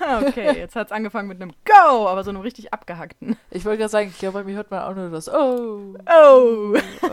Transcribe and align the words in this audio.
okay, 0.26 0.56
jetzt 0.56 0.76
hat 0.76 0.88
es 0.88 0.92
angefangen 0.92 1.28
mit 1.28 1.40
einem 1.40 1.52
Go, 1.64 2.08
aber 2.08 2.24
so 2.24 2.30
einem 2.30 2.40
richtig 2.40 2.72
abgehackten. 2.72 3.36
Ich 3.50 3.64
wollte 3.64 3.78
gerade 3.78 3.90
sagen, 3.90 4.08
ich 4.08 4.18
glaube, 4.18 4.38
bei 4.40 4.44
mir 4.44 4.56
hört 4.56 4.70
man 4.70 4.82
auch 4.82 4.94
nur 4.94 5.10
das 5.10 5.28
Oh. 5.28 5.94
Oh. 6.08 6.74
Oh. 7.02 7.08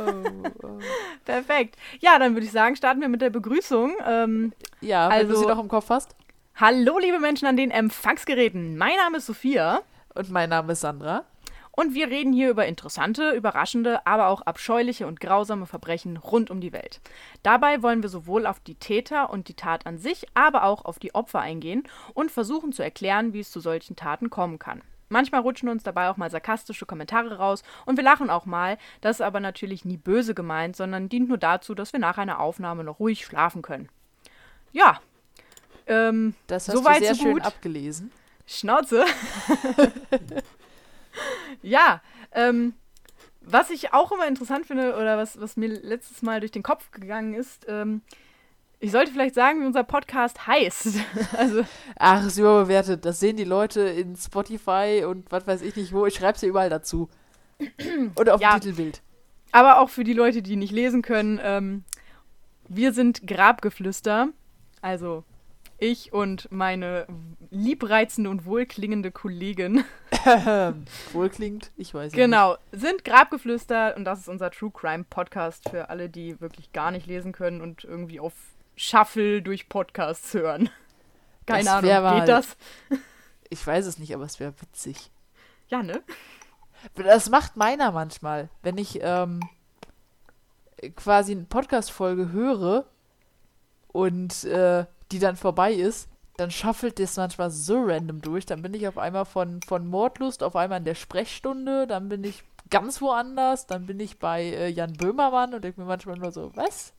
oh. 0.63 0.79
Perfekt. 1.25 1.75
Ja, 1.99 2.17
dann 2.20 2.33
würde 2.33 2.46
ich 2.46 2.52
sagen, 2.52 2.75
starten 2.75 3.02
wir 3.02 3.09
mit 3.09 3.21
der 3.21 3.29
Begrüßung. 3.29 3.94
Ähm, 4.07 4.54
Ja, 4.81 5.09
wenn 5.09 5.28
du 5.28 5.33
Also- 5.36 5.41
sie 5.41 5.47
noch 5.47 5.59
im 5.59 5.67
Kopf 5.67 5.89
hast. 5.89 6.15
hallo, 6.55 6.97
liebe 6.99 7.20
Menschen 7.20 7.47
an 7.47 7.57
den 7.57 7.72
Empfangsgeräten. 7.72 8.78
Mein 8.78 8.96
Name 8.98 9.18
ist 9.18 9.26
Sophia 9.28 9.82
Und 10.16 10.29
mein 10.32 10.50
Name 10.50 10.74
ist 10.74 10.82
Sandra. 10.82 11.24
Und 11.72 11.94
wir 11.94 12.10
reden 12.10 12.33
hier 12.33 12.49
über 12.49 12.65
interessante, 12.65 13.31
überraschende, 13.31 14.06
aber 14.06 14.28
auch 14.28 14.42
abscheuliche 14.42 15.08
und 15.08 15.20
grausame 15.20 15.65
Verbrechen 15.65 16.17
rund 16.17 16.49
um 16.52 16.62
die 16.62 16.73
Welt. 16.73 16.99
Dabei 17.44 17.81
wollen 17.81 18.02
wir 18.02 18.09
sowohl 18.09 18.45
auf 18.45 18.59
die 18.59 18.76
Täter 18.76 19.30
und 19.30 19.48
die 19.48 19.53
Tat 19.53 19.85
an 19.85 19.98
sich, 19.98 20.26
aber 20.34 20.63
auch 20.63 20.85
auf 20.85 20.99
die 20.99 21.16
Opfer 21.16 21.39
eingehen 21.39 21.84
und 22.13 22.31
versuchen 22.31 22.73
zu 22.73 22.84
erklären, 22.84 23.34
wie 23.34 23.39
es 23.39 23.52
zu 23.52 23.59
solchen 23.59 23.95
Taten 23.95 24.30
kommen 24.30 24.59
kann. 24.59 24.81
Manchmal 25.09 25.41
rutschen 25.41 25.67
uns 25.67 25.84
dabei 25.84 26.09
auch 26.09 26.16
mal 26.16 26.30
sarkastische 26.31 26.85
Kommentare 26.85 27.38
raus 27.38 27.63
und 27.85 27.97
wir 27.97 28.03
lachen 28.03 28.30
auch 28.30 28.45
mal. 28.45 28.77
Das 29.02 29.17
ist 29.17 29.22
aber 29.22 29.41
natürlich 29.41 29.83
nie 29.83 29.97
böse 29.97 30.33
gemeint, 30.33 30.77
sondern 30.77 31.09
dient 31.09 31.27
nur 31.27 31.38
dazu, 31.38 31.75
dass 31.75 31.91
wir 31.91 31.99
nach 31.99 32.17
einer 32.17 32.39
Aufnahme 32.39 32.85
noch 32.85 32.99
ruhig 32.99 33.25
schlafen 33.25 33.61
können. 33.61 33.89
Ja. 34.72 35.02
Ähm, 35.88 36.35
Das 36.47 36.69
hast 36.69 36.77
Soweit, 36.77 37.02
du 37.02 37.05
sehr 37.05 37.16
so 37.16 37.23
schön 37.23 37.33
gut. 37.33 37.45
abgelesen. 37.45 38.11
Schnauze. 38.47 39.03
ja, 41.61 42.02
ähm, 42.34 42.73
was 43.41 43.70
ich 43.71 43.93
auch 43.93 44.11
immer 44.11 44.27
interessant 44.27 44.66
finde 44.66 44.95
oder 44.95 45.17
was, 45.17 45.39
was 45.41 45.57
mir 45.57 45.67
letztes 45.67 46.21
Mal 46.21 46.39
durch 46.39 46.52
den 46.52 46.63
Kopf 46.63 46.91
gegangen 46.91 47.34
ist, 47.34 47.66
ähm, 47.67 48.02
ich 48.80 48.91
sollte 48.91 49.11
vielleicht 49.11 49.35
sagen, 49.35 49.61
wie 49.61 49.66
unser 49.67 49.84
Podcast 49.84 50.47
heißt. 50.47 50.88
also, 51.38 51.63
Ach, 51.97 52.25
ist 52.25 52.38
überbewertet. 52.39 53.05
Das 53.05 53.20
sehen 53.20 53.38
die 53.38 53.44
Leute 53.44 53.81
in 53.81 54.16
Spotify 54.16 55.03
und 55.07 55.31
was 55.31 55.45
weiß 55.45 55.61
ich 55.61 55.75
nicht 55.75 55.94
wo. 55.94 56.05
Ich 56.08 56.16
schreibe 56.16 56.36
es 56.36 56.42
ja 56.42 56.47
überall 56.49 56.69
dazu. 56.69 57.08
Und 58.16 58.27
auf 58.30 58.42
Ja. 58.42 58.53
dem 58.53 58.61
Titelbild. 58.61 59.02
aber 59.52 59.80
auch 59.81 59.89
für 59.89 60.03
die 60.03 60.14
Leute, 60.14 60.42
die 60.42 60.55
nicht 60.55 60.72
lesen 60.72 61.03
können, 61.03 61.39
ähm, 61.44 61.83
wir 62.67 62.92
sind 62.92 63.27
Grabgeflüster. 63.27 64.30
Also 64.81 65.23
ich 65.81 66.13
und 66.13 66.49
meine 66.51 67.07
liebreizende 67.49 68.29
und 68.29 68.45
wohlklingende 68.45 69.11
Kollegin. 69.11 69.83
Wohl 71.11 71.29
klingt, 71.29 71.71
ich 71.75 71.93
weiß 71.93 72.11
es 72.11 72.15
Genau, 72.15 72.55
sind 72.71 73.03
Grabgeflüster 73.03 73.95
und 73.97 74.05
das 74.05 74.19
ist 74.19 74.29
unser 74.29 74.52
True 74.52 74.71
Crime 74.71 75.03
Podcast 75.09 75.67
für 75.69 75.89
alle, 75.89 76.07
die 76.07 76.39
wirklich 76.39 76.71
gar 76.71 76.91
nicht 76.91 77.07
lesen 77.07 77.31
können 77.31 77.61
und 77.61 77.83
irgendwie 77.83 78.19
auf 78.19 78.33
Shuffle 78.75 79.41
durch 79.41 79.67
Podcasts 79.69 80.33
hören. 80.33 80.69
Keine 81.47 81.63
Das 81.65 81.73
Ahnung, 81.73 81.91
mal- 82.03 82.19
geht 82.19 82.29
das? 82.29 82.55
nicht. 82.89 83.02
Ich 83.49 83.65
weiß 83.67 83.85
es 83.87 83.97
nicht, 83.97 84.13
aber 84.15 84.23
es 84.25 84.39
wäre 84.39 84.53
witzig. 84.61 85.09
Ja, 85.67 85.81
ne? 85.83 86.02
Das 86.95 87.29
macht 87.29 87.57
meiner 87.57 87.91
manchmal, 87.91 88.49
wenn 88.61 88.77
ich 88.77 88.99
ähm, 89.02 89.41
quasi 90.95 91.33
eine 91.33 91.43
Podcast-Folge 91.43 92.31
höre 92.31 92.85
und 93.89 94.43
äh, 94.45 94.85
die 95.12 95.20
dann 95.20 95.36
vorbei 95.36 95.73
ist, 95.73 96.09
dann 96.38 96.52
schaffelt 96.52 97.00
das 97.00 97.17
manchmal 97.17 97.52
so 97.52 97.84
random 97.84 98.22
durch. 98.22 98.45
Dann 98.45 98.62
bin 98.62 98.73
ich 98.73 98.88
auf 98.88 98.98
einmal 98.98 99.26
von, 99.26 99.62
von 99.62 99.88
Mordlust 99.88 100.44
auf 100.44 100.56
einmal 100.56 100.80
in 100.80 100.86
der 100.86 100.95
Sprechstunde, 100.95 101.88
dann 101.88 102.09
bin 102.09 102.23
ich 102.23 102.44
ganz 102.70 103.02
woanders, 103.02 103.67
dann 103.67 103.86
bin 103.86 104.00
ich 104.00 104.17
bei 104.17 104.44
äh, 104.44 104.70
Jan 104.70 104.94
Böhmermann 104.94 105.54
und 105.54 105.64
denke 105.64 105.82
mir 105.82 105.88
manchmal 105.88 106.17
nur 106.17 106.32
so, 106.32 106.52
was? 106.56 106.94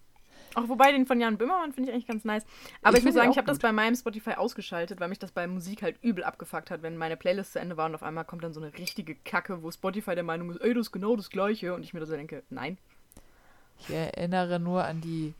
Auch 0.55 0.69
wobei 0.69 0.93
den 0.93 1.07
von 1.07 1.19
Jan 1.19 1.39
Böhmermann 1.39 1.73
finde 1.73 1.89
ich 1.89 1.95
eigentlich 1.95 2.07
ganz 2.07 2.25
nice. 2.25 2.45
Aber 2.83 2.93
Ich 2.93 2.99
ich, 2.99 3.05
muss 3.07 3.15
sagen, 3.15 3.31
ich 3.31 3.39
habe 3.39 3.47
das 3.47 3.59
bei 3.59 3.73
meinem 3.73 3.97
Spotify 3.97 4.33
ausgeschaltet, 4.35 5.01
weil 5.01 5.09
mich 5.09 5.19
das 5.19 5.33
bei 5.33 5.47
Musik 5.47 5.83
halt 5.83 5.97
übel 6.03 6.25
abgefuckt 6.25 6.71
hat, 6.71 6.83
wenn 6.83 6.97
meine 6.99 7.17
Playlist 7.17 7.55
zu 7.55 7.59
Ende 7.59 7.77
war 7.79 7.87
und 7.87 7.95
auf 7.95 8.03
einmal 8.03 8.25
kommt 8.27 8.45
dann 8.45 8.53
so 8.53 8.61
eine 8.61 8.77
richtige 8.77 9.15
Kacke, 9.15 9.63
wo 9.63 9.71
Spotify 9.71 10.15
der 10.15 10.25
Meinung 10.25 10.51
ist, 10.51 10.61
ey, 10.61 10.75
das 10.75 10.89
ist 10.89 10.93
genau 10.93 11.17
das 11.17 11.31
gleiche. 11.31 11.75
Und 11.75 11.83
ich 11.83 11.95
mir 11.95 12.01
da 12.01 12.07
so 12.07 12.15
denke, 12.15 12.43
nein. 12.51 12.77
Ich 13.81 13.91
erinnere 13.91 14.61
nur 14.61 14.85
an 14.85 15.01
die 15.01 15.35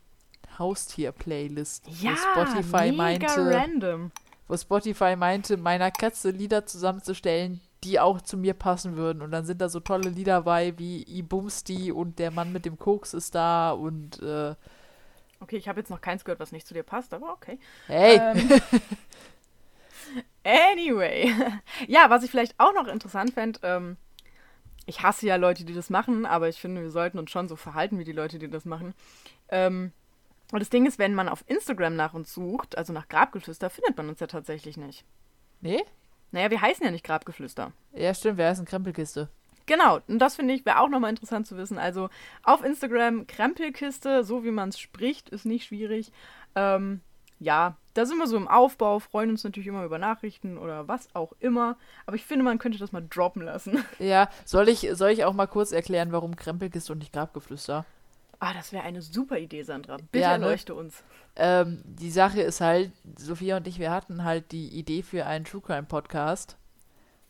Haustier-Playlist, 0.59 1.85
Ja, 2.01 2.11
wo 2.11 2.15
Spotify 2.45 2.91
mega 2.91 2.93
meinte, 2.93 3.51
random. 3.55 4.11
wo 4.47 4.57
Spotify 4.57 5.15
meinte, 5.15 5.57
meiner 5.57 5.91
Katze 5.91 6.29
Lieder 6.31 6.65
zusammenzustellen, 6.65 7.61
die 7.83 7.99
auch 7.99 8.21
zu 8.21 8.37
mir 8.37 8.53
passen 8.53 8.95
würden. 8.95 9.21
Und 9.21 9.31
dann 9.31 9.45
sind 9.45 9.59
da 9.61 9.67
so 9.69 9.79
tolle 9.79 10.09
Lieder 10.09 10.43
bei 10.43 10.77
wie 10.77 11.03
I 11.03 11.21
Bumsti 11.21 11.91
und 11.91 12.17
der 12.19 12.31
Mann 12.31 12.53
mit 12.53 12.65
dem 12.65 12.77
Koks 12.79 13.13
ist 13.13 13.35
da 13.35 13.71
und 13.71 14.21
äh, 14.21 14.55
Okay, 15.41 15.57
ich 15.57 15.67
habe 15.67 15.81
jetzt 15.81 15.89
noch 15.89 15.99
keins 15.99 16.23
gehört, 16.23 16.39
was 16.39 16.53
nicht 16.53 16.65
zu 16.65 16.73
dir 16.73 16.83
passt, 16.83 17.13
aber 17.13 17.33
okay. 17.33 17.59
hey, 17.87 18.17
Ähm, 18.17 18.49
anyway. 20.43 21.33
Ja, 21.87 22.09
was 22.09 22.23
ich 22.23 22.31
vielleicht 22.31 22.55
auch 22.59 22.73
noch 22.73 22.87
interessant 22.87 23.33
fände, 23.33 23.59
ähm, 23.63 23.97
ich 24.85 25.01
hasse 25.01 25.25
ja 25.27 25.35
Leute, 25.37 25.65
die 25.65 25.73
das 25.73 25.89
machen, 25.89 26.25
aber 26.25 26.49
ich 26.49 26.59
finde, 26.59 26.81
wir 26.81 26.91
sollten 26.91 27.19
uns 27.19 27.31
schon 27.31 27.47
so 27.47 27.55
verhalten 27.55 27.99
wie 27.99 28.03
die 28.03 28.11
Leute, 28.11 28.37
die 28.39 28.49
das 28.49 28.65
machen. 28.65 28.93
Ähm, 29.49 29.91
und 30.53 30.59
das 30.59 30.69
Ding 30.69 30.85
ist, 30.85 30.99
wenn 30.99 31.15
man 31.15 31.27
auf 31.27 31.43
Instagram 31.47 31.95
nach 31.95 32.13
uns 32.13 32.31
sucht, 32.31 32.77
also 32.77 32.93
nach 32.93 33.07
Grabgeflüster, 33.07 33.71
findet 33.71 33.97
man 33.97 34.07
uns 34.07 34.19
ja 34.19 34.27
tatsächlich 34.27 34.77
nicht. 34.77 35.03
nee? 35.61 35.83
Naja, 36.31 36.51
wir 36.51 36.61
heißen 36.61 36.85
ja 36.85 36.91
nicht 36.91 37.03
Grabgeflüster. 37.03 37.71
Ja, 37.93 38.13
stimmt, 38.13 38.39
ist 38.39 38.59
eine 38.59 38.65
Krempelkiste? 38.65 39.29
Genau, 39.65 39.99
und 40.07 40.19
das 40.19 40.35
finde 40.35 40.53
ich 40.53 40.63
wäre 40.63 40.79
auch 40.79 40.89
nochmal 40.89 41.09
interessant 41.09 41.47
zu 41.47 41.57
wissen. 41.57 41.79
Also 41.79 42.09
auf 42.43 42.63
Instagram 42.63 43.25
Krempelkiste, 43.25 44.23
so 44.23 44.43
wie 44.43 44.51
man 44.51 44.69
es 44.69 44.79
spricht, 44.79 45.29
ist 45.29 45.45
nicht 45.45 45.65
schwierig. 45.65 46.11
Ähm, 46.53 47.01
ja, 47.39 47.77
da 47.95 48.05
sind 48.05 48.19
wir 48.19 48.27
so 48.27 48.37
im 48.37 48.47
Aufbau, 48.47 48.99
freuen 48.99 49.31
uns 49.31 49.43
natürlich 49.43 49.67
immer 49.67 49.85
über 49.85 49.97
Nachrichten 49.97 50.59
oder 50.59 50.87
was 50.87 51.07
auch 51.15 51.33
immer. 51.39 51.77
Aber 52.05 52.15
ich 52.15 52.25
finde, 52.25 52.45
man 52.45 52.59
könnte 52.59 52.77
das 52.77 52.91
mal 52.91 53.05
droppen 53.07 53.41
lassen. 53.41 53.83
Ja, 53.99 54.29
soll 54.45 54.69
ich, 54.69 54.87
soll 54.93 55.09
ich 55.09 55.25
auch 55.25 55.33
mal 55.33 55.47
kurz 55.47 55.71
erklären, 55.71 56.11
warum 56.11 56.35
Krempelkiste 56.35 56.93
und 56.93 56.99
nicht 56.99 57.13
Grabgeflüster? 57.13 57.85
Ah, 58.45 58.53
das 58.53 58.73
wäre 58.73 58.83
eine 58.83 59.01
super 59.01 59.37
Idee, 59.37 59.63
Sandra. 59.63 59.95
Bitte 59.95 60.19
Ja, 60.19 60.37
ne? 60.37 60.43
erleuchte 60.43 60.75
uns. 60.75 61.01
Ähm, 61.37 61.81
die 61.85 62.11
Sache 62.11 62.41
ist 62.41 62.59
halt, 62.59 62.91
Sophia 63.17 63.55
und 63.55 63.65
ich, 63.69 63.79
wir 63.79 63.89
hatten 63.89 64.25
halt 64.25 64.51
die 64.51 64.67
Idee 64.67 65.01
für 65.01 65.25
einen 65.25 65.45
True 65.45 65.61
Crime 65.61 65.83
Podcast. 65.83 66.57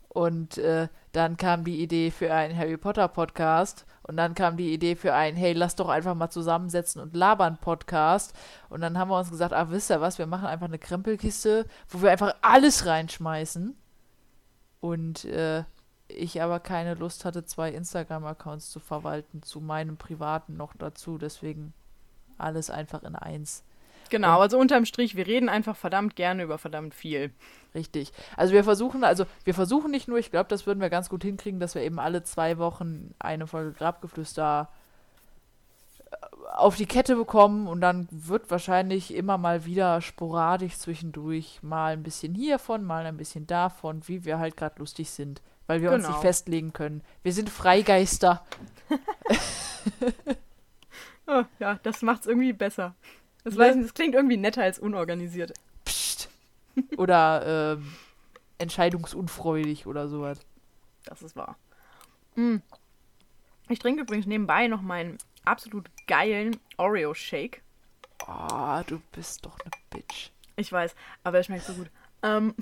Und 0.09 0.57
äh, 0.57 0.87
dann 1.11 1.37
kam 1.37 1.65
die 1.65 1.83
Idee 1.83 2.09
für 2.09 2.33
einen 2.33 2.57
Harry 2.57 2.77
Potter 2.77 3.07
Podcast. 3.07 3.85
Und 4.01 4.17
dann 4.17 4.33
kam 4.33 4.57
die 4.57 4.73
Idee 4.73 4.95
für 4.95 5.13
einen, 5.13 5.37
hey, 5.37 5.53
lass 5.53 5.75
doch 5.75 5.87
einfach 5.87 6.15
mal 6.15 6.31
zusammensetzen 6.31 6.99
und 6.99 7.15
labern 7.15 7.59
Podcast. 7.61 8.33
Und 8.69 8.81
dann 8.81 8.97
haben 8.97 9.11
wir 9.11 9.19
uns 9.19 9.29
gesagt, 9.29 9.53
ah, 9.53 9.69
wisst 9.69 9.91
ihr 9.91 10.01
was, 10.01 10.17
wir 10.17 10.25
machen 10.25 10.47
einfach 10.47 10.65
eine 10.67 10.79
Krempelkiste, 10.79 11.67
wo 11.89 12.01
wir 12.01 12.09
einfach 12.09 12.33
alles 12.41 12.87
reinschmeißen. 12.87 13.77
Und 14.79 15.25
äh, 15.25 15.63
ich 16.13 16.41
aber 16.41 16.59
keine 16.59 16.95
Lust 16.95 17.25
hatte, 17.25 17.45
zwei 17.45 17.71
Instagram-Accounts 17.71 18.69
zu 18.71 18.79
verwalten, 18.79 19.43
zu 19.43 19.61
meinem 19.61 19.97
privaten 19.97 20.55
noch 20.57 20.73
dazu. 20.77 21.17
Deswegen 21.17 21.73
alles 22.37 22.69
einfach 22.69 23.03
in 23.03 23.15
eins. 23.15 23.63
Genau, 24.09 24.41
also 24.41 24.59
unterm 24.59 24.85
Strich, 24.85 25.15
wir 25.15 25.25
reden 25.25 25.49
einfach 25.49 25.75
verdammt 25.75 26.15
gerne 26.15 26.43
über 26.43 26.57
verdammt 26.57 26.93
viel. 26.93 27.31
Richtig. 27.73 28.11
Also 28.37 28.53
wir 28.53 28.63
versuchen, 28.63 29.03
also 29.03 29.25
wir 29.43 29.53
versuchen 29.53 29.91
nicht 29.91 30.07
nur, 30.07 30.19
ich 30.19 30.29
glaube, 30.29 30.49
das 30.49 30.67
würden 30.67 30.81
wir 30.81 30.89
ganz 30.89 31.09
gut 31.09 31.23
hinkriegen, 31.23 31.59
dass 31.59 31.73
wir 31.75 31.81
eben 31.81 31.99
alle 31.99 32.23
zwei 32.23 32.57
Wochen 32.57 33.15
eine 33.17 33.47
Folge 33.47 33.71
Grabgeflüster 33.71 34.69
äh, 36.11 36.15
auf 36.53 36.75
die 36.75 36.85
Kette 36.85 37.15
bekommen 37.15 37.67
und 37.67 37.81
dann 37.81 38.07
wird 38.11 38.51
wahrscheinlich 38.51 39.15
immer 39.15 39.37
mal 39.39 39.65
wieder 39.65 40.01
sporadisch 40.01 40.77
zwischendurch 40.77 41.63
mal 41.63 41.93
ein 41.93 42.03
bisschen 42.03 42.35
hiervon, 42.35 42.83
mal 42.83 43.05
ein 43.05 43.17
bisschen 43.17 43.47
davon, 43.47 44.07
wie 44.07 44.25
wir 44.25 44.37
halt 44.37 44.57
gerade 44.57 44.77
lustig 44.77 45.09
sind, 45.09 45.41
weil 45.73 45.81
wir 45.81 45.91
uns 45.91 46.03
Genau. 46.03 46.15
nicht 46.15 46.21
festlegen 46.21 46.71
können. 46.71 47.01
Wir 47.23 47.33
sind 47.33 47.49
Freigeister. 47.49 48.45
Oh, 51.25 51.43
ja, 51.59 51.79
das 51.83 52.01
macht's 52.01 52.27
irgendwie 52.27 52.51
besser. 52.53 52.95
Das, 53.45 53.55
Ne? 53.55 53.73
nicht, 53.75 53.85
das 53.85 53.93
klingt 53.93 54.13
irgendwie 54.13 54.35
netter 54.37 54.61
als 54.61 54.77
unorganisiert. 54.77 55.53
Psst. 55.85 56.29
Oder 56.97 57.77
ähm, 57.77 57.93
entscheidungsunfreudig 58.57 59.87
oder 59.87 60.09
sowas. 60.09 60.39
Das 61.05 61.21
ist 61.21 61.35
wahr. 61.37 61.57
Mm. 62.35 62.57
Ich 63.69 63.79
trinke 63.79 64.01
übrigens 64.01 64.25
nebenbei 64.25 64.67
noch 64.67 64.81
meinen 64.81 65.17
absolut 65.45 65.89
geilen 66.07 66.57
Oreo-Shake. 66.77 67.61
Oh, 68.27 68.81
du 68.85 69.01
bist 69.13 69.45
doch 69.45 69.57
eine 69.61 69.71
Bitch. 69.91 70.29
Ich 70.57 70.71
weiß, 70.71 70.93
aber 71.23 71.37
er 71.37 71.43
schmeckt 71.45 71.63
so 71.63 71.73
gut. 71.73 71.89
Ähm, 72.21 72.53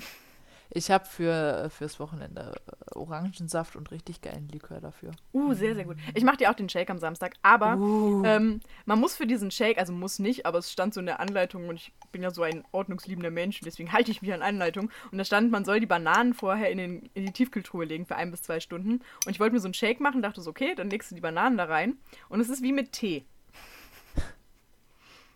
Ich 0.74 0.90
habe 0.90 1.04
für 1.04 1.68
fürs 1.68 2.00
Wochenende 2.00 2.54
äh, 2.66 2.98
Orangensaft 2.98 3.76
und 3.76 3.90
richtig 3.90 4.22
geilen 4.22 4.48
Likör 4.48 4.80
dafür. 4.80 5.10
uh, 5.34 5.52
sehr, 5.52 5.74
sehr 5.74 5.84
gut. 5.84 5.98
Ich 6.14 6.24
mache 6.24 6.38
dir 6.38 6.50
auch 6.50 6.54
den 6.54 6.68
Shake 6.70 6.88
am 6.88 6.98
Samstag, 6.98 7.34
aber 7.42 7.76
Uh. 7.76 8.22
ähm, 8.24 8.60
man 8.86 8.98
muss 8.98 9.14
für 9.14 9.26
diesen 9.26 9.50
Shake, 9.50 9.76
also 9.78 9.92
muss 9.92 10.18
nicht, 10.18 10.46
aber 10.46 10.58
es 10.58 10.72
stand 10.72 10.94
so 10.94 11.00
in 11.00 11.06
der 11.06 11.20
Anleitung 11.20 11.68
und 11.68 11.76
ich 11.76 11.92
bin 12.10 12.22
ja 12.22 12.30
so 12.30 12.42
ein 12.42 12.64
ordnungsliebender 12.72 13.30
Mensch, 13.30 13.60
deswegen 13.60 13.92
halte 13.92 14.10
ich 14.10 14.22
mich 14.22 14.32
an 14.32 14.40
Anleitung. 14.40 14.90
Und 15.10 15.18
da 15.18 15.24
stand, 15.24 15.50
man 15.50 15.64
soll 15.66 15.78
die 15.80 15.86
Bananen 15.86 16.32
vorher 16.32 16.70
in, 16.70 16.78
den, 16.78 17.10
in 17.12 17.26
die 17.26 17.32
Tiefkühltruhe 17.32 17.84
legen 17.84 18.06
für 18.06 18.16
ein 18.16 18.30
bis 18.30 18.42
zwei 18.42 18.60
Stunden. 18.60 19.02
Und 19.26 19.30
ich 19.30 19.40
wollte 19.40 19.52
mir 19.54 19.60
so 19.60 19.66
einen 19.66 19.74
Shake 19.74 20.00
machen, 20.00 20.22
dachte 20.22 20.40
so, 20.40 20.50
okay, 20.50 20.74
dann 20.74 20.88
legst 20.88 21.10
du 21.10 21.14
die 21.14 21.20
Bananen 21.20 21.58
da 21.58 21.64
rein. 21.64 21.98
Und 22.30 22.40
es 22.40 22.48
ist 22.48 22.62
wie 22.62 22.72
mit 22.72 22.92
Tee. 22.92 23.24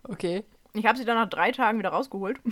Okay. 0.04 0.44
Ich 0.72 0.86
habe 0.86 0.96
sie 0.96 1.04
dann 1.04 1.16
nach 1.16 1.28
drei 1.28 1.52
Tagen 1.52 1.78
wieder 1.78 1.90
rausgeholt. 1.90 2.38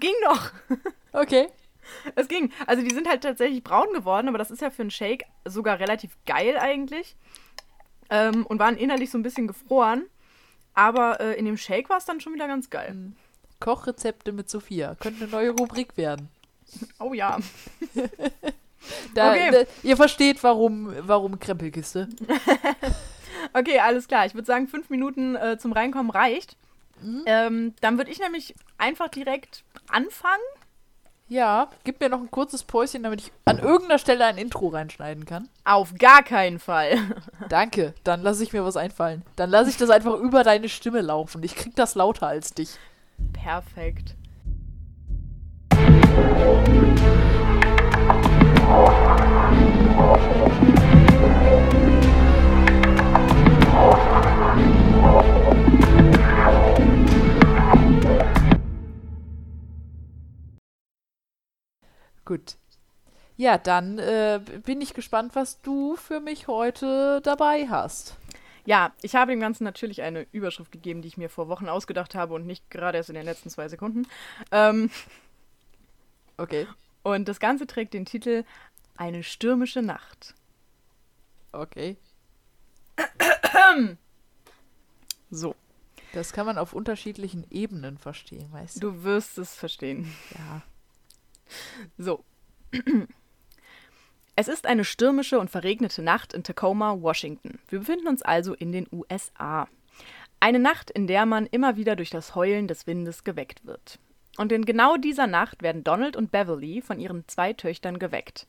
ging 0.00 0.14
noch. 0.24 0.50
Okay. 1.12 1.48
Es 2.14 2.28
ging. 2.28 2.52
Also 2.68 2.84
die 2.84 2.94
sind 2.94 3.08
halt 3.08 3.22
tatsächlich 3.24 3.64
braun 3.64 3.92
geworden, 3.92 4.28
aber 4.28 4.38
das 4.38 4.52
ist 4.52 4.62
ja 4.62 4.70
für 4.70 4.82
einen 4.82 4.92
Shake 4.92 5.24
sogar 5.44 5.80
relativ 5.80 6.16
geil 6.24 6.56
eigentlich. 6.56 7.16
Ähm, 8.10 8.46
und 8.46 8.60
waren 8.60 8.76
innerlich 8.76 9.10
so 9.10 9.18
ein 9.18 9.24
bisschen 9.24 9.48
gefroren. 9.48 10.04
Aber 10.72 11.18
äh, 11.20 11.34
in 11.36 11.46
dem 11.46 11.56
Shake 11.56 11.88
war 11.90 11.96
es 11.98 12.04
dann 12.04 12.20
schon 12.20 12.32
wieder 12.32 12.46
ganz 12.46 12.70
geil. 12.70 12.94
Mhm. 12.94 13.16
Kochrezepte 13.58 14.30
mit 14.30 14.48
Sophia. 14.48 14.94
Könnte 15.00 15.24
eine 15.24 15.32
neue 15.32 15.50
Rubrik 15.50 15.96
werden. 15.96 16.28
Oh 17.00 17.12
ja. 17.12 17.38
Da, 19.14 19.32
Okay. 19.32 19.50
da, 19.50 19.58
ihr 19.82 19.96
versteht, 19.96 20.42
warum, 20.42 20.94
warum 21.00 21.38
Krempelkiste. 21.38 22.08
Okay, 23.52 23.78
alles 23.80 24.08
klar. 24.08 24.24
Ich 24.26 24.34
würde 24.34 24.46
sagen, 24.46 24.68
fünf 24.68 24.88
Minuten 24.90 25.34
äh, 25.36 25.58
zum 25.58 25.72
Reinkommen 25.72 26.10
reicht. 26.10 26.56
Ähm, 27.26 27.74
dann 27.80 27.98
würde 27.98 28.10
ich 28.10 28.18
nämlich 28.18 28.54
einfach 28.78 29.08
direkt 29.08 29.64
anfangen. 29.88 30.42
Ja, 31.30 31.70
gib 31.84 32.00
mir 32.00 32.08
noch 32.08 32.18
ein 32.18 32.30
kurzes 32.32 32.64
Päuschen, 32.64 33.04
damit 33.04 33.20
ich 33.20 33.32
an 33.44 33.60
irgendeiner 33.60 34.00
Stelle 34.00 34.24
ein 34.24 34.36
Intro 34.36 34.66
reinschneiden 34.66 35.26
kann. 35.26 35.48
Auf 35.64 35.94
gar 35.96 36.24
keinen 36.24 36.58
Fall. 36.58 36.98
Danke, 37.48 37.94
dann 38.02 38.22
lasse 38.22 38.42
ich 38.42 38.52
mir 38.52 38.64
was 38.64 38.76
einfallen. 38.76 39.22
Dann 39.36 39.48
lasse 39.48 39.70
ich 39.70 39.76
das 39.76 39.90
einfach 39.90 40.14
über 40.18 40.42
deine 40.42 40.68
Stimme 40.68 41.02
laufen. 41.02 41.44
Ich 41.44 41.54
krieg 41.54 41.76
das 41.76 41.94
lauter 41.94 42.26
als 42.26 42.52
dich. 42.52 42.70
Perfekt. 43.32 44.16
Gut. 62.30 62.54
Ja, 63.36 63.58
dann 63.58 63.98
äh, 63.98 64.40
bin 64.64 64.80
ich 64.80 64.94
gespannt, 64.94 65.34
was 65.34 65.60
du 65.62 65.96
für 65.96 66.20
mich 66.20 66.46
heute 66.46 67.20
dabei 67.24 67.66
hast. 67.68 68.14
Ja, 68.64 68.92
ich 69.02 69.16
habe 69.16 69.32
dem 69.32 69.40
Ganzen 69.40 69.64
natürlich 69.64 70.02
eine 70.02 70.28
Überschrift 70.30 70.70
gegeben, 70.70 71.02
die 71.02 71.08
ich 71.08 71.16
mir 71.16 71.28
vor 71.28 71.48
Wochen 71.48 71.68
ausgedacht 71.68 72.14
habe 72.14 72.34
und 72.34 72.46
nicht 72.46 72.70
gerade 72.70 72.98
erst 72.98 73.08
in 73.08 73.16
den 73.16 73.24
letzten 73.24 73.50
zwei 73.50 73.68
Sekunden. 73.68 74.06
Ähm, 74.52 74.90
Okay. 76.36 76.68
und 77.02 77.26
das 77.26 77.40
Ganze 77.40 77.66
trägt 77.66 77.94
den 77.94 78.04
Titel 78.04 78.44
Eine 78.96 79.24
stürmische 79.24 79.82
Nacht. 79.82 80.36
Okay. 81.50 81.96
So, 85.32 85.56
Das 86.12 86.32
kann 86.32 86.46
man 86.46 86.58
auf 86.58 86.74
unterschiedlichen 86.74 87.44
Ebenen 87.50 87.98
verstehen, 87.98 88.52
weißt 88.52 88.76
du? 88.76 88.80
du 88.92 89.02
wirst 89.02 89.36
es 89.38 89.52
verstehen. 89.56 90.12
Ja. 90.38 90.62
So. 91.98 92.24
Es 94.36 94.48
ist 94.48 94.66
eine 94.66 94.84
stürmische 94.84 95.38
und 95.38 95.50
verregnete 95.50 96.02
Nacht 96.02 96.32
in 96.32 96.42
Tacoma, 96.42 97.00
Washington. 97.00 97.58
Wir 97.68 97.80
befinden 97.80 98.08
uns 98.08 98.22
also 98.22 98.54
in 98.54 98.72
den 98.72 98.86
USA. 98.92 99.68
Eine 100.40 100.58
Nacht, 100.58 100.90
in 100.90 101.06
der 101.06 101.26
man 101.26 101.46
immer 101.46 101.76
wieder 101.76 101.96
durch 101.96 102.10
das 102.10 102.34
Heulen 102.34 102.66
des 102.66 102.86
Windes 102.86 103.24
geweckt 103.24 103.66
wird. 103.66 103.98
Und 104.38 104.52
in 104.52 104.64
genau 104.64 104.96
dieser 104.96 105.26
Nacht 105.26 105.62
werden 105.62 105.84
Donald 105.84 106.16
und 106.16 106.32
Beverly 106.32 106.80
von 106.80 106.98
ihren 106.98 107.28
zwei 107.28 107.52
Töchtern 107.52 107.98
geweckt. 107.98 108.46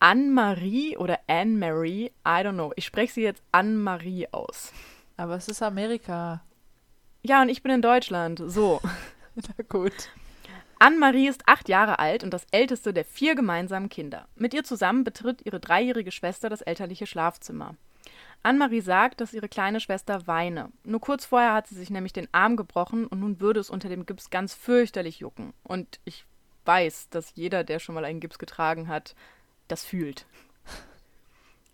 Anne-Marie 0.00 0.96
oder 0.96 1.20
Anne-Marie, 1.28 2.06
I 2.06 2.12
don't 2.24 2.54
know. 2.54 2.72
Ich 2.74 2.86
spreche 2.86 3.12
sie 3.12 3.22
jetzt 3.22 3.44
Anne-Marie 3.52 4.26
aus. 4.32 4.72
Aber 5.16 5.36
es 5.36 5.46
ist 5.46 5.62
Amerika. 5.62 6.42
Ja, 7.22 7.42
und 7.42 7.48
ich 7.48 7.62
bin 7.62 7.70
in 7.70 7.82
Deutschland. 7.82 8.42
So. 8.44 8.80
Na 9.36 9.64
gut. 9.68 10.08
Anne-Marie 10.82 11.28
ist 11.28 11.44
acht 11.46 11.68
Jahre 11.68 12.00
alt 12.00 12.24
und 12.24 12.34
das 12.34 12.44
älteste 12.50 12.92
der 12.92 13.04
vier 13.04 13.36
gemeinsamen 13.36 13.88
Kinder. 13.88 14.26
Mit 14.34 14.52
ihr 14.52 14.64
zusammen 14.64 15.04
betritt 15.04 15.40
ihre 15.46 15.60
dreijährige 15.60 16.10
Schwester 16.10 16.50
das 16.50 16.60
elterliche 16.60 17.06
Schlafzimmer. 17.06 17.76
Anne-Marie 18.42 18.80
sagt, 18.80 19.20
dass 19.20 19.32
ihre 19.32 19.48
kleine 19.48 19.78
Schwester 19.78 20.26
weine. 20.26 20.72
Nur 20.82 21.00
kurz 21.00 21.24
vorher 21.24 21.54
hat 21.54 21.68
sie 21.68 21.76
sich 21.76 21.90
nämlich 21.90 22.12
den 22.12 22.26
Arm 22.32 22.56
gebrochen 22.56 23.06
und 23.06 23.20
nun 23.20 23.38
würde 23.38 23.60
es 23.60 23.70
unter 23.70 23.88
dem 23.88 24.06
Gips 24.06 24.30
ganz 24.30 24.54
fürchterlich 24.54 25.20
jucken. 25.20 25.52
Und 25.62 26.00
ich 26.04 26.24
weiß, 26.64 27.10
dass 27.10 27.36
jeder, 27.36 27.62
der 27.62 27.78
schon 27.78 27.94
mal 27.94 28.04
einen 28.04 28.18
Gips 28.18 28.40
getragen 28.40 28.88
hat, 28.88 29.14
das 29.68 29.84
fühlt. 29.84 30.26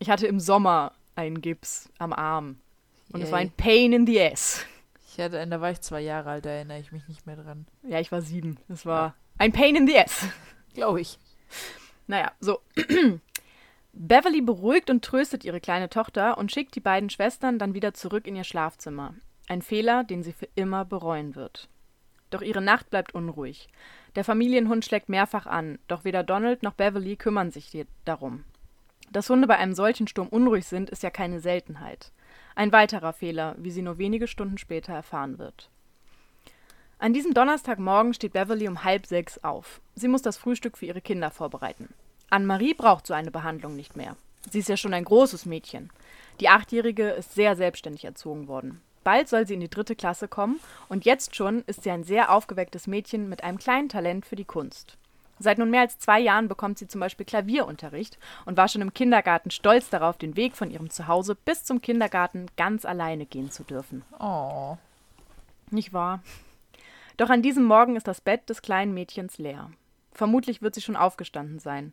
Ich 0.00 0.10
hatte 0.10 0.26
im 0.26 0.38
Sommer 0.38 0.92
einen 1.16 1.40
Gips 1.40 1.88
am 1.96 2.12
Arm 2.12 2.58
und 3.10 3.22
es 3.22 3.32
war 3.32 3.38
ein 3.38 3.46
Yay. 3.46 3.54
Pain 3.56 3.92
in 3.94 4.06
the 4.06 4.20
ass. 4.20 4.66
Einen, 5.18 5.50
da 5.50 5.60
war 5.60 5.70
ich 5.70 5.80
zwei 5.80 6.00
Jahre 6.00 6.30
alt, 6.30 6.46
da 6.46 6.50
erinnere 6.50 6.78
ich 6.78 6.92
mich 6.92 7.08
nicht 7.08 7.26
mehr 7.26 7.36
dran. 7.36 7.66
Ja, 7.82 8.00
ich 8.00 8.12
war 8.12 8.22
sieben. 8.22 8.58
Es 8.68 8.86
war 8.86 9.14
ein 9.38 9.52
Pain 9.52 9.76
in 9.76 9.86
the 9.86 9.98
ass. 9.98 10.26
Glaube 10.74 11.00
ich. 11.00 11.18
Naja, 12.06 12.32
so. 12.40 12.60
Beverly 13.92 14.42
beruhigt 14.42 14.90
und 14.90 15.04
tröstet 15.04 15.44
ihre 15.44 15.60
kleine 15.60 15.88
Tochter 15.88 16.38
und 16.38 16.52
schickt 16.52 16.74
die 16.76 16.80
beiden 16.80 17.10
Schwestern 17.10 17.58
dann 17.58 17.74
wieder 17.74 17.94
zurück 17.94 18.26
in 18.26 18.36
ihr 18.36 18.44
Schlafzimmer. 18.44 19.14
Ein 19.48 19.62
Fehler, 19.62 20.04
den 20.04 20.22
sie 20.22 20.32
für 20.32 20.48
immer 20.54 20.84
bereuen 20.84 21.34
wird. 21.34 21.68
Doch 22.30 22.42
ihre 22.42 22.60
Nacht 22.60 22.90
bleibt 22.90 23.14
unruhig. 23.14 23.68
Der 24.14 24.24
Familienhund 24.24 24.84
schlägt 24.84 25.08
mehrfach 25.08 25.46
an, 25.46 25.78
doch 25.88 26.04
weder 26.04 26.22
Donald 26.22 26.62
noch 26.62 26.74
Beverly 26.74 27.16
kümmern 27.16 27.50
sich 27.50 27.86
darum. 28.04 28.44
Dass 29.10 29.30
Hunde 29.30 29.48
bei 29.48 29.56
einem 29.56 29.74
solchen 29.74 30.06
Sturm 30.06 30.28
unruhig 30.28 30.66
sind, 30.66 30.90
ist 30.90 31.02
ja 31.02 31.10
keine 31.10 31.40
Seltenheit. 31.40 32.12
Ein 32.58 32.72
weiterer 32.72 33.12
Fehler, 33.12 33.54
wie 33.56 33.70
sie 33.70 33.82
nur 33.82 33.98
wenige 33.98 34.26
Stunden 34.26 34.58
später 34.58 34.92
erfahren 34.92 35.38
wird. 35.38 35.70
An 36.98 37.12
diesem 37.12 37.32
Donnerstagmorgen 37.32 38.14
steht 38.14 38.32
Beverly 38.32 38.66
um 38.66 38.82
halb 38.82 39.06
sechs 39.06 39.38
auf. 39.44 39.80
Sie 39.94 40.08
muss 40.08 40.22
das 40.22 40.36
Frühstück 40.36 40.76
für 40.76 40.86
ihre 40.86 41.00
Kinder 41.00 41.30
vorbereiten. 41.30 41.94
Anne-Marie 42.30 42.74
braucht 42.74 43.06
so 43.06 43.14
eine 43.14 43.30
Behandlung 43.30 43.76
nicht 43.76 43.96
mehr. 43.96 44.16
Sie 44.50 44.58
ist 44.58 44.68
ja 44.68 44.76
schon 44.76 44.92
ein 44.92 45.04
großes 45.04 45.46
Mädchen. 45.46 45.90
Die 46.40 46.48
Achtjährige 46.48 47.10
ist 47.10 47.32
sehr 47.36 47.54
selbstständig 47.54 48.04
erzogen 48.04 48.48
worden. 48.48 48.80
Bald 49.04 49.28
soll 49.28 49.46
sie 49.46 49.54
in 49.54 49.60
die 49.60 49.70
dritte 49.70 49.94
Klasse 49.94 50.26
kommen 50.26 50.58
und 50.88 51.04
jetzt 51.04 51.36
schon 51.36 51.62
ist 51.68 51.84
sie 51.84 51.92
ein 51.92 52.02
sehr 52.02 52.32
aufgewecktes 52.32 52.88
Mädchen 52.88 53.28
mit 53.28 53.44
einem 53.44 53.58
kleinen 53.58 53.88
Talent 53.88 54.26
für 54.26 54.34
die 54.34 54.44
Kunst. 54.44 54.98
Seit 55.38 55.58
nun 55.58 55.70
mehr 55.70 55.82
als 55.82 55.98
zwei 55.98 56.18
Jahren 56.18 56.48
bekommt 56.48 56.78
sie 56.78 56.88
zum 56.88 57.00
Beispiel 57.00 57.26
Klavierunterricht 57.26 58.18
und 58.44 58.56
war 58.56 58.68
schon 58.68 58.82
im 58.82 58.94
Kindergarten 58.94 59.50
stolz 59.50 59.88
darauf, 59.90 60.18
den 60.18 60.36
Weg 60.36 60.56
von 60.56 60.70
ihrem 60.70 60.90
Zuhause 60.90 61.34
bis 61.34 61.64
zum 61.64 61.80
Kindergarten 61.80 62.46
ganz 62.56 62.84
alleine 62.84 63.26
gehen 63.26 63.50
zu 63.50 63.62
dürfen. 63.62 64.04
Oh. 64.18 64.76
Nicht 65.70 65.92
wahr? 65.92 66.20
Doch 67.16 67.30
an 67.30 67.42
diesem 67.42 67.64
Morgen 67.64 67.96
ist 67.96 68.08
das 68.08 68.20
Bett 68.20 68.48
des 68.48 68.62
kleinen 68.62 68.94
Mädchens 68.94 69.38
leer. 69.38 69.70
Vermutlich 70.12 70.62
wird 70.62 70.74
sie 70.74 70.82
schon 70.82 70.96
aufgestanden 70.96 71.58
sein. 71.58 71.92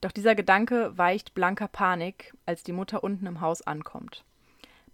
Doch 0.00 0.12
dieser 0.12 0.34
Gedanke 0.34 0.96
weicht 0.98 1.32
blanker 1.34 1.68
Panik, 1.68 2.34
als 2.44 2.62
die 2.62 2.72
Mutter 2.72 3.04
unten 3.04 3.26
im 3.26 3.40
Haus 3.40 3.62
ankommt. 3.62 4.24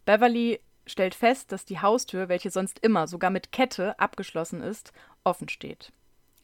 Beverly 0.05 0.61
stellt 0.87 1.15
fest, 1.15 1.53
dass 1.53 1.65
die 1.65 1.81
Haustür, 1.81 2.29
welche 2.29 2.51
sonst 2.51 2.79
immer, 2.81 3.07
sogar 3.07 3.31
mit 3.31 3.53
Kette, 3.53 3.99
abgeschlossen 3.99 4.63
ist, 4.63 4.93
offen 5.25 5.49
steht. 5.49 5.93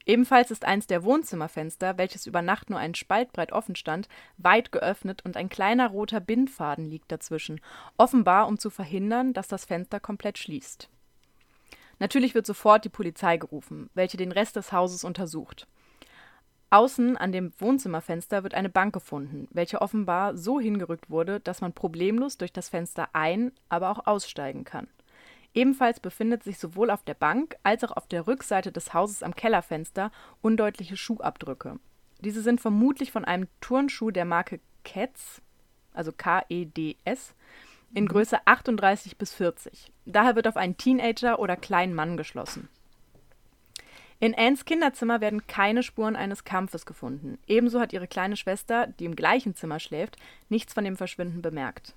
Ebenfalls 0.06 0.50
ist 0.50 0.66
eins 0.66 0.86
der 0.86 1.02
Wohnzimmerfenster, 1.02 1.96
welches 1.96 2.26
über 2.26 2.42
Nacht 2.42 2.68
nur 2.68 2.78
einen 2.78 2.94
Spalt 2.94 3.32
breit 3.32 3.52
offen 3.52 3.74
stand, 3.74 4.08
weit 4.36 4.70
geöffnet 4.70 5.24
und 5.24 5.36
ein 5.36 5.48
kleiner 5.48 5.88
roter 5.88 6.20
Bindfaden 6.20 6.84
liegt 6.84 7.10
dazwischen, 7.10 7.60
offenbar 7.96 8.46
um 8.46 8.58
zu 8.58 8.68
verhindern, 8.68 9.32
dass 9.32 9.48
das 9.48 9.64
Fenster 9.64 10.00
komplett 10.00 10.38
schließt. 10.38 10.90
Natürlich 12.00 12.34
wird 12.34 12.44
sofort 12.44 12.84
die 12.84 12.90
Polizei 12.90 13.38
gerufen, 13.38 13.88
welche 13.94 14.16
den 14.16 14.32
Rest 14.32 14.56
des 14.56 14.72
Hauses 14.72 15.04
untersucht. 15.04 15.66
Außen 16.68 17.16
an 17.16 17.30
dem 17.30 17.52
Wohnzimmerfenster 17.58 18.42
wird 18.42 18.54
eine 18.54 18.68
Bank 18.68 18.92
gefunden, 18.92 19.46
welche 19.52 19.80
offenbar 19.80 20.36
so 20.36 20.58
hingerückt 20.58 21.08
wurde, 21.08 21.38
dass 21.40 21.60
man 21.60 21.72
problemlos 21.72 22.36
durch 22.36 22.52
das 22.52 22.68
Fenster 22.68 23.10
ein, 23.12 23.52
aber 23.68 23.90
auch 23.90 24.06
aussteigen 24.06 24.64
kann. 24.64 24.88
Ebenfalls 25.54 26.00
befindet 26.00 26.42
sich 26.42 26.58
sowohl 26.58 26.90
auf 26.90 27.04
der 27.04 27.14
Bank 27.14 27.56
als 27.62 27.84
auch 27.84 27.92
auf 27.92 28.08
der 28.08 28.26
Rückseite 28.26 28.72
des 28.72 28.92
Hauses 28.92 29.22
am 29.22 29.36
Kellerfenster 29.36 30.10
undeutliche 30.42 30.96
Schuhabdrücke. 30.96 31.78
Diese 32.20 32.42
sind 32.42 32.60
vermutlich 32.60 33.12
von 33.12 33.24
einem 33.24 33.46
Turnschuh 33.60 34.10
der 34.10 34.24
Marke 34.24 34.60
Keds, 34.82 35.40
also 35.92 36.10
K-E-D-S, 36.12 37.34
in 37.94 38.08
Größe 38.08 38.38
38 38.44 39.16
bis 39.16 39.32
40. 39.32 39.92
Daher 40.04 40.34
wird 40.34 40.48
auf 40.48 40.56
einen 40.56 40.76
Teenager 40.76 41.38
oder 41.38 41.56
kleinen 41.56 41.94
Mann 41.94 42.16
geschlossen. 42.16 42.68
In 44.18 44.34
Annes 44.34 44.64
Kinderzimmer 44.64 45.20
werden 45.20 45.46
keine 45.46 45.82
Spuren 45.82 46.16
eines 46.16 46.44
Kampfes 46.44 46.86
gefunden. 46.86 47.38
Ebenso 47.46 47.78
hat 47.78 47.92
ihre 47.92 48.08
kleine 48.08 48.36
Schwester, 48.36 48.86
die 48.86 49.04
im 49.04 49.16
gleichen 49.16 49.54
Zimmer 49.54 49.78
schläft, 49.78 50.16
nichts 50.48 50.74
von 50.74 50.84
dem 50.84 50.96
Verschwinden 50.96 51.42
bemerkt. 51.42 51.94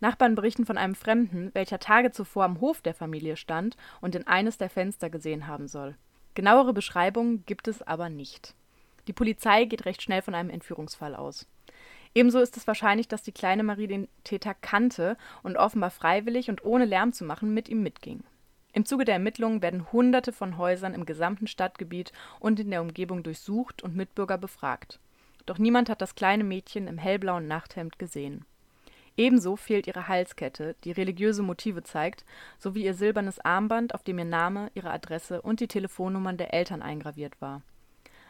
Nachbarn 0.00 0.34
berichten 0.34 0.66
von 0.66 0.78
einem 0.78 0.94
Fremden, 0.94 1.50
welcher 1.54 1.78
Tage 1.78 2.10
zuvor 2.10 2.44
am 2.44 2.60
Hof 2.60 2.80
der 2.80 2.94
Familie 2.94 3.36
stand 3.36 3.76
und 4.00 4.14
in 4.14 4.26
eines 4.26 4.58
der 4.58 4.70
Fenster 4.70 5.10
gesehen 5.10 5.46
haben 5.46 5.68
soll. 5.68 5.96
Genauere 6.34 6.74
Beschreibungen 6.74 7.44
gibt 7.46 7.66
es 7.68 7.82
aber 7.82 8.10
nicht. 8.10 8.54
Die 9.06 9.12
Polizei 9.12 9.64
geht 9.64 9.86
recht 9.86 10.02
schnell 10.02 10.22
von 10.22 10.34
einem 10.34 10.50
Entführungsfall 10.50 11.14
aus. 11.14 11.46
Ebenso 12.14 12.40
ist 12.40 12.56
es 12.56 12.66
wahrscheinlich, 12.66 13.08
dass 13.08 13.22
die 13.22 13.32
kleine 13.32 13.62
Marie 13.62 13.86
den 13.86 14.08
Täter 14.24 14.54
kannte 14.54 15.16
und 15.42 15.56
offenbar 15.56 15.90
freiwillig 15.90 16.48
und 16.48 16.64
ohne 16.64 16.84
Lärm 16.84 17.12
zu 17.12 17.24
machen 17.24 17.52
mit 17.52 17.68
ihm 17.68 17.82
mitging. 17.82 18.24
Im 18.72 18.84
Zuge 18.84 19.04
der 19.04 19.14
Ermittlungen 19.14 19.62
werden 19.62 19.90
Hunderte 19.92 20.32
von 20.32 20.58
Häusern 20.58 20.94
im 20.94 21.06
gesamten 21.06 21.46
Stadtgebiet 21.46 22.12
und 22.40 22.60
in 22.60 22.70
der 22.70 22.82
Umgebung 22.82 23.22
durchsucht 23.22 23.82
und 23.82 23.96
Mitbürger 23.96 24.36
befragt. 24.36 24.98
Doch 25.46 25.58
niemand 25.58 25.88
hat 25.88 26.02
das 26.02 26.14
kleine 26.14 26.44
Mädchen 26.44 26.86
im 26.86 26.98
hellblauen 26.98 27.46
Nachthemd 27.46 27.98
gesehen. 27.98 28.44
Ebenso 29.16 29.56
fehlt 29.56 29.86
ihre 29.86 30.08
Halskette, 30.08 30.76
die 30.84 30.92
religiöse 30.92 31.42
Motive 31.42 31.82
zeigt, 31.82 32.24
sowie 32.58 32.84
ihr 32.84 32.94
silbernes 32.94 33.40
Armband, 33.40 33.94
auf 33.94 34.02
dem 34.02 34.18
ihr 34.18 34.26
Name, 34.26 34.70
ihre 34.74 34.90
Adresse 34.90 35.40
und 35.40 35.60
die 35.60 35.68
Telefonnummern 35.68 36.36
der 36.36 36.52
Eltern 36.52 36.82
eingraviert 36.82 37.40
war. 37.40 37.62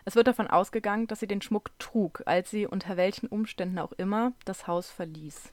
Es 0.04 0.14
wird 0.14 0.28
davon 0.28 0.46
ausgegangen, 0.46 1.08
dass 1.08 1.18
sie 1.18 1.26
den 1.26 1.42
Schmuck 1.42 1.76
trug, 1.80 2.22
als 2.26 2.50
sie, 2.50 2.66
unter 2.66 2.96
welchen 2.96 3.26
Umständen 3.26 3.80
auch 3.80 3.90
immer, 3.92 4.32
das 4.44 4.68
Haus 4.68 4.88
verließ. 4.88 5.52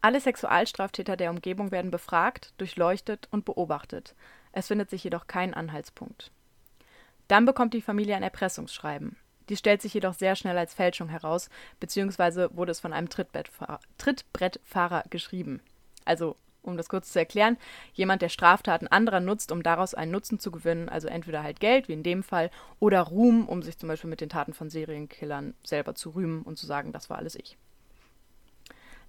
Alle 0.00 0.20
Sexualstraftäter 0.20 1.16
der 1.16 1.30
Umgebung 1.30 1.72
werden 1.72 1.90
befragt, 1.90 2.54
durchleuchtet 2.58 3.26
und 3.32 3.44
beobachtet. 3.44 4.14
Es 4.52 4.68
findet 4.68 4.90
sich 4.90 5.02
jedoch 5.02 5.26
kein 5.26 5.54
Anhaltspunkt. 5.54 6.30
Dann 7.26 7.44
bekommt 7.44 7.74
die 7.74 7.82
Familie 7.82 8.14
ein 8.14 8.22
Erpressungsschreiben. 8.22 9.16
Dies 9.52 9.58
stellt 9.58 9.82
sich 9.82 9.92
jedoch 9.92 10.14
sehr 10.14 10.34
schnell 10.34 10.56
als 10.56 10.72
Fälschung 10.72 11.10
heraus, 11.10 11.50
beziehungsweise 11.78 12.48
wurde 12.56 12.72
es 12.72 12.80
von 12.80 12.94
einem 12.94 13.10
Trittbrettfahrer, 13.10 13.80
Trittbrettfahrer 13.98 15.04
geschrieben. 15.10 15.60
Also, 16.06 16.36
um 16.62 16.78
das 16.78 16.88
kurz 16.88 17.12
zu 17.12 17.18
erklären, 17.18 17.58
jemand, 17.92 18.22
der 18.22 18.30
Straftaten 18.30 18.88
anderer 18.88 19.20
nutzt, 19.20 19.52
um 19.52 19.62
daraus 19.62 19.92
einen 19.92 20.10
Nutzen 20.10 20.40
zu 20.40 20.50
gewinnen, 20.52 20.88
also 20.88 21.06
entweder 21.06 21.42
halt 21.42 21.60
Geld, 21.60 21.86
wie 21.88 21.92
in 21.92 22.02
dem 22.02 22.22
Fall, 22.22 22.50
oder 22.80 23.02
Ruhm, 23.02 23.46
um 23.46 23.60
sich 23.60 23.76
zum 23.76 23.90
Beispiel 23.90 24.08
mit 24.08 24.22
den 24.22 24.30
Taten 24.30 24.54
von 24.54 24.70
Serienkillern 24.70 25.52
selber 25.62 25.94
zu 25.94 26.08
rühmen 26.08 26.40
und 26.40 26.56
zu 26.56 26.64
sagen, 26.64 26.92
das 26.92 27.10
war 27.10 27.18
alles 27.18 27.34
ich. 27.34 27.58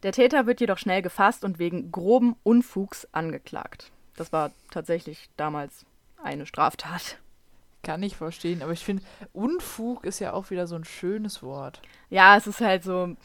Der 0.03 0.11
Täter 0.11 0.45
wird 0.45 0.59
jedoch 0.59 0.77
schnell 0.77 1.01
gefasst 1.01 1.45
und 1.45 1.57
wegen 1.57 1.89
groben 1.89 2.35
Unfugs 2.43 3.07
angeklagt. 3.13 3.93
Das 4.17 4.33
war 4.33 4.51
tatsächlich 4.71 5.29
damals 5.37 5.85
eine 6.21 6.45
Straftat. 6.45 7.19
Kann 7.83 8.01
ich 8.01 8.15
verstehen, 8.15 8.61
aber 8.63 8.71
ich 8.71 8.83
finde, 8.83 9.03
Unfug 9.33 10.05
ist 10.05 10.19
ja 10.19 10.31
auch 10.31 10.49
wieder 10.49 10.67
so 10.67 10.75
ein 10.75 10.85
schönes 10.85 11.43
Wort. 11.43 11.81
Ja, 12.09 12.37
es 12.37 12.47
ist 12.47 12.61
halt 12.61 12.83
so 12.83 13.15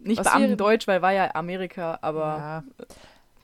nicht 0.00 0.22
Beamtendeutsch, 0.22 0.86
weil 0.86 1.00
war 1.00 1.12
ja 1.12 1.34
Amerika, 1.34 1.98
aber. 2.02 2.20
Ja. 2.78 2.86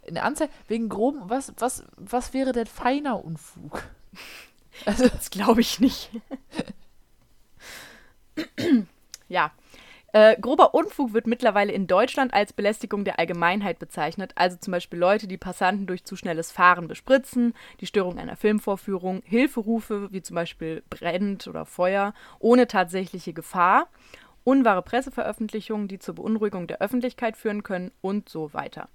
Eine 0.09 0.23
Anzeige 0.23 0.50
wegen 0.66 0.88
groben, 0.88 1.23
was, 1.26 1.52
was, 1.59 1.85
was 1.97 2.33
wäre 2.33 2.52
denn 2.52 2.66
feiner 2.66 3.25
Unfug? 3.25 3.85
Also, 4.87 5.07
das 5.09 5.30
glaube 5.30 5.61
ich 5.61 5.78
nicht. 5.78 6.11
ja, 9.28 9.52
äh, 10.12 10.37
grober 10.40 10.75
Unfug 10.75 11.12
wird 11.12 11.26
mittlerweile 11.26 11.73
in 11.73 11.87
Deutschland 11.87 12.35
als 12.35 12.52
Belästigung 12.52 13.05
der 13.05 13.19
Allgemeinheit 13.19 13.79
bezeichnet, 13.79 14.33
also 14.35 14.57
zum 14.57 14.73
Beispiel 14.73 14.99
Leute, 14.99 15.29
die 15.29 15.37
Passanten 15.37 15.87
durch 15.87 16.05
zu 16.05 16.17
schnelles 16.17 16.50
Fahren 16.50 16.88
bespritzen, 16.88 17.55
die 17.81 17.87
Störung 17.87 18.19
einer 18.19 18.37
Filmvorführung, 18.37 19.23
Hilferufe 19.25 20.12
wie 20.12 20.23
zum 20.23 20.35
Beispiel 20.35 20.83
brennt 20.90 21.47
oder 21.47 21.64
Feuer 21.64 22.14
ohne 22.38 22.67
tatsächliche 22.67 23.33
Gefahr, 23.33 23.88
unwahre 24.45 24.83
Presseveröffentlichungen, 24.83 25.88
die 25.88 25.99
zur 25.99 26.17
Beunruhigung 26.17 26.67
der 26.67 26.81
Öffentlichkeit 26.81 27.37
führen 27.37 27.62
können 27.62 27.93
und 28.00 28.29
so 28.29 28.52
weiter. 28.52 28.88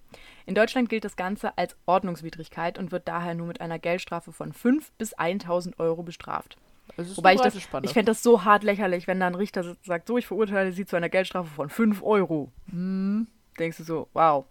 In 0.45 0.55
Deutschland 0.55 0.89
gilt 0.89 1.05
das 1.05 1.15
Ganze 1.15 1.57
als 1.57 1.75
Ordnungswidrigkeit 1.85 2.77
und 2.77 2.91
wird 2.91 3.07
daher 3.07 3.35
nur 3.35 3.47
mit 3.47 3.61
einer 3.61 3.79
Geldstrafe 3.79 4.31
von 4.31 4.53
5 4.53 4.91
bis 4.93 5.13
1000 5.13 5.79
Euro 5.79 6.03
bestraft. 6.03 6.57
Wobei 6.97 7.33
ich 7.33 7.41
das, 7.41 7.55
ich 7.55 7.67
fände 7.67 8.03
das 8.05 8.23
so 8.23 8.43
hart 8.43 8.63
lächerlich, 8.63 9.07
wenn 9.07 9.19
da 9.19 9.27
ein 9.27 9.35
Richter 9.35 9.75
sagt, 9.83 10.07
so, 10.07 10.17
ich 10.17 10.27
verurteile 10.27 10.71
sie 10.71 10.85
zu 10.85 10.95
einer 10.95 11.09
Geldstrafe 11.09 11.49
von 11.49 11.69
5 11.69 12.01
Euro. 12.03 12.51
Hm. 12.69 13.27
Denkst 13.59 13.77
du 13.77 13.83
so, 13.83 14.07
wow. 14.13 14.45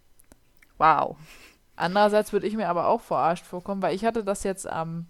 Wow. 0.77 1.17
Andererseits 1.75 2.33
würde 2.33 2.47
ich 2.47 2.55
mir 2.55 2.69
aber 2.69 2.87
auch 2.87 3.01
verarscht 3.01 3.45
vorkommen, 3.45 3.81
weil 3.81 3.95
ich 3.95 4.05
hatte 4.05 4.23
das 4.23 4.43
jetzt 4.43 4.67
am 4.67 5.07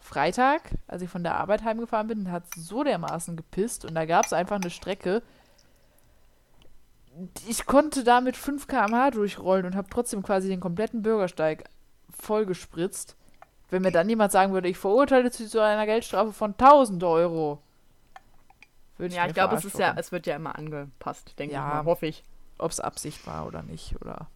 Freitag, 0.00 0.62
als 0.88 1.02
ich 1.02 1.10
von 1.10 1.22
der 1.22 1.36
Arbeit 1.36 1.62
heimgefahren 1.62 2.08
bin, 2.08 2.32
hat 2.32 2.44
so 2.56 2.82
dermaßen 2.82 3.36
gepisst 3.36 3.84
und 3.84 3.94
da 3.94 4.04
gab 4.04 4.26
es 4.26 4.32
einfach 4.32 4.56
eine 4.56 4.70
Strecke. 4.70 5.22
Ich 7.46 7.66
konnte 7.66 8.02
da 8.02 8.20
mit 8.20 8.36
5 8.36 8.66
km/h 8.66 9.10
durchrollen 9.12 9.66
und 9.66 9.76
habe 9.76 9.88
trotzdem 9.90 10.22
quasi 10.22 10.48
den 10.48 10.60
kompletten 10.60 11.02
Bürgersteig 11.02 11.64
vollgespritzt. 12.10 13.16
Wenn 13.72 13.80
mir 13.80 13.90
dann 13.90 14.06
jemand 14.06 14.32
sagen 14.32 14.52
würde, 14.52 14.68
ich 14.68 14.76
verurteile 14.76 15.32
Sie 15.32 15.48
zu 15.48 15.58
einer 15.58 15.86
Geldstrafe 15.86 16.34
von 16.34 16.50
1000 16.50 17.02
Euro. 17.04 17.58
Würde 18.98 19.14
ja, 19.14 19.22
ich, 19.22 19.28
ich 19.28 19.34
glaube, 19.34 19.56
es 19.56 19.64
ist 19.64 19.78
ja, 19.78 19.94
es 19.96 20.12
wird 20.12 20.26
ja 20.26 20.36
immer 20.36 20.58
angepasst, 20.58 21.38
denke 21.38 21.54
ja, 21.54 21.66
ich 21.66 21.74
mal, 21.76 21.84
hoffe 21.86 22.04
ich. 22.06 22.22
Ob 22.58 22.70
es 22.70 22.80
Absicht 22.80 23.26
war 23.26 23.46
oder 23.46 23.62
nicht, 23.62 23.96
oder. 24.02 24.26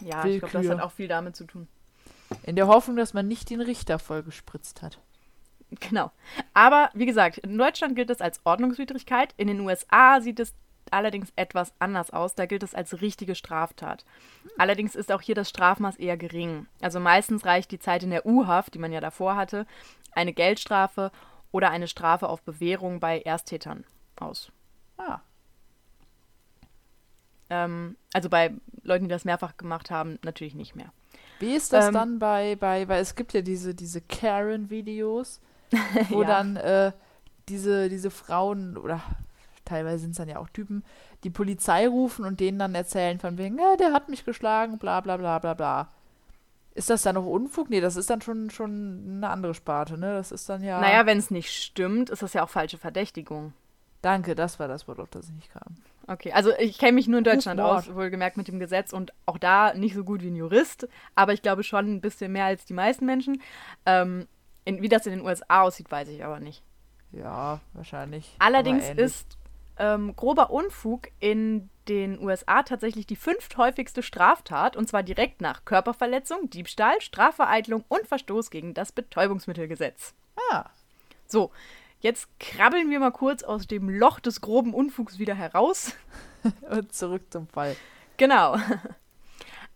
Ja, 0.00 0.24
Willkür. 0.24 0.46
ich 0.46 0.52
glaube, 0.52 0.66
das 0.66 0.78
hat 0.78 0.82
auch 0.82 0.92
viel 0.92 1.06
damit 1.06 1.36
zu 1.36 1.44
tun. 1.44 1.68
In 2.44 2.56
der 2.56 2.66
Hoffnung, 2.66 2.96
dass 2.96 3.12
man 3.12 3.28
nicht 3.28 3.50
den 3.50 3.60
Richter 3.60 3.98
vollgespritzt 3.98 4.80
hat. 4.80 4.98
Genau. 5.80 6.10
Aber 6.54 6.88
wie 6.94 7.04
gesagt, 7.04 7.38
in 7.38 7.58
Deutschland 7.58 7.94
gilt 7.94 8.08
es 8.08 8.22
als 8.22 8.40
Ordnungswidrigkeit. 8.44 9.34
In 9.36 9.48
den 9.48 9.60
USA 9.60 10.22
sieht 10.22 10.40
es 10.40 10.54
allerdings 10.92 11.32
etwas 11.36 11.72
anders 11.78 12.10
aus. 12.10 12.34
Da 12.34 12.46
gilt 12.46 12.62
es 12.62 12.74
als 12.74 13.00
richtige 13.00 13.34
Straftat. 13.34 14.04
Allerdings 14.58 14.94
ist 14.94 15.12
auch 15.12 15.20
hier 15.20 15.34
das 15.34 15.48
Strafmaß 15.48 15.96
eher 15.96 16.16
gering. 16.16 16.66
Also 16.80 17.00
meistens 17.00 17.44
reicht 17.44 17.70
die 17.70 17.78
Zeit 17.78 18.02
in 18.02 18.10
der 18.10 18.26
U-Haft, 18.26 18.74
die 18.74 18.78
man 18.78 18.92
ja 18.92 19.00
davor 19.00 19.36
hatte, 19.36 19.66
eine 20.12 20.32
Geldstrafe 20.32 21.10
oder 21.50 21.70
eine 21.70 21.88
Strafe 21.88 22.28
auf 22.28 22.42
Bewährung 22.42 23.00
bei 23.00 23.20
Ersttätern 23.20 23.84
aus. 24.16 24.52
Ah. 24.96 25.20
Ähm, 27.50 27.96
also 28.12 28.28
bei 28.28 28.52
Leuten, 28.82 29.04
die 29.04 29.10
das 29.10 29.24
mehrfach 29.24 29.56
gemacht 29.56 29.90
haben, 29.90 30.18
natürlich 30.22 30.54
nicht 30.54 30.74
mehr. 30.74 30.92
Wie 31.38 31.54
ist 31.54 31.72
das 31.72 31.88
ähm, 31.88 31.94
dann 31.94 32.18
bei, 32.18 32.56
bei, 32.56 32.88
weil 32.88 33.02
es 33.02 33.14
gibt 33.14 33.32
ja 33.32 33.42
diese, 33.42 33.74
diese 33.74 34.00
Karen-Videos, 34.00 35.40
wo 36.08 36.22
ja. 36.22 36.28
dann 36.28 36.56
äh, 36.56 36.92
diese, 37.48 37.88
diese 37.88 38.10
Frauen 38.10 38.76
oder 38.76 39.02
teilweise 39.64 39.98
sind 39.98 40.12
es 40.12 40.16
dann 40.16 40.28
ja 40.28 40.38
auch 40.38 40.48
Typen, 40.48 40.84
die 41.24 41.30
Polizei 41.30 41.86
rufen 41.86 42.24
und 42.24 42.40
denen 42.40 42.58
dann 42.58 42.74
erzählen 42.74 43.18
von 43.18 43.38
wegen, 43.38 43.58
ja, 43.58 43.76
der 43.76 43.92
hat 43.92 44.08
mich 44.08 44.24
geschlagen, 44.24 44.78
bla 44.78 45.00
bla 45.00 45.16
bla 45.16 45.38
bla 45.38 45.54
bla. 45.54 45.88
Ist 46.74 46.88
das 46.88 47.02
dann 47.02 47.16
noch 47.16 47.26
Unfug? 47.26 47.68
Nee, 47.68 47.80
das 47.80 47.96
ist 47.96 48.08
dann 48.08 48.22
schon, 48.22 48.50
schon 48.50 49.18
eine 49.18 49.28
andere 49.28 49.54
Sparte, 49.54 49.98
ne? 49.98 50.14
Das 50.14 50.32
ist 50.32 50.48
dann 50.48 50.62
ja. 50.62 50.80
Naja, 50.80 51.04
wenn 51.04 51.18
es 51.18 51.30
nicht 51.30 51.50
stimmt, 51.50 52.08
ist 52.08 52.22
das 52.22 52.32
ja 52.32 52.42
auch 52.42 52.48
falsche 52.48 52.78
Verdächtigung. 52.78 53.52
Danke, 54.00 54.34
das 54.34 54.58
war 54.58 54.68
das 54.68 54.88
Wort, 54.88 54.98
auf 54.98 55.10
das 55.10 55.26
ich 55.28 55.34
nicht 55.34 55.52
kam. 55.52 55.76
Okay, 56.08 56.32
also 56.32 56.50
ich 56.58 56.78
kenne 56.78 56.92
mich 56.92 57.06
nur 57.06 57.18
in 57.18 57.24
Deutschland 57.24 57.60
aus, 57.60 57.94
wohlgemerkt 57.94 58.36
mit 58.36 58.48
dem 58.48 58.58
Gesetz 58.58 58.92
und 58.92 59.12
auch 59.26 59.38
da 59.38 59.74
nicht 59.74 59.94
so 59.94 60.02
gut 60.02 60.22
wie 60.22 60.28
ein 60.28 60.36
Jurist, 60.36 60.88
aber 61.14 61.32
ich 61.32 61.42
glaube 61.42 61.62
schon 61.62 61.86
ein 61.86 62.00
bisschen 62.00 62.32
mehr 62.32 62.46
als 62.46 62.64
die 62.64 62.72
meisten 62.72 63.06
Menschen. 63.06 63.40
Ähm, 63.86 64.26
in, 64.64 64.82
wie 64.82 64.88
das 64.88 65.06
in 65.06 65.12
den 65.12 65.24
USA 65.24 65.62
aussieht, 65.62 65.90
weiß 65.90 66.08
ich 66.08 66.24
aber 66.24 66.40
nicht. 66.40 66.62
Ja, 67.12 67.60
wahrscheinlich. 67.74 68.34
Allerdings 68.38 68.88
ist 68.96 69.36
ähm, 69.78 70.14
grober 70.16 70.50
Unfug 70.50 71.08
in 71.20 71.68
den 71.88 72.20
USA 72.20 72.62
tatsächlich 72.62 73.06
die 73.06 73.16
fünfthäufigste 73.16 74.02
Straftat, 74.02 74.76
und 74.76 74.88
zwar 74.88 75.02
direkt 75.02 75.40
nach 75.40 75.64
Körperverletzung, 75.64 76.48
Diebstahl, 76.50 77.00
Strafvereitlung 77.00 77.84
und 77.88 78.06
Verstoß 78.06 78.50
gegen 78.50 78.74
das 78.74 78.92
Betäubungsmittelgesetz. 78.92 80.14
Ah. 80.50 80.66
So, 81.26 81.50
jetzt 82.00 82.28
krabbeln 82.38 82.90
wir 82.90 83.00
mal 83.00 83.10
kurz 83.10 83.42
aus 83.42 83.66
dem 83.66 83.88
Loch 83.88 84.20
des 84.20 84.40
groben 84.40 84.74
Unfugs 84.74 85.18
wieder 85.18 85.34
heraus. 85.34 85.94
und 86.70 86.94
zurück 86.94 87.22
zum 87.30 87.48
Fall. 87.48 87.76
Genau. 88.16 88.56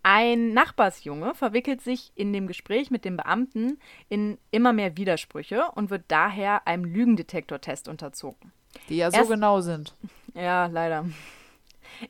Ein 0.03 0.53
Nachbarsjunge 0.53 1.35
verwickelt 1.35 1.81
sich 1.81 2.13
in 2.15 2.33
dem 2.33 2.47
Gespräch 2.47 2.93
mit 2.93 3.05
dem 3.05 3.17
Beamten 3.17 3.81
in 4.09 4.39
immer 4.53 4.73
mehr 4.73 4.97
Widersprüche 4.97 5.65
und 5.75 5.91
wird 5.91 6.05
daher 6.07 6.69
einem 6.69 6.85
Lügendetektortest 6.85 7.89
unterzogen. 7.89 8.53
Die 8.89 8.97
ja 8.97 9.11
so 9.11 9.19
Erst, 9.19 9.31
genau 9.31 9.61
sind. 9.61 9.95
Ja, 10.35 10.67
leider. 10.67 11.07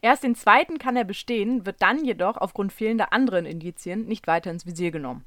Erst 0.00 0.25
den 0.25 0.35
zweiten 0.35 0.78
kann 0.78 0.96
er 0.96 1.04
bestehen, 1.04 1.66
wird 1.66 1.80
dann 1.80 2.04
jedoch 2.04 2.37
aufgrund 2.37 2.73
fehlender 2.73 3.12
anderen 3.12 3.46
Indizien 3.46 4.06
nicht 4.06 4.26
weiter 4.26 4.50
ins 4.50 4.66
Visier 4.66 4.90
genommen. 4.90 5.25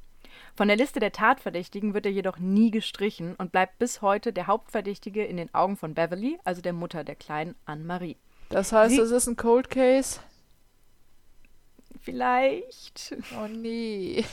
Von 0.54 0.68
der 0.68 0.76
Liste 0.76 1.00
der 1.00 1.12
Tatverdächtigen 1.12 1.94
wird 1.94 2.06
er 2.06 2.12
jedoch 2.12 2.38
nie 2.38 2.70
gestrichen 2.70 3.34
und 3.36 3.52
bleibt 3.52 3.78
bis 3.78 4.02
heute 4.02 4.32
der 4.32 4.46
Hauptverdächtige 4.46 5.24
in 5.24 5.36
den 5.36 5.54
Augen 5.54 5.76
von 5.76 5.94
Beverly, 5.94 6.38
also 6.44 6.60
der 6.60 6.72
Mutter 6.72 7.04
der 7.04 7.14
kleinen 7.14 7.54
Anne-Marie. 7.64 8.16
Das 8.48 8.72
heißt, 8.72 8.98
es 8.98 9.10
ist 9.10 9.28
ein 9.28 9.36
Cold 9.36 9.70
Case? 9.70 10.20
Vielleicht. 12.00 13.14
Oh 13.38 13.46
nee. 13.46 14.24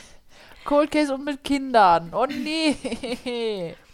Cold 0.64 0.90
Case 0.90 1.14
und 1.14 1.24
mit 1.24 1.44
Kindern. 1.44 2.12
Oh 2.12 2.26
nee. 2.26 3.74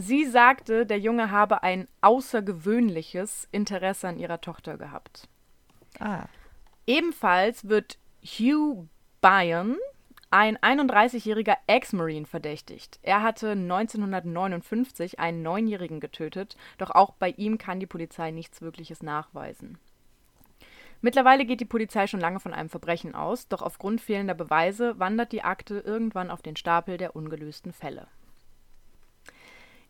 Sie 0.00 0.26
sagte, 0.26 0.86
der 0.86 1.00
Junge 1.00 1.32
habe 1.32 1.64
ein 1.64 1.88
außergewöhnliches 2.02 3.48
Interesse 3.50 4.06
an 4.06 4.18
ihrer 4.20 4.40
Tochter 4.40 4.78
gehabt. 4.78 5.28
Ah. 5.98 6.26
Ebenfalls 6.86 7.68
wird 7.68 7.98
Hugh 8.22 8.86
Byron, 9.20 9.76
ein 10.30 10.56
31-jähriger 10.58 11.56
Ex-Marine, 11.66 12.26
verdächtigt. 12.26 13.00
Er 13.02 13.24
hatte 13.24 13.50
1959 13.50 15.18
einen 15.18 15.42
Neunjährigen 15.42 15.98
getötet, 15.98 16.56
doch 16.76 16.92
auch 16.92 17.14
bei 17.14 17.30
ihm 17.30 17.58
kann 17.58 17.80
die 17.80 17.86
Polizei 17.86 18.30
nichts 18.30 18.62
Wirkliches 18.62 19.02
nachweisen. 19.02 19.78
Mittlerweile 21.00 21.44
geht 21.44 21.60
die 21.60 21.64
Polizei 21.64 22.06
schon 22.06 22.20
lange 22.20 22.38
von 22.38 22.54
einem 22.54 22.68
Verbrechen 22.68 23.16
aus, 23.16 23.48
doch 23.48 23.62
aufgrund 23.62 24.00
fehlender 24.00 24.34
Beweise 24.34 24.96
wandert 25.00 25.32
die 25.32 25.42
Akte 25.42 25.80
irgendwann 25.80 26.30
auf 26.30 26.42
den 26.42 26.54
Stapel 26.54 26.98
der 26.98 27.16
ungelösten 27.16 27.72
Fälle. 27.72 28.06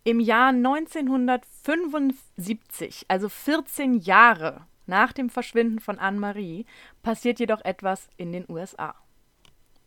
Im 0.08 0.20
Jahr 0.20 0.48
1975, 0.48 3.04
also 3.08 3.28
14 3.28 3.98
Jahre 3.98 4.62
nach 4.86 5.12
dem 5.12 5.28
Verschwinden 5.28 5.80
von 5.80 5.98
Anne-Marie, 5.98 6.64
passiert 7.02 7.40
jedoch 7.40 7.62
etwas 7.62 8.08
in 8.16 8.32
den 8.32 8.46
USA. 8.48 8.94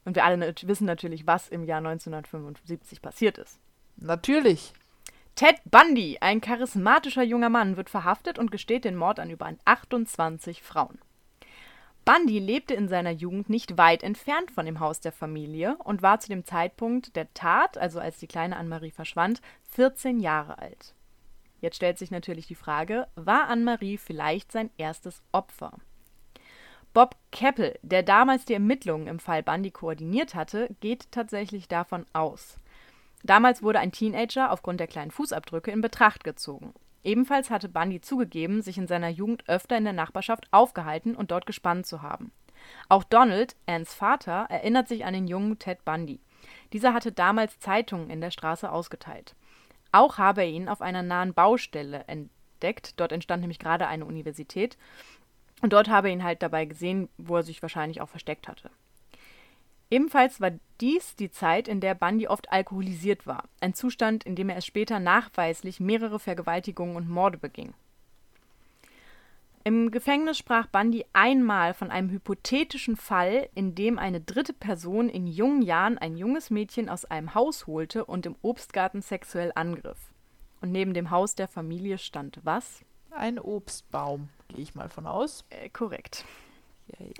Und 0.05 0.15
wir 0.15 0.23
alle 0.23 0.53
wissen 0.61 0.85
natürlich, 0.85 1.25
was 1.25 1.49
im 1.49 1.63
Jahr 1.63 1.79
1975 1.79 3.01
passiert 3.01 3.39
ist. 3.39 3.59
Natürlich. 3.97 4.73
Ted 5.33 5.55
Bundy, 5.65 6.19
ein 6.21 6.39
charismatischer 6.39 7.23
junger 7.23 7.49
Mann, 7.49 7.75
wird 7.75 7.89
verhaftet 7.89 8.37
und 8.37 8.51
gesteht 8.51 8.85
den 8.85 8.97
Mord 8.97 9.19
an 9.19 9.31
über 9.31 9.51
28 9.65 10.61
Frauen. 10.61 10.99
Bundy 12.03 12.39
lebte 12.39 12.74
in 12.74 12.88
seiner 12.88 13.12
Jugend 13.12 13.50
nicht 13.50 13.77
weit 13.77 14.01
entfernt 14.01 14.51
von 14.51 14.65
dem 14.65 14.79
Haus 14.79 15.01
der 15.01 15.12
Familie 15.12 15.77
und 15.84 16.01
war 16.01 16.20
zu 16.20 16.29
dem 16.29 16.46
Zeitpunkt 16.46 17.15
der 17.15 17.31
Tat, 17.34 17.77
also 17.77 18.00
als 18.00 18.17
die 18.17 18.27
kleine 18.27 18.58
Anne-Marie 18.58 18.91
verschwand, 18.91 19.41
14 19.72 20.20
Jahre 20.20 20.58
alt. 20.58 20.96
Jetzt 21.60 21.75
stellt 21.75 22.00
sich 22.00 22.10
natürlich 22.10 22.48
die 22.48 22.55
Frage, 22.55 23.08
war 23.15 23.48
Anne-Marie 23.48 23.98
vielleicht 23.98 24.51
sein 24.51 24.72
erstes 24.77 25.22
Opfer? 25.31 25.74
Bob 26.93 27.15
Keppel, 27.31 27.77
der 27.84 28.03
damals 28.03 28.46
die 28.46 28.53
Ermittlungen 28.53 29.08
im 29.08 29.20
Fall 29.20 29.43
Bundy 29.43 29.72
koordiniert 29.72 30.34
hatte, 30.34 30.75
geht 30.81 31.12
tatsächlich 31.12 31.67
davon 31.67 32.05
aus. 32.13 32.58
Damals 33.24 33.62
wurde 33.62 33.79
ein 33.79 33.91
Teenager 33.91 34.51
aufgrund 34.51 34.79
der 34.79 34.88
kleinen 34.88 35.12
Fußabdrücke 35.12 35.72
in 35.72 35.81
Betracht 35.81 36.24
gezogen. 36.24 36.74
Ebenfalls 37.03 37.50
hatte 37.50 37.70
Bundy 37.70 38.01
zugegeben, 38.01 38.62
sich 38.62 38.77
in 38.77 38.88
seiner 38.88 39.10
Jugend 39.10 39.48
öfter 39.48 39.77
in 39.77 39.84
der 39.84 39.93
Nachbarschaft 39.93 40.48
aufgehalten 40.51 41.15
und 41.15 41.31
dort 41.31 41.46
gespannt 41.46 41.86
zu 41.86 42.01
haben. 42.01 42.31
Auch 42.89 43.03
Donald, 43.03 43.55
Anns 43.65 43.93
Vater, 43.93 44.46
erinnert 44.50 44.88
sich 44.88 45.05
an 45.05 45.13
den 45.13 45.27
jungen 45.27 45.58
Ted 45.58 45.84
Bundy. 45.84 46.20
Dieser 46.74 46.93
hatte 46.93 47.12
damals 47.12 47.60
Zeitungen 47.60 48.10
in 48.10 48.22
der 48.22 48.31
Straße 48.31 48.72
ausgeteilt. 48.72 49.36
Auch 49.91 50.17
habe 50.17 50.41
er 50.41 50.50
ihn 50.50 50.70
auf 50.70 50.81
einer 50.81 51.03
nahen 51.03 51.34
Baustelle 51.34 52.05
entdeckt. 52.08 53.00
Dort 53.00 53.12
entstand 53.12 53.41
nämlich 53.41 53.60
gerade 53.60 53.88
eine 53.88 54.05
Universität. 54.05 54.77
Und 55.62 55.74
dort 55.74 55.89
habe 55.89 56.08
er 56.08 56.13
ihn 56.13 56.24
halt 56.24 56.41
dabei 56.41 56.65
gesehen, 56.65 57.10
wo 57.17 57.36
er 57.36 57.43
sich 57.43 57.62
wahrscheinlich 57.62 58.01
auch 58.01 58.10
versteckt 58.10 58.48
hatte. 58.48 58.72
Ebenfalls 59.91 60.39
war 60.39 60.51
dies 60.79 61.17
die 61.17 61.29
Zeit, 61.29 61.67
in 61.67 61.81
der 61.81 61.95
Bundy 61.95 62.27
oft 62.27 62.50
alkoholisiert 62.51 63.27
war, 63.27 63.43
ein 63.60 63.74
Zustand, 63.74 64.24
in 64.24 64.36
dem 64.38 64.48
er 64.48 64.55
es 64.55 64.65
später 64.65 65.00
nachweislich 65.00 65.81
mehrere 65.81 66.17
Vergewaltigungen 66.17 66.95
und 66.95 67.10
Morde 67.10 67.38
beging. 67.38 67.74
Im 69.65 69.91
Gefängnis 69.91 70.38
sprach 70.38 70.65
Bundy 70.67 71.05
einmal 71.13 71.74
von 71.75 71.91
einem 71.91 72.10
hypothetischen 72.10 72.95
Fall, 72.95 73.50
in 73.53 73.75
dem 73.75 74.00
eine 74.00 74.21
dritte 74.21 74.53
Person 74.53 75.10
in 75.10 75.27
jungen 75.27 75.62
Jahren 75.62 75.98
ein 76.00 76.15
junges 76.15 76.50
Mädchen 76.50 76.89
aus 76.89 77.05
einem 77.05 77.36
Haus 77.36 77.67
holte 77.67 78.05
und 78.05 78.25
im 78.25 78.36
Obstgarten 78.41 79.01
sexuell 79.01 79.51
angriff. 79.53 80.13
Und 80.62 80.71
neben 80.71 80.93
dem 80.93 81.12
Haus 81.12 81.36
der 81.36 81.48
Familie 81.48 81.98
stand 81.98 82.39
was? 82.43 82.81
Ein 83.12 83.38
Obstbaum, 83.38 84.29
gehe 84.48 84.63
ich 84.63 84.74
mal 84.74 84.89
von 84.89 85.05
aus. 85.05 85.43
Äh, 85.50 85.69
korrekt. 85.69 86.24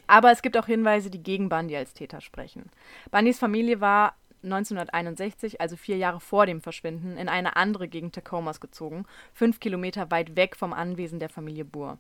Aber 0.08 0.32
es 0.32 0.42
gibt 0.42 0.58
auch 0.58 0.66
Hinweise, 0.66 1.10
die 1.10 1.22
gegen 1.22 1.50
Bundy 1.50 1.76
als 1.76 1.94
Täter 1.94 2.22
sprechen. 2.22 2.70
Bundys 3.12 3.40
Familie 3.40 3.82
war 3.82 4.16
1961, 4.44 5.62
also 5.62 5.76
vier 5.76 5.98
Jahre 5.98 6.20
vor 6.20 6.46
dem 6.46 6.62
Verschwinden, 6.62 7.18
in 7.18 7.30
eine 7.30 7.56
andere 7.56 7.88
Gegend 7.88 8.16
Tacomas 8.16 8.60
gezogen, 8.60 9.06
fünf 9.34 9.60
Kilometer 9.60 10.10
weit 10.12 10.36
weg 10.36 10.56
vom 10.56 10.74
Anwesen 10.74 11.20
der 11.20 11.30
Familie 11.30 11.66
Burr. 11.66 11.98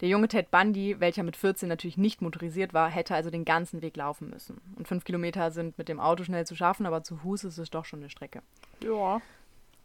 Der 0.00 0.08
junge 0.08 0.28
Ted 0.28 0.50
Bundy, 0.50 1.00
welcher 1.00 1.24
mit 1.24 1.36
14 1.36 1.68
natürlich 1.68 1.96
nicht 1.96 2.22
motorisiert 2.22 2.72
war, 2.72 2.88
hätte 2.88 3.14
also 3.14 3.30
den 3.30 3.44
ganzen 3.44 3.82
Weg 3.82 3.96
laufen 3.96 4.30
müssen. 4.30 4.60
Und 4.76 4.86
fünf 4.86 5.04
Kilometer 5.04 5.50
sind 5.50 5.76
mit 5.76 5.88
dem 5.88 5.98
Auto 5.98 6.22
schnell 6.22 6.46
zu 6.46 6.54
schaffen, 6.54 6.86
aber 6.86 7.02
zu 7.02 7.16
Fuß 7.16 7.44
ist 7.44 7.58
es 7.58 7.70
doch 7.70 7.84
schon 7.84 8.00
eine 8.00 8.10
Strecke. 8.10 8.42
Ja. 8.80 9.20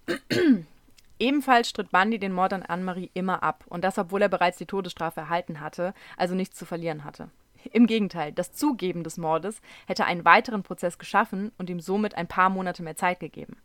Ebenfalls 1.19 1.69
stritt 1.69 1.91
Bundy 1.91 2.19
den 2.19 2.33
Mord 2.33 2.53
an 2.53 2.63
Anne-Marie 2.63 3.11
immer 3.13 3.43
ab 3.43 3.63
und 3.67 3.83
das, 3.83 3.97
obwohl 3.97 4.21
er 4.21 4.29
bereits 4.29 4.57
die 4.57 4.65
Todesstrafe 4.65 5.21
erhalten 5.21 5.59
hatte, 5.59 5.93
also 6.17 6.35
nichts 6.35 6.57
zu 6.57 6.65
verlieren 6.65 7.03
hatte. 7.03 7.29
Im 7.71 7.87
Gegenteil, 7.87 8.33
das 8.33 8.51
Zugeben 8.51 9.03
des 9.03 9.17
Mordes 9.17 9.61
hätte 9.87 10.05
einen 10.05 10.25
weiteren 10.25 10.63
Prozess 10.63 10.97
geschaffen 10.97 11.51
und 11.57 11.69
ihm 11.69 11.79
somit 11.79 12.15
ein 12.15 12.27
paar 12.27 12.49
Monate 12.49 12.83
mehr 12.83 12.95
Zeit 12.95 13.19
gegeben. 13.19 13.57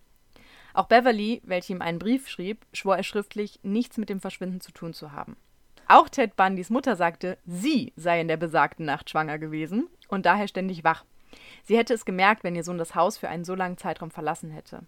Auch 0.75 0.87
Beverly, 0.87 1.43
welche 1.45 1.73
ihm 1.73 1.83
einen 1.83 1.99
Brief 1.99 2.29
schrieb, 2.29 2.65
schwor 2.73 2.97
er 2.97 3.03
schriftlich, 3.03 3.59
nichts 3.63 3.97
mit 3.97 4.09
dem 4.09 4.21
Verschwinden 4.21 4.61
zu 4.61 4.71
tun 4.71 4.95
zu 4.95 5.13
haben. 5.13 5.37
Auch 5.89 6.09
Ted 6.09 6.37
Bundys 6.37 6.71
Mutter 6.71 6.97
sagte, 6.97 7.39
sie 7.47 7.93
sei 7.97 8.21
in 8.21 8.29
der 8.29 8.37
besagten 8.37 8.85
Nacht 8.85 9.11
schwanger 9.11 9.39
gewesen 9.39 9.89
und 10.07 10.27
daher 10.27 10.47
ständig 10.47 10.85
wach. 10.85 11.05
Sie 11.65 11.77
hätte 11.77 11.95
es 11.95 12.05
gemerkt, 12.05 12.45
wenn 12.45 12.55
ihr 12.55 12.65
Sohn 12.65 12.79
das 12.79 12.95
Haus 12.95 13.19
für 13.19 13.29
einen 13.29 13.45
so 13.45 13.55
langen 13.55 13.79
Zeitraum 13.79 14.11
verlassen 14.11 14.51
hätte. 14.51 14.83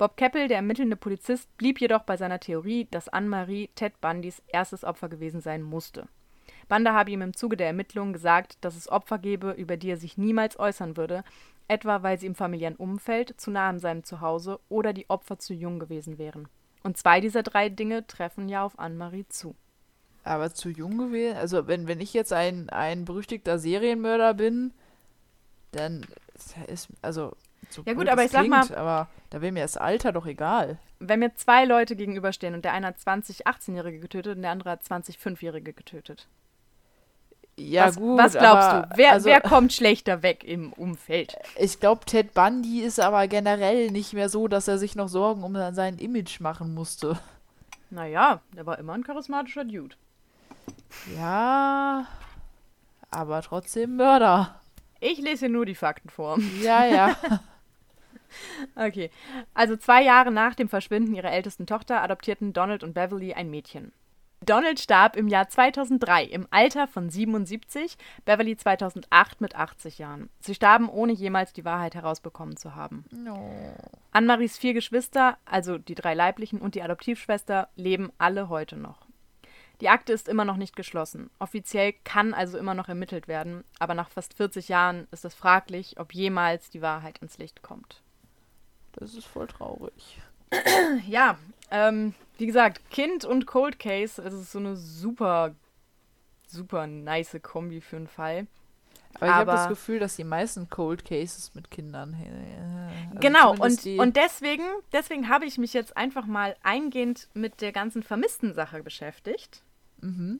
Bob 0.00 0.16
Keppel, 0.16 0.48
der 0.48 0.56
ermittelnde 0.56 0.96
Polizist, 0.96 1.54
blieb 1.58 1.78
jedoch 1.78 2.04
bei 2.04 2.16
seiner 2.16 2.40
Theorie, 2.40 2.88
dass 2.90 3.10
Anne-Marie 3.10 3.68
Ted 3.74 4.00
Bundys 4.00 4.42
erstes 4.46 4.82
Opfer 4.82 5.10
gewesen 5.10 5.42
sein 5.42 5.60
musste. 5.60 6.08
Banda 6.68 6.94
habe 6.94 7.10
ihm 7.10 7.20
im 7.20 7.36
Zuge 7.36 7.58
der 7.58 7.66
Ermittlungen 7.66 8.14
gesagt, 8.14 8.56
dass 8.62 8.76
es 8.76 8.88
Opfer 8.88 9.18
gebe, 9.18 9.50
über 9.50 9.76
die 9.76 9.90
er 9.90 9.98
sich 9.98 10.16
niemals 10.16 10.58
äußern 10.58 10.96
würde, 10.96 11.22
etwa 11.68 12.02
weil 12.02 12.18
sie 12.18 12.28
im 12.28 12.34
familiären 12.34 12.76
Umfeld, 12.76 13.38
zu 13.38 13.50
nah 13.50 13.68
an 13.68 13.78
seinem 13.78 14.02
Zuhause 14.02 14.58
oder 14.70 14.94
die 14.94 15.10
Opfer 15.10 15.38
zu 15.38 15.52
jung 15.52 15.78
gewesen 15.78 16.16
wären. 16.16 16.48
Und 16.82 16.96
zwei 16.96 17.20
dieser 17.20 17.42
drei 17.42 17.68
Dinge 17.68 18.06
treffen 18.06 18.48
ja 18.48 18.64
auf 18.64 18.78
Anne-Marie 18.78 19.26
zu. 19.28 19.54
Aber 20.24 20.54
zu 20.54 20.70
jung 20.70 20.96
gewesen? 20.96 21.36
Also, 21.36 21.66
wenn, 21.66 21.88
wenn 21.88 22.00
ich 22.00 22.14
jetzt 22.14 22.32
ein, 22.32 22.70
ein 22.70 23.04
berüchtigter 23.04 23.58
Serienmörder 23.58 24.32
bin, 24.32 24.72
dann 25.72 26.06
ist, 26.68 26.88
also 27.02 27.36
so 27.70 27.82
ja 27.86 27.94
gut, 27.94 28.08
aber 28.08 28.24
ich 28.24 28.30
klingt, 28.30 28.54
sag 28.54 28.70
mal, 28.70 28.76
aber 28.76 29.08
da 29.30 29.40
wäre 29.40 29.52
mir 29.52 29.62
das 29.62 29.76
Alter 29.76 30.12
doch 30.12 30.26
egal. 30.26 30.78
Wenn 30.98 31.20
mir 31.20 31.34
zwei 31.36 31.64
Leute 31.64 31.96
gegenüberstehen 31.96 32.54
und 32.54 32.64
der 32.64 32.72
eine 32.72 32.88
hat 32.88 32.98
20 32.98 33.46
18-Jährige 33.46 34.00
getötet 34.00 34.36
und 34.36 34.42
der 34.42 34.50
andere 34.50 34.70
hat 34.70 34.84
20 34.84 35.16
5-Jährige 35.16 35.72
getötet. 35.72 36.28
Ja, 37.56 37.88
was, 37.88 37.96
gut. 37.96 38.18
Was 38.18 38.32
glaubst 38.32 38.72
du? 38.72 38.96
Wer, 38.96 39.12
also, 39.12 39.28
wer 39.28 39.40
kommt 39.40 39.72
schlechter 39.72 40.22
weg 40.22 40.44
im 40.44 40.72
Umfeld? 40.72 41.36
Ich 41.58 41.78
glaube, 41.78 42.04
Ted 42.06 42.32
Bundy 42.34 42.80
ist 42.80 43.00
aber 43.00 43.28
generell 43.28 43.90
nicht 43.90 44.14
mehr 44.14 44.28
so, 44.28 44.48
dass 44.48 44.68
er 44.68 44.78
sich 44.78 44.96
noch 44.96 45.08
Sorgen 45.08 45.42
um 45.42 45.54
sein 45.74 45.98
Image 45.98 46.40
machen 46.40 46.74
musste. 46.74 47.18
Naja, 47.90 48.40
er 48.56 48.66
war 48.66 48.78
immer 48.78 48.94
ein 48.94 49.04
charismatischer 49.04 49.64
Dude. 49.64 49.96
Ja, 51.16 52.06
aber 53.10 53.42
trotzdem 53.42 53.96
Mörder. 53.96 54.60
Ich 55.00 55.18
lese 55.18 55.48
nur 55.48 55.66
die 55.66 55.74
Fakten 55.74 56.08
vor. 56.08 56.38
Ja, 56.62 56.84
ja. 56.84 57.16
Okay. 58.76 59.10
Also 59.54 59.76
zwei 59.76 60.02
Jahre 60.02 60.30
nach 60.30 60.54
dem 60.54 60.68
Verschwinden 60.68 61.14
ihrer 61.14 61.32
ältesten 61.32 61.66
Tochter 61.66 62.02
adoptierten 62.02 62.52
Donald 62.52 62.82
und 62.82 62.94
Beverly 62.94 63.34
ein 63.34 63.50
Mädchen. 63.50 63.92
Donald 64.42 64.80
starb 64.80 65.16
im 65.16 65.28
Jahr 65.28 65.50
2003 65.50 66.24
im 66.24 66.46
Alter 66.50 66.88
von 66.88 67.10
77, 67.10 67.98
Beverly 68.24 68.56
2008 68.56 69.42
mit 69.42 69.54
80 69.54 69.98
Jahren. 69.98 70.30
Sie 70.40 70.54
starben, 70.54 70.88
ohne 70.88 71.12
jemals 71.12 71.52
die 71.52 71.66
Wahrheit 71.66 71.94
herausbekommen 71.94 72.56
zu 72.56 72.74
haben. 72.74 73.04
No. 73.10 73.74
Annemaries 74.12 74.56
vier 74.56 74.72
Geschwister, 74.72 75.36
also 75.44 75.76
die 75.76 75.94
drei 75.94 76.14
leiblichen 76.14 76.62
und 76.62 76.74
die 76.74 76.82
Adoptivschwester, 76.82 77.68
leben 77.76 78.12
alle 78.16 78.48
heute 78.48 78.76
noch. 78.78 79.06
Die 79.82 79.90
Akte 79.90 80.12
ist 80.14 80.28
immer 80.28 80.46
noch 80.46 80.56
nicht 80.56 80.76
geschlossen. 80.76 81.30
Offiziell 81.38 81.94
kann 82.04 82.32
also 82.32 82.56
immer 82.56 82.74
noch 82.74 82.88
ermittelt 82.88 83.28
werden, 83.28 83.64
aber 83.78 83.94
nach 83.94 84.08
fast 84.08 84.34
40 84.34 84.68
Jahren 84.68 85.06
ist 85.10 85.26
es 85.26 85.34
fraglich, 85.34 85.98
ob 85.98 86.14
jemals 86.14 86.70
die 86.70 86.82
Wahrheit 86.82 87.18
ins 87.18 87.36
Licht 87.36 87.62
kommt. 87.62 88.02
Das 88.92 89.14
ist 89.14 89.26
voll 89.26 89.46
traurig. 89.46 90.20
ja, 91.08 91.38
ähm, 91.70 92.14
wie 92.38 92.46
gesagt, 92.46 92.90
Kind 92.90 93.24
und 93.24 93.46
Cold 93.46 93.78
Case, 93.78 94.20
das 94.22 94.34
ist 94.34 94.52
so 94.52 94.58
eine 94.58 94.76
super, 94.76 95.54
super 96.46 96.86
nice 96.86 97.38
Kombi 97.42 97.80
für 97.80 97.96
einen 97.96 98.08
Fall. 98.08 98.46
Aber 99.14 99.26
ich 99.26 99.32
habe 99.32 99.50
das 99.50 99.68
Gefühl, 99.68 99.98
dass 99.98 100.16
die 100.16 100.24
meisten 100.24 100.70
Cold 100.70 101.04
Cases 101.04 101.52
mit 101.54 101.70
Kindern. 101.70 102.14
Äh, 102.14 103.08
also 103.08 103.20
genau, 103.20 103.52
und, 103.52 103.84
und 103.98 104.16
deswegen, 104.16 104.64
deswegen 104.92 105.28
habe 105.28 105.46
ich 105.46 105.58
mich 105.58 105.72
jetzt 105.72 105.96
einfach 105.96 106.26
mal 106.26 106.56
eingehend 106.62 107.28
mit 107.34 107.60
der 107.60 107.72
ganzen 107.72 108.02
vermissten 108.02 108.54
Sache 108.54 108.82
beschäftigt. 108.82 109.62
Mhm 110.00 110.38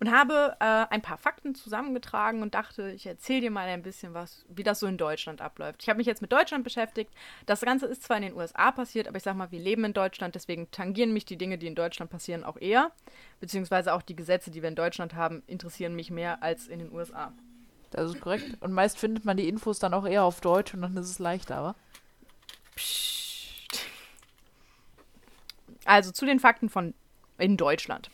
und 0.00 0.10
habe 0.10 0.56
äh, 0.60 0.64
ein 0.64 1.02
paar 1.02 1.18
Fakten 1.18 1.54
zusammengetragen 1.54 2.40
und 2.40 2.54
dachte, 2.54 2.90
ich 2.90 3.06
erzähle 3.06 3.42
dir 3.42 3.50
mal 3.50 3.68
ein 3.68 3.82
bisschen 3.82 4.14
was, 4.14 4.46
wie 4.48 4.62
das 4.62 4.80
so 4.80 4.86
in 4.86 4.96
Deutschland 4.96 5.42
abläuft. 5.42 5.82
Ich 5.82 5.88
habe 5.90 5.98
mich 5.98 6.06
jetzt 6.06 6.22
mit 6.22 6.32
Deutschland 6.32 6.64
beschäftigt. 6.64 7.12
Das 7.44 7.60
Ganze 7.60 7.84
ist 7.86 8.02
zwar 8.02 8.16
in 8.16 8.22
den 8.22 8.34
USA 8.34 8.72
passiert, 8.72 9.06
aber 9.06 9.18
ich 9.18 9.22
sag 9.22 9.36
mal, 9.36 9.52
wir 9.52 9.60
leben 9.60 9.84
in 9.84 9.92
Deutschland, 9.92 10.34
deswegen 10.34 10.70
tangieren 10.70 11.12
mich 11.12 11.26
die 11.26 11.36
Dinge, 11.36 11.58
die 11.58 11.66
in 11.66 11.74
Deutschland 11.74 12.10
passieren, 12.10 12.44
auch 12.44 12.56
eher. 12.56 12.92
Beziehungsweise 13.40 13.92
auch 13.92 14.00
die 14.00 14.16
Gesetze, 14.16 14.50
die 14.50 14.62
wir 14.62 14.70
in 14.70 14.74
Deutschland 14.74 15.14
haben, 15.14 15.42
interessieren 15.46 15.94
mich 15.94 16.10
mehr 16.10 16.42
als 16.42 16.66
in 16.66 16.78
den 16.78 16.92
USA. 16.92 17.34
Das 17.90 18.10
ist 18.10 18.22
korrekt. 18.22 18.56
Und 18.60 18.72
meist 18.72 18.98
findet 18.98 19.26
man 19.26 19.36
die 19.36 19.48
Infos 19.48 19.80
dann 19.80 19.92
auch 19.92 20.06
eher 20.06 20.24
auf 20.24 20.40
Deutsch 20.40 20.72
und 20.72 20.80
dann 20.80 20.96
ist 20.96 21.10
es 21.10 21.18
leichter, 21.18 21.56
aber. 21.56 21.76
Psst. 22.74 23.84
Also 25.84 26.10
zu 26.10 26.24
den 26.24 26.40
Fakten 26.40 26.70
von 26.70 26.94
in 27.36 27.58
Deutschland. 27.58 28.10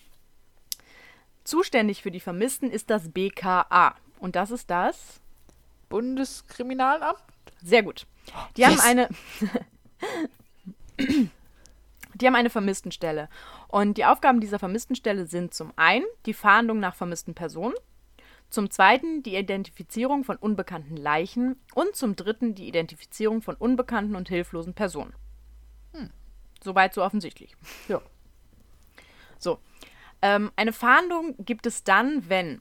Zuständig 1.46 2.02
für 2.02 2.10
die 2.10 2.20
Vermissten 2.20 2.70
ist 2.70 2.90
das 2.90 3.08
BKA. 3.10 3.94
Und 4.18 4.34
das 4.36 4.50
ist 4.50 4.68
das? 4.68 5.20
Bundeskriminalamt? 5.88 7.22
Sehr 7.62 7.82
gut. 7.82 8.06
Die 8.56 8.62
Yes. 8.62 8.70
haben 8.70 8.80
eine. 8.80 9.08
die 12.14 12.26
haben 12.26 12.34
eine 12.34 12.50
Vermisstenstelle. 12.50 13.28
Und 13.68 13.96
die 13.96 14.04
Aufgaben 14.04 14.40
dieser 14.40 14.58
Vermisstenstelle 14.58 15.26
sind 15.26 15.54
zum 15.54 15.72
einen 15.76 16.04
die 16.26 16.34
Fahndung 16.34 16.80
nach 16.80 16.96
vermissten 16.96 17.34
Personen, 17.34 17.74
zum 18.50 18.70
zweiten 18.70 19.22
die 19.22 19.36
Identifizierung 19.36 20.24
von 20.24 20.36
unbekannten 20.36 20.96
Leichen 20.96 21.60
und 21.74 21.94
zum 21.94 22.16
dritten 22.16 22.54
die 22.54 22.66
Identifizierung 22.66 23.42
von 23.42 23.54
unbekannten 23.54 24.16
und 24.16 24.28
hilflosen 24.28 24.74
Personen. 24.74 25.14
Soweit 26.62 26.94
so 26.94 27.04
offensichtlich. 27.04 27.54
Ja. 27.86 28.00
So. 29.38 29.58
Ähm, 30.22 30.50
eine 30.56 30.72
Fahndung 30.72 31.34
gibt 31.38 31.66
es 31.66 31.84
dann, 31.84 32.28
wenn 32.28 32.60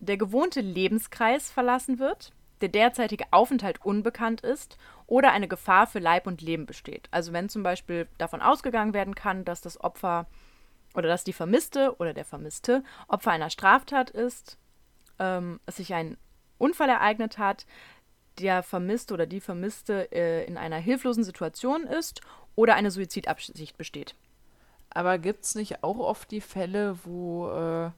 der 0.00 0.16
gewohnte 0.16 0.60
Lebenskreis 0.60 1.50
verlassen 1.50 1.98
wird, 1.98 2.32
der 2.60 2.68
derzeitige 2.68 3.24
Aufenthalt 3.32 3.84
unbekannt 3.84 4.40
ist 4.40 4.78
oder 5.06 5.32
eine 5.32 5.48
Gefahr 5.48 5.86
für 5.86 5.98
Leib 5.98 6.26
und 6.26 6.42
Leben 6.42 6.66
besteht. 6.66 7.08
Also 7.10 7.32
wenn 7.32 7.48
zum 7.48 7.62
Beispiel 7.62 8.08
davon 8.18 8.40
ausgegangen 8.40 8.94
werden 8.94 9.14
kann, 9.14 9.44
dass 9.44 9.60
das 9.60 9.80
Opfer 9.80 10.26
oder 10.94 11.08
dass 11.08 11.24
die 11.24 11.32
Vermisste 11.32 11.96
oder 11.98 12.14
der 12.14 12.24
Vermisste 12.24 12.84
Opfer 13.08 13.32
einer 13.32 13.50
Straftat 13.50 14.10
ist, 14.10 14.58
ähm, 15.18 15.60
es 15.66 15.76
sich 15.76 15.94
ein 15.94 16.16
Unfall 16.58 16.88
ereignet 16.88 17.38
hat, 17.38 17.66
der 18.38 18.62
Vermisste 18.62 19.14
oder 19.14 19.26
die 19.26 19.40
Vermisste 19.40 20.10
äh, 20.12 20.44
in 20.46 20.56
einer 20.56 20.78
hilflosen 20.78 21.24
Situation 21.24 21.84
ist 21.84 22.22
oder 22.54 22.74
eine 22.74 22.90
Suizidabsicht 22.90 23.76
besteht. 23.76 24.14
Aber 24.94 25.18
gibt 25.18 25.44
es 25.44 25.54
nicht 25.54 25.82
auch 25.82 25.98
oft 25.98 26.30
die 26.30 26.40
Fälle, 26.40 26.96
wo 27.04 27.50
äh, 27.50 27.90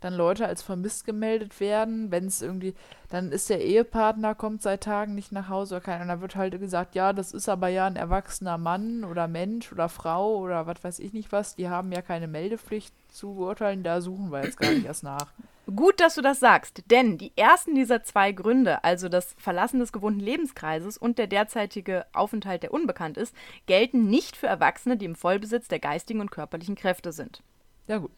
dann 0.00 0.14
Leute 0.14 0.46
als 0.46 0.62
vermisst 0.62 1.04
gemeldet 1.04 1.58
werden, 1.60 2.10
wenn 2.10 2.26
es 2.26 2.40
irgendwie, 2.40 2.74
dann 3.08 3.32
ist 3.32 3.50
der 3.50 3.64
Ehepartner, 3.64 4.34
kommt 4.34 4.62
seit 4.62 4.82
Tagen 4.84 5.14
nicht 5.14 5.32
nach 5.32 5.48
Hause 5.48 5.76
oder 5.76 5.84
keiner, 5.84 6.02
und 6.02 6.08
dann 6.08 6.20
wird 6.20 6.36
halt 6.36 6.58
gesagt, 6.60 6.94
ja, 6.94 7.12
das 7.12 7.32
ist 7.32 7.48
aber 7.48 7.68
ja 7.68 7.86
ein 7.86 7.96
erwachsener 7.96 8.58
Mann 8.58 9.04
oder 9.04 9.26
Mensch 9.26 9.72
oder 9.72 9.88
Frau 9.88 10.36
oder 10.36 10.66
was 10.66 10.82
weiß 10.84 10.98
ich 11.00 11.12
nicht 11.12 11.32
was, 11.32 11.56
die 11.56 11.68
haben 11.68 11.90
ja 11.92 12.02
keine 12.02 12.28
Meldepflicht 12.28 12.94
zu 13.12 13.34
beurteilen, 13.34 13.82
da 13.82 14.00
suchen 14.00 14.30
wir 14.30 14.44
jetzt 14.44 14.58
gar 14.58 14.70
nicht 14.70 14.86
erst 14.86 15.02
nach. 15.02 15.32
Gut, 15.74 16.00
dass 16.00 16.14
du 16.14 16.22
das 16.22 16.40
sagst, 16.40 16.82
denn 16.90 17.18
die 17.18 17.32
ersten 17.36 17.74
dieser 17.74 18.02
zwei 18.02 18.32
Gründe, 18.32 18.82
also 18.84 19.10
das 19.10 19.34
Verlassen 19.38 19.80
des 19.80 19.92
gewohnten 19.92 20.20
Lebenskreises 20.20 20.96
und 20.96 21.18
der 21.18 21.26
derzeitige 21.26 22.06
Aufenthalt, 22.14 22.62
der 22.62 22.72
unbekannt 22.72 23.18
ist, 23.18 23.34
gelten 23.66 24.06
nicht 24.06 24.34
für 24.34 24.46
Erwachsene, 24.46 24.96
die 24.96 25.04
im 25.04 25.14
Vollbesitz 25.14 25.68
der 25.68 25.78
geistigen 25.78 26.20
und 26.20 26.30
körperlichen 26.30 26.74
Kräfte 26.74 27.12
sind. 27.12 27.42
Ja 27.86 27.98
gut. 27.98 28.12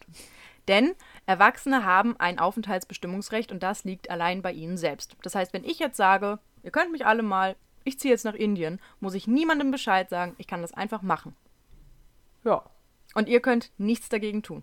Denn 0.68 0.94
Erwachsene 1.26 1.84
haben 1.84 2.14
ein 2.20 2.38
Aufenthaltsbestimmungsrecht 2.38 3.50
und 3.50 3.64
das 3.64 3.82
liegt 3.82 4.10
allein 4.10 4.42
bei 4.42 4.52
ihnen 4.52 4.76
selbst. 4.76 5.16
Das 5.22 5.34
heißt, 5.34 5.52
wenn 5.52 5.64
ich 5.64 5.80
jetzt 5.80 5.96
sage, 5.96 6.38
ihr 6.62 6.70
könnt 6.70 6.92
mich 6.92 7.04
alle 7.04 7.24
mal, 7.24 7.56
ich 7.82 7.98
ziehe 7.98 8.12
jetzt 8.12 8.24
nach 8.24 8.34
Indien, 8.34 8.78
muss 9.00 9.14
ich 9.14 9.26
niemandem 9.26 9.72
Bescheid 9.72 10.08
sagen, 10.08 10.36
ich 10.38 10.46
kann 10.46 10.62
das 10.62 10.74
einfach 10.74 11.02
machen. 11.02 11.34
Ja, 12.44 12.62
Und 13.14 13.28
ihr 13.28 13.40
könnt 13.40 13.72
nichts 13.76 14.08
dagegen 14.08 14.44
tun. 14.44 14.62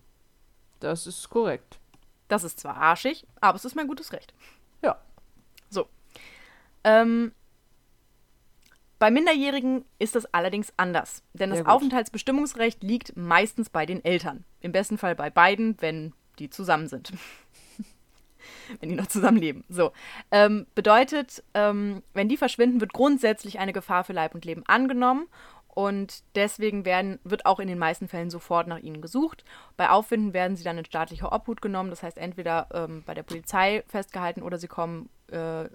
das 0.80 1.06
ist 1.06 1.30
korrekt. 1.30 1.80
Das 2.28 2.44
ist 2.44 2.60
zwar 2.60 2.78
arschig, 2.78 3.26
aber 3.42 3.56
es 3.56 3.66
ist 3.66 3.76
mein 3.76 3.88
gutes 3.88 4.12
Recht. 4.12 4.34
Ja. 4.82 4.98
So. 5.70 5.88
Ähm, 6.84 7.32
bei 9.00 9.12
Minderjährigen 9.12 9.86
ist 10.00 10.16
das 10.16 10.26
allerdings 10.34 10.74
anders, 10.76 11.24
denn 11.34 11.52
das. 11.52 11.66
Aufenthaltsbestimmungsrecht 11.66 12.84
liegt 12.84 13.16
meistens 13.16 13.70
bei 13.70 13.86
den 13.86 14.04
Eltern. 14.04 14.44
Im 14.60 14.72
besten 14.72 14.98
Fall 14.98 15.16
bei 15.16 15.30
beiden, 15.30 15.80
wenn 15.82 16.13
die 16.40 16.50
zusammen 16.50 16.88
sind. 16.88 17.13
wenn 18.80 18.90
die 18.90 18.96
noch 18.96 19.08
zusammenleben. 19.08 19.63
So. 19.70 19.92
Ähm, 20.32 20.66
bedeutet, 20.74 21.44
ähm, 21.54 22.02
wenn 22.13 22.28
die 22.28 22.38
verschwinden, 22.38 22.82
wird 22.82 22.94
grundsätzlich 22.94 23.60
eine 23.60 23.74
Gefahr 23.74 24.04
für 24.04 24.13
Leib 24.13 24.34
und 24.34 24.46
Leben 24.46 24.63
angenommen. 24.66 25.28
Und 25.78 26.24
deswegen 26.34 26.86
werden, 26.86 27.20
wird 27.24 27.46
auch 27.46 27.60
in 27.60 27.68
den 27.68 27.78
meisten 27.78 28.08
Fällen 28.08 28.32
sofort 28.32 28.68
nach 28.68 28.80
ihnen 28.80 29.00
gesucht. 29.00 29.46
Bei 29.76 29.92
Auffinden 29.92 30.34
werden 30.34 30.58
sie 30.58 30.63
dann 30.63 30.80
in 30.80 30.86
staatlicher 30.86 31.32
Obhut 31.32 31.62
genommen. 31.62 31.92
Das 31.92 32.02
heißt, 32.02 32.18
entweder 32.18 32.68
ähm, 32.74 33.04
bei 33.06 33.13
der 33.13 33.22
Polizei 33.22 33.84
festgehalten 33.86 34.42
oder 34.42 34.58
sie 34.58 34.68
kommen 34.68 35.08
äh, 35.28 35.70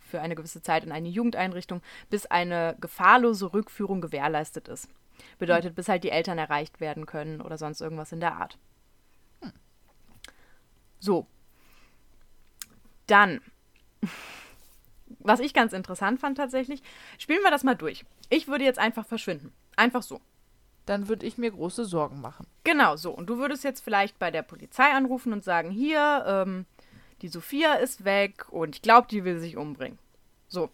für 0.00 0.20
eine 0.20 0.34
gewisse 0.34 0.60
Zeit 0.60 0.84
in 0.84 0.92
eine 0.92 1.08
Jugendeinrichtung, 1.08 1.80
bis 2.10 2.26
eine 2.26 2.76
gefahrlose 2.78 3.54
Rückführung 3.54 4.02
gewährleistet 4.02 4.68
ist. 4.68 4.86
Bedeutet, 5.38 5.74
bis 5.74 5.88
halt 5.88 6.04
die 6.04 6.10
Eltern 6.10 6.36
erreicht 6.36 6.82
werden 6.82 7.06
können 7.06 7.40
oder 7.40 7.56
sonst 7.56 7.80
irgendwas 7.80 8.12
in 8.12 8.20
der 8.20 8.34
Art. 8.34 8.58
So. 10.98 11.26
Dann, 13.06 13.40
was 15.18 15.40
ich 15.40 15.54
ganz 15.54 15.72
interessant 15.72 16.20
fand 16.20 16.36
tatsächlich, 16.36 16.82
spielen 17.18 17.42
wir 17.42 17.50
das 17.50 17.64
mal 17.64 17.74
durch. 17.74 18.04
Ich 18.28 18.48
würde 18.48 18.64
jetzt 18.64 18.78
einfach 18.78 19.06
verschwinden. 19.06 19.52
Einfach 19.76 20.02
so. 20.02 20.20
Dann 20.84 21.08
würde 21.08 21.26
ich 21.26 21.38
mir 21.38 21.50
große 21.50 21.84
Sorgen 21.84 22.20
machen. 22.20 22.46
Genau 22.64 22.96
so. 22.96 23.10
Und 23.10 23.26
du 23.26 23.38
würdest 23.38 23.64
jetzt 23.64 23.82
vielleicht 23.82 24.18
bei 24.18 24.30
der 24.30 24.42
Polizei 24.42 24.92
anrufen 24.92 25.32
und 25.32 25.42
sagen, 25.42 25.70
hier, 25.70 26.24
ähm, 26.26 26.66
die 27.22 27.28
Sophia 27.28 27.74
ist 27.74 28.04
weg 28.04 28.46
und 28.50 28.76
ich 28.76 28.82
glaube, 28.82 29.08
die 29.08 29.24
will 29.24 29.38
sich 29.40 29.56
umbringen. 29.56 29.98
So. 30.48 30.70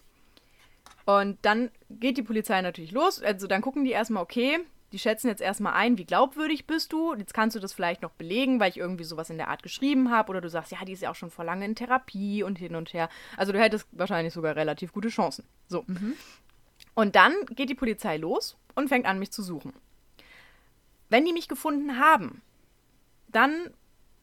Und 1.05 1.37
dann 1.41 1.71
geht 1.89 2.17
die 2.17 2.23
Polizei 2.23 2.61
natürlich 2.61 2.91
los. 2.91 3.21
Also 3.21 3.47
dann 3.47 3.61
gucken 3.61 3.83
die 3.83 3.91
erstmal, 3.91 4.23
okay, 4.23 4.59
die 4.93 4.99
schätzen 4.99 5.27
jetzt 5.27 5.41
erstmal 5.41 5.73
ein, 5.73 5.97
wie 5.97 6.05
glaubwürdig 6.05 6.67
bist 6.67 6.93
du. 6.93 7.15
Jetzt 7.15 7.33
kannst 7.33 7.55
du 7.55 7.59
das 7.59 7.73
vielleicht 7.73 8.03
noch 8.03 8.11
belegen, 8.11 8.59
weil 8.59 8.69
ich 8.69 8.77
irgendwie 8.77 9.03
sowas 9.03 9.31
in 9.31 9.37
der 9.37 9.47
Art 9.47 9.63
geschrieben 9.63 10.11
habe. 10.11 10.29
Oder 10.29 10.39
du 10.39 10.49
sagst, 10.49 10.71
ja, 10.71 10.85
die 10.85 10.91
ist 10.91 11.01
ja 11.01 11.09
auch 11.09 11.15
schon 11.15 11.31
vor 11.31 11.43
lange 11.43 11.65
in 11.65 11.75
Therapie 11.75 12.43
und 12.43 12.59
hin 12.59 12.75
und 12.75 12.93
her. 12.93 13.09
Also 13.35 13.51
du 13.51 13.59
hättest 13.59 13.87
wahrscheinlich 13.91 14.33
sogar 14.33 14.55
relativ 14.55 14.93
gute 14.93 15.09
Chancen. 15.09 15.45
So. 15.67 15.83
Und 16.93 17.15
dann 17.15 17.33
geht 17.55 17.69
die 17.69 17.75
Polizei 17.75 18.17
los 18.17 18.55
und 18.75 18.87
fängt 18.87 19.07
an, 19.07 19.17
mich 19.17 19.31
zu 19.31 19.41
suchen. 19.41 19.73
Wenn 21.09 21.25
die 21.25 21.33
mich 21.33 21.47
gefunden 21.47 21.97
haben, 21.99 22.43
dann 23.29 23.71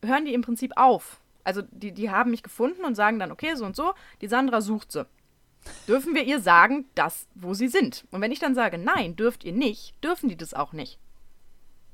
hören 0.04 0.24
die 0.24 0.35
im 0.35 0.42
Prinzip 0.42 0.72
auf. 0.76 1.20
Also 1.42 1.62
die, 1.62 1.90
die 1.90 2.11
haben 2.11 2.30
mich 2.30 2.44
gefunden 2.44 2.85
und 2.85 2.94
sagen 2.94 3.18
dann, 3.18 3.33
okay, 3.33 3.56
so 3.56 3.64
und 3.64 3.74
so, 3.74 3.94
die 4.20 4.28
Sandra 4.28 4.61
sucht 4.61 4.92
sie. 4.92 5.04
Dürfen 5.86 6.14
wir 6.14 6.24
ihr 6.24 6.40
sagen, 6.40 6.86
dass, 6.94 7.26
wo 7.34 7.54
sie 7.54 7.68
sind? 7.68 8.04
Und 8.10 8.20
wenn 8.20 8.32
ich 8.32 8.38
dann 8.38 8.54
sage, 8.54 8.78
nein, 8.78 9.16
dürft 9.16 9.44
ihr 9.44 9.52
nicht, 9.52 9.94
dürfen 10.02 10.28
die 10.28 10.36
das 10.36 10.54
auch 10.54 10.72
nicht. 10.72 10.98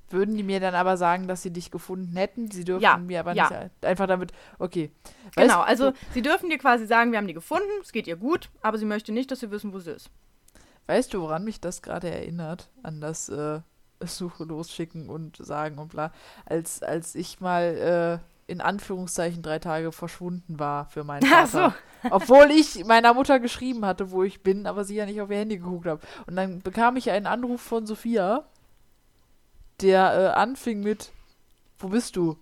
Würden 0.08 0.36
die 0.36 0.44
mir 0.44 0.60
dann 0.60 0.76
aber 0.76 0.96
sagen, 0.96 1.26
dass 1.26 1.42
sie 1.42 1.50
dich 1.52 1.72
gefunden 1.72 2.16
hätten? 2.16 2.48
Sie 2.50 2.62
dürfen 2.64 2.82
Ja, 2.82 2.96
mir 2.96 3.18
aber 3.18 3.34
ja. 3.34 3.48
nicht. 3.50 3.84
Einfach 3.84 4.06
damit. 4.06 4.32
Okay. 4.60 4.92
Genau, 5.34 5.58
Weißt 5.58 5.68
also 5.68 5.90
Du, 5.90 5.96
sie 6.14 6.22
dürfen 6.22 6.48
dir 6.48 6.58
quasi 6.58 6.86
sagen, 6.86 7.10
wir 7.10 7.18
haben 7.18 7.26
die 7.26 7.34
gefunden, 7.34 7.66
es 7.82 7.90
geht 7.90 8.06
ihr 8.06 8.14
gut, 8.16 8.48
aber 8.62 8.78
sie 8.78 8.84
möchte 8.84 9.10
nicht, 9.10 9.32
dass 9.32 9.40
sie 9.40 9.50
wissen, 9.50 9.72
wo 9.72 9.80
sie 9.80 9.90
ist. 9.90 10.10
weißt 10.86 11.12
du, 11.12 11.20
woran 11.22 11.42
mich 11.42 11.60
das 11.60 11.82
gerade 11.82 12.08
erinnert? 12.08 12.70
An 12.84 13.00
das 13.00 13.28
äh, 13.28 13.58
Suche 14.04 14.44
losschicken 14.44 15.08
und 15.10 15.38
sagen 15.44 15.78
und 15.78 15.88
bla. 15.88 16.12
Als, 16.44 16.84
als 16.84 17.16
ich 17.16 17.40
mal 17.40 18.20
äh, 18.22 18.35
in 18.46 18.60
Anführungszeichen 18.60 19.42
drei 19.42 19.58
Tage 19.58 19.92
verschwunden 19.92 20.58
war 20.58 20.86
für 20.86 21.04
meinen 21.04 21.28
Ach 21.32 21.46
Vater. 21.46 21.74
Obwohl 22.10 22.50
ich 22.50 22.84
meiner 22.84 23.14
Mutter 23.14 23.40
geschrieben 23.40 23.84
hatte, 23.84 24.10
wo 24.10 24.22
ich 24.22 24.42
bin, 24.42 24.66
aber 24.66 24.84
sie 24.84 24.94
ja 24.94 25.06
nicht 25.06 25.20
auf 25.20 25.30
ihr 25.30 25.38
Handy 25.38 25.58
geguckt 25.58 25.86
hat. 25.86 26.00
Und 26.26 26.36
dann 26.36 26.60
bekam 26.60 26.96
ich 26.96 27.10
einen 27.10 27.26
Anruf 27.26 27.60
von 27.60 27.86
Sophia, 27.86 28.44
der 29.80 30.14
äh, 30.14 30.38
anfing 30.38 30.80
mit, 30.80 31.10
wo 31.78 31.88
bist 31.88 32.16
du? 32.16 32.36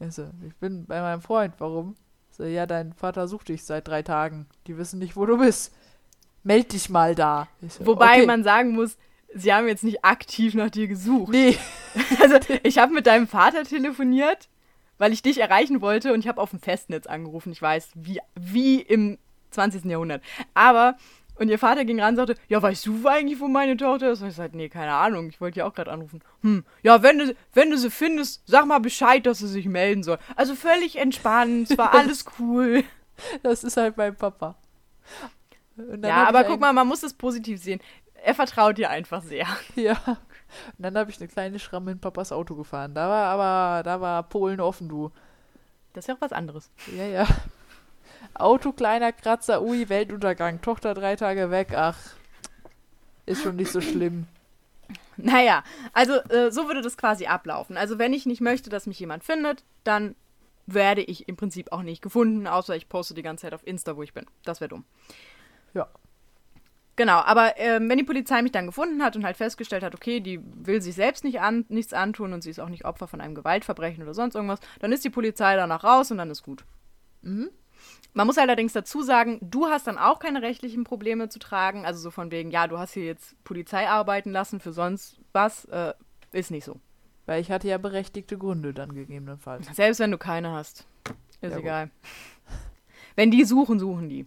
Ich, 0.00 0.14
so, 0.14 0.30
ich 0.46 0.54
bin 0.56 0.86
bei 0.86 1.00
meinem 1.00 1.20
Freund, 1.20 1.54
warum? 1.58 1.96
So, 2.30 2.44
ja, 2.44 2.64
dein 2.64 2.94
Vater 2.94 3.28
sucht 3.28 3.48
dich 3.48 3.64
seit 3.64 3.86
drei 3.86 4.02
Tagen. 4.02 4.46
Die 4.66 4.78
wissen 4.78 4.98
nicht, 4.98 5.16
wo 5.16 5.26
du 5.26 5.36
bist. 5.36 5.74
Meld 6.44 6.72
dich 6.72 6.88
mal 6.88 7.14
da. 7.14 7.48
So, 7.68 7.86
Wobei 7.86 8.16
okay. 8.16 8.26
man 8.26 8.42
sagen 8.42 8.72
muss, 8.72 8.96
sie 9.34 9.52
haben 9.52 9.68
jetzt 9.68 9.84
nicht 9.84 10.02
aktiv 10.02 10.54
nach 10.54 10.70
dir 10.70 10.88
gesucht. 10.88 11.30
Nee, 11.30 11.58
Also 12.20 12.38
ich 12.62 12.78
habe 12.78 12.92
mit 12.92 13.06
deinem 13.06 13.26
Vater 13.26 13.64
telefoniert, 13.64 14.48
weil 14.98 15.12
ich 15.12 15.22
dich 15.22 15.38
erreichen 15.38 15.80
wollte 15.80 16.12
und 16.12 16.20
ich 16.20 16.28
habe 16.28 16.40
auf 16.40 16.50
dem 16.50 16.60
Festnetz 16.60 17.06
angerufen. 17.06 17.52
Ich 17.52 17.62
weiß, 17.62 17.90
wie, 17.94 18.20
wie 18.34 18.80
im 18.80 19.18
20. 19.50 19.84
Jahrhundert. 19.84 20.22
Aber, 20.54 20.96
und 21.36 21.48
ihr 21.48 21.58
Vater 21.58 21.84
ging 21.84 22.00
ran 22.00 22.10
und 22.10 22.16
sagte, 22.16 22.34
ja, 22.48 22.62
weißt 22.62 22.86
du 22.86 23.06
eigentlich, 23.08 23.40
wo 23.40 23.48
meine 23.48 23.76
Tochter 23.76 24.12
ist? 24.12 24.22
Und 24.22 24.28
ich 24.28 24.34
sagte, 24.34 24.56
nee, 24.56 24.68
keine 24.68 24.92
Ahnung, 24.92 25.28
ich 25.28 25.40
wollte 25.40 25.60
ja 25.60 25.66
auch 25.66 25.74
gerade 25.74 25.90
anrufen. 25.90 26.20
Hm, 26.42 26.64
ja, 26.82 27.02
wenn 27.02 27.18
du, 27.18 27.36
wenn 27.52 27.70
du 27.70 27.78
sie 27.78 27.90
findest, 27.90 28.42
sag 28.46 28.66
mal 28.66 28.78
Bescheid, 28.78 29.24
dass 29.26 29.38
sie 29.38 29.48
sich 29.48 29.66
melden 29.66 30.02
soll. 30.02 30.18
Also 30.36 30.54
völlig 30.54 30.96
entspannt, 30.96 31.70
es 31.70 31.78
war 31.78 31.94
alles 31.94 32.24
cool. 32.38 32.84
das 33.42 33.64
ist 33.64 33.76
halt 33.76 33.96
mein 33.96 34.14
Papa. 34.14 34.56
Ja, 36.02 36.28
aber 36.28 36.44
guck 36.44 36.60
mal, 36.60 36.72
man 36.72 36.86
muss 36.86 37.02
es 37.02 37.14
positiv 37.14 37.62
sehen. 37.62 37.80
Er 38.24 38.34
vertraut 38.34 38.78
dir 38.78 38.90
einfach 38.90 39.22
sehr. 39.22 39.46
Ja. 39.74 39.96
Und 40.76 40.84
dann 40.84 40.96
habe 40.96 41.10
ich 41.10 41.18
eine 41.18 41.28
kleine 41.28 41.58
Schramme 41.58 41.92
in 41.92 41.98
Papas 41.98 42.32
Auto 42.32 42.54
gefahren. 42.54 42.94
Da 42.94 43.08
war 43.08 43.26
aber, 43.26 43.82
da 43.82 44.00
war 44.00 44.22
Polen 44.24 44.60
offen, 44.60 44.88
du. 44.88 45.10
Das 45.92 46.04
ist 46.04 46.08
ja 46.08 46.14
auch 46.14 46.20
was 46.20 46.32
anderes. 46.32 46.70
Ja, 46.96 47.04
ja. 47.04 47.26
Auto, 48.34 48.72
kleiner 48.72 49.12
Kratzer, 49.12 49.62
ui, 49.62 49.88
Weltuntergang. 49.88 50.60
Tochter 50.60 50.94
drei 50.94 51.16
Tage 51.16 51.50
weg, 51.50 51.74
ach. 51.74 51.98
Ist 53.26 53.42
schon 53.42 53.56
nicht 53.56 53.70
so 53.70 53.80
schlimm. 53.80 54.26
Naja, 55.16 55.62
also 55.92 56.14
äh, 56.30 56.50
so 56.50 56.66
würde 56.66 56.82
das 56.82 56.96
quasi 56.96 57.26
ablaufen. 57.26 57.76
Also 57.76 57.98
wenn 57.98 58.12
ich 58.12 58.26
nicht 58.26 58.40
möchte, 58.40 58.70
dass 58.70 58.86
mich 58.86 58.98
jemand 58.98 59.24
findet, 59.24 59.64
dann 59.84 60.14
werde 60.66 61.02
ich 61.02 61.28
im 61.28 61.36
Prinzip 61.36 61.72
auch 61.72 61.82
nicht 61.82 62.02
gefunden, 62.02 62.46
außer 62.46 62.74
ich 62.76 62.88
poste 62.88 63.14
die 63.14 63.22
ganze 63.22 63.42
Zeit 63.42 63.54
auf 63.54 63.66
Insta, 63.66 63.96
wo 63.96 64.02
ich 64.02 64.14
bin. 64.14 64.26
Das 64.44 64.60
wäre 64.60 64.68
dumm. 64.68 64.84
Ja. 65.74 65.88
Genau, 66.96 67.20
aber 67.20 67.56
ähm, 67.56 67.88
wenn 67.88 67.96
die 67.96 68.04
Polizei 68.04 68.42
mich 68.42 68.52
dann 68.52 68.66
gefunden 68.66 69.02
hat 69.02 69.16
und 69.16 69.24
halt 69.24 69.36
festgestellt 69.36 69.82
hat, 69.82 69.94
okay, 69.94 70.20
die 70.20 70.40
will 70.42 70.82
sich 70.82 70.94
selbst 70.94 71.24
nicht 71.24 71.40
an, 71.40 71.64
nichts 71.68 71.94
antun 71.94 72.34
und 72.34 72.42
sie 72.42 72.50
ist 72.50 72.60
auch 72.60 72.68
nicht 72.68 72.84
Opfer 72.84 73.08
von 73.08 73.20
einem 73.20 73.34
Gewaltverbrechen 73.34 74.02
oder 74.02 74.12
sonst 74.12 74.34
irgendwas, 74.34 74.60
dann 74.80 74.92
ist 74.92 75.04
die 75.04 75.10
Polizei 75.10 75.56
danach 75.56 75.84
raus 75.84 76.10
und 76.10 76.18
dann 76.18 76.30
ist 76.30 76.42
gut. 76.42 76.64
Mhm. 77.22 77.48
Man 78.14 78.26
muss 78.26 78.36
allerdings 78.36 78.74
dazu 78.74 79.02
sagen, 79.02 79.38
du 79.40 79.66
hast 79.66 79.86
dann 79.86 79.96
auch 79.96 80.18
keine 80.18 80.42
rechtlichen 80.42 80.84
Probleme 80.84 81.30
zu 81.30 81.38
tragen. 81.38 81.86
Also 81.86 82.00
so 82.00 82.10
von 82.10 82.30
wegen, 82.30 82.50
ja, 82.50 82.66
du 82.66 82.78
hast 82.78 82.92
hier 82.92 83.04
jetzt 83.04 83.42
Polizei 83.42 83.88
arbeiten 83.88 84.30
lassen 84.30 84.60
für 84.60 84.72
sonst 84.72 85.18
was. 85.32 85.64
Äh, 85.66 85.94
ist 86.30 86.50
nicht 86.50 86.64
so. 86.64 86.78
Weil 87.24 87.40
ich 87.40 87.50
hatte 87.50 87.68
ja 87.68 87.78
berechtigte 87.78 88.36
Gründe 88.36 88.74
dann 88.74 88.94
gegebenenfalls. 88.94 89.66
Selbst 89.74 89.98
wenn 90.00 90.10
du 90.10 90.18
keine 90.18 90.50
hast. 90.50 90.86
Ist 91.40 91.52
Ja, 91.52 91.58
egal. 91.58 91.90
Wenn 93.14 93.30
die 93.30 93.44
suchen, 93.44 93.78
suchen 93.78 94.08
die. 94.08 94.26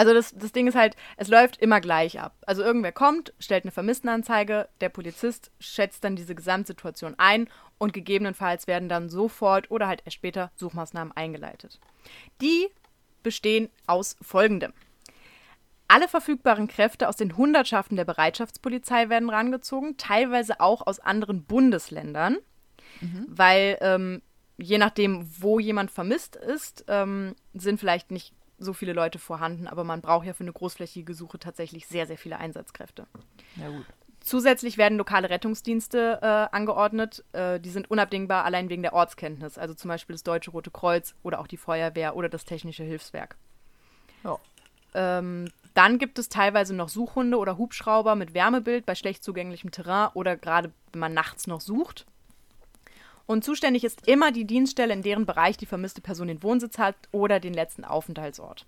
Also 0.00 0.14
das, 0.14 0.32
das 0.34 0.52
Ding 0.52 0.66
ist 0.66 0.76
halt, 0.76 0.96
es 1.18 1.28
läuft 1.28 1.58
immer 1.58 1.78
gleich 1.78 2.18
ab. 2.18 2.34
Also 2.46 2.62
irgendwer 2.62 2.90
kommt, 2.90 3.34
stellt 3.38 3.64
eine 3.64 3.70
Vermisstenanzeige, 3.70 4.66
der 4.80 4.88
Polizist 4.88 5.50
schätzt 5.60 6.04
dann 6.04 6.16
diese 6.16 6.34
Gesamtsituation 6.34 7.16
ein 7.18 7.50
und 7.76 7.92
gegebenenfalls 7.92 8.66
werden 8.66 8.88
dann 8.88 9.10
sofort 9.10 9.70
oder 9.70 9.88
halt 9.88 10.00
erst 10.06 10.14
später 10.14 10.52
Suchmaßnahmen 10.56 11.14
eingeleitet. 11.14 11.80
Die 12.40 12.68
bestehen 13.22 13.68
aus 13.86 14.16
folgendem. 14.22 14.72
Alle 15.86 16.08
verfügbaren 16.08 16.66
Kräfte 16.66 17.06
aus 17.06 17.16
den 17.16 17.36
Hundertschaften 17.36 17.96
der 17.98 18.06
Bereitschaftspolizei 18.06 19.10
werden 19.10 19.28
rangezogen, 19.28 19.98
teilweise 19.98 20.60
auch 20.60 20.86
aus 20.86 21.00
anderen 21.00 21.44
Bundesländern, 21.44 22.38
weil 23.28 23.76
ähm, 23.82 24.22
je 24.56 24.78
nachdem, 24.78 25.28
wo 25.40 25.58
jemand 25.58 25.90
vermisst 25.90 26.36
ist, 26.36 26.86
ähm, 26.88 27.34
sind 27.52 27.78
vielleicht 27.78 28.10
nicht 28.10 28.32
so 28.60 28.72
viele 28.72 28.92
Leute 28.92 29.18
vorhanden, 29.18 29.66
aber 29.66 29.84
man 29.84 30.00
braucht 30.00 30.26
ja 30.26 30.34
für 30.34 30.44
eine 30.44 30.52
großflächige 30.52 31.14
Suche 31.14 31.38
tatsächlich 31.38 31.86
sehr, 31.86 32.06
sehr 32.06 32.18
viele 32.18 32.38
Einsatzkräfte. 32.38 33.06
Ja 33.56 33.68
gut. 33.68 33.86
Zusätzlich 34.20 34.76
werden 34.76 34.98
lokale 34.98 35.30
Rettungsdienste 35.30 36.18
äh, 36.20 36.54
angeordnet. 36.54 37.24
Äh, 37.32 37.58
die 37.58 37.70
sind 37.70 37.90
unabdingbar 37.90 38.44
allein 38.44 38.68
wegen 38.68 38.82
der 38.82 38.92
Ortskenntnis. 38.92 39.56
Also 39.56 39.72
zum 39.72 39.88
Beispiel 39.88 40.14
das 40.14 40.22
Deutsche 40.22 40.50
Rote 40.50 40.70
Kreuz 40.70 41.14
oder 41.22 41.40
auch 41.40 41.46
die 41.46 41.56
Feuerwehr 41.56 42.14
oder 42.14 42.28
das 42.28 42.44
Technische 42.44 42.84
Hilfswerk. 42.84 43.36
Ja. 44.22 44.38
Ähm, 44.92 45.48
dann 45.72 45.98
gibt 45.98 46.18
es 46.18 46.28
teilweise 46.28 46.74
noch 46.74 46.90
Suchhunde 46.90 47.38
oder 47.38 47.56
Hubschrauber 47.56 48.14
mit 48.14 48.34
Wärmebild 48.34 48.84
bei 48.84 48.94
schlecht 48.94 49.24
zugänglichem 49.24 49.70
Terrain 49.70 50.10
oder 50.14 50.36
gerade 50.36 50.70
wenn 50.92 51.00
man 51.00 51.14
nachts 51.14 51.46
noch 51.46 51.62
sucht. 51.62 52.06
Und 53.30 53.44
zuständig 53.44 53.84
ist 53.84 54.08
immer 54.08 54.32
die 54.32 54.44
Dienststelle, 54.44 54.92
in 54.92 55.02
deren 55.02 55.24
Bereich 55.24 55.56
die 55.56 55.64
vermisste 55.64 56.00
Person 56.00 56.26
den 56.26 56.42
Wohnsitz 56.42 56.78
hat 56.78 56.96
oder 57.12 57.38
den 57.38 57.54
letzten 57.54 57.84
Aufenthaltsort. 57.84 58.66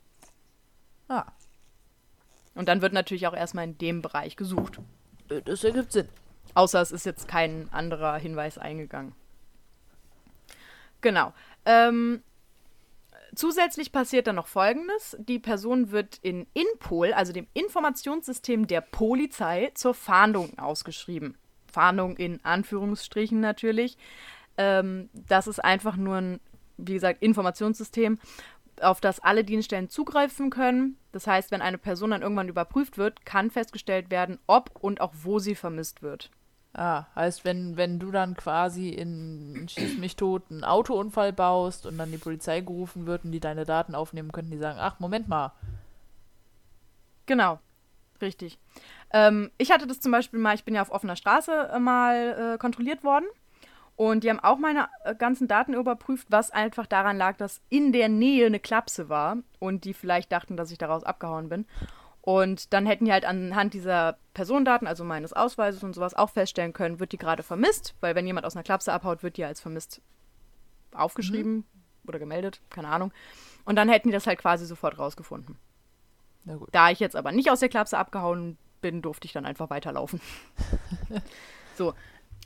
Ah, 1.09 1.25
Und 2.55 2.69
dann 2.69 2.81
wird 2.81 2.93
natürlich 2.93 3.27
auch 3.27 3.35
erstmal 3.35 3.65
in 3.65 3.77
dem 3.79 4.03
Bereich 4.03 4.37
gesucht. 4.37 4.79
das 5.27 5.65
ergibt 5.65 5.91
Sinn. 5.91 6.09
Außer 6.55 6.81
es 6.81 6.93
ist 6.93 7.05
jetzt 7.05 7.27
kein 7.27 7.71
anderer 7.73 8.17
Hinweis 8.19 8.57
eingegangen. 8.57 9.17
Genau. 11.01 11.33
Ähm, 11.65 12.23
zusätzlich 13.35 13.91
passiert 13.91 14.29
dann 14.29 14.37
noch 14.37 14.47
Folgendes. 14.47 15.17
Die 15.19 15.41
Person 15.41 15.91
wird 15.91 16.21
in 16.23 16.47
Inpol, 16.55 17.13
also 17.15 17.33
dem 17.33 17.49
Informationssystem 17.55 18.69
der 18.69 18.83
Polizei, 18.83 19.73
zur 19.75 19.95
Fahndung 19.95 20.57
ausgeschrieben. 20.57 21.37
Fahndung 21.67 22.17
in 22.17 22.45
Anführungsstrichen 22.45 23.41
natürlich. 23.41 23.97
Ähm, 24.57 25.09
das 25.13 25.47
ist 25.47 25.63
einfach 25.63 25.97
nur 25.97 26.17
ein, 26.17 26.41
wie 26.77 26.95
gesagt, 26.95 27.23
Informationssystem, 27.23 28.19
auf 28.81 29.01
das 29.01 29.21
alle 29.21 29.45
Dienststellen 29.45 29.89
zugreifen 29.89 30.51
können. 30.51 30.97
Das 31.13 31.27
heißt, 31.27 31.51
wenn 31.51 31.63
eine 31.63 31.79
Person 31.79 32.11
dann 32.11 32.23
irgendwann 32.23 32.49
überprüft 32.49 32.99
wird, 32.99 33.25
kann 33.25 33.51
festgestellt 33.51 34.11
werden, 34.11 34.39
ob 34.47 34.71
und 34.81 35.01
auch 35.01 35.13
wo 35.23 35.39
sie 35.39 35.55
vermisst 35.55 36.03
wird. 36.03 36.31
Ah, 36.75 37.05
heißt, 37.15 37.45
wenn, 37.45 37.77
wenn 37.77 37.99
du 37.99 38.11
dann 38.11 38.35
quasi 38.35 38.89
in 38.89 39.67
Schieß 39.69 39.99
mich 39.99 40.17
tot 40.17 40.45
einen 40.51 40.65
Autounfall 40.65 41.33
baust 41.33 41.85
und 41.85 41.99
dann 41.99 42.11
die 42.11 42.19
Polizei 42.19 42.61
gerufen 42.61 43.05
wird 43.05 43.25
und 43.25 43.33
die 43.33 43.41
deine 43.41 43.67
Daten 43.67 43.95
aufnehmen, 43.95 44.33
könnten 44.33 44.53
die 44.53 44.59
sagen, 44.59 44.79
ach, 44.81 44.99
Moment 44.99 45.29
mal. 45.29 45.53
Genau, 47.27 47.61
richtig. 48.23 48.59
Ähm, 49.13 49.51
ich 49.59 49.71
hatte 49.71 49.87
das 49.87 50.01
zum 50.01 50.13
Beispiel 50.13 50.41
mal, 50.41 50.55
ich 50.55 50.65
bin 50.65 50.75
ja 50.75 50.81
auf 50.81 50.91
offener 50.91 51.17
Straße 51.17 51.71
äh, 51.75 51.79
mal 51.79 52.55
äh, 52.55 52.59
kontrolliert 52.59 53.05
worden. 53.05 53.27
Und 53.97 54.25
die 54.25 54.31
haben 54.31 54.41
auch 54.41 54.59
meine 54.59 54.89
äh, 55.05 55.15
ganzen 55.15 55.49
Daten 55.49 55.75
überprüft, 55.75 56.29
was 56.31 56.51
einfach 56.51 56.87
daran 56.87 57.19
lag, 57.19 57.37
dass 57.37 57.61
in 57.69 57.93
der 57.93 58.09
Nähe 58.09 58.47
eine 58.47 58.61
Klapse 58.61 59.09
war 59.09 59.37
und 59.59 59.85
die 59.85 59.95
vielleicht 59.95 60.33
dachten, 60.33 60.57
dass 60.57 60.71
ich 60.71 60.79
daraus 60.79 61.05
abgehauen 61.05 61.49
bin. 61.49 61.67
Und 62.23 62.73
dann 62.73 62.87
hätten 62.87 63.05
die 63.05 63.13
halt 63.13 63.25
anhand 63.25 63.75
dieser 63.75 64.17
Personendaten, 64.33 64.87
also 64.87 65.05
meines 65.05 65.33
Ausweises 65.33 65.83
und 65.83 65.95
sowas, 65.95 66.15
auch 66.15 66.31
feststellen 66.31 66.73
können, 66.73 67.01
wird 67.01 67.13
die 67.13 67.19
gerade 67.19 67.43
vermisst, 67.43 67.95
weil 68.01 68.15
wenn 68.15 68.27
jemand 68.27 68.47
aus 68.47 68.55
einer 68.55 68.63
Klapse 68.63 68.93
abhaut, 68.93 69.23
wird 69.23 69.37
die 69.37 69.45
als 69.45 69.61
vermisst 69.61 70.01
aufgeschrieben 70.95 71.65
oder 72.07 72.19
gemeldet, 72.21 72.61
keine 72.71 72.89
Ahnung. 72.89 73.13
Und 73.65 73.77
dann 73.77 73.89
hätten 73.89 74.09
die 74.09 74.13
das 74.13 74.27
halt 74.27 74.39
quasi 74.39 74.67
sofort 74.67 74.99
rausgefunden. 74.99 75.57
Na 76.45 76.57
gut. 76.57 76.69
Da 76.73 76.91
ich 76.91 77.01
jetzt 77.01 77.17
aber 77.17 77.33
nicht 77.33 77.51
aus 77.51 77.61
der 77.61 77.69
Klapse 77.69 77.99
abgehauen 77.99 78.57
bin, 78.81 79.03
durfte 79.03 79.27
ich 79.27 79.33
dann 79.33 79.47
einfach 79.47 79.71
weiterlaufen. 79.71 80.21
so. 81.77 81.95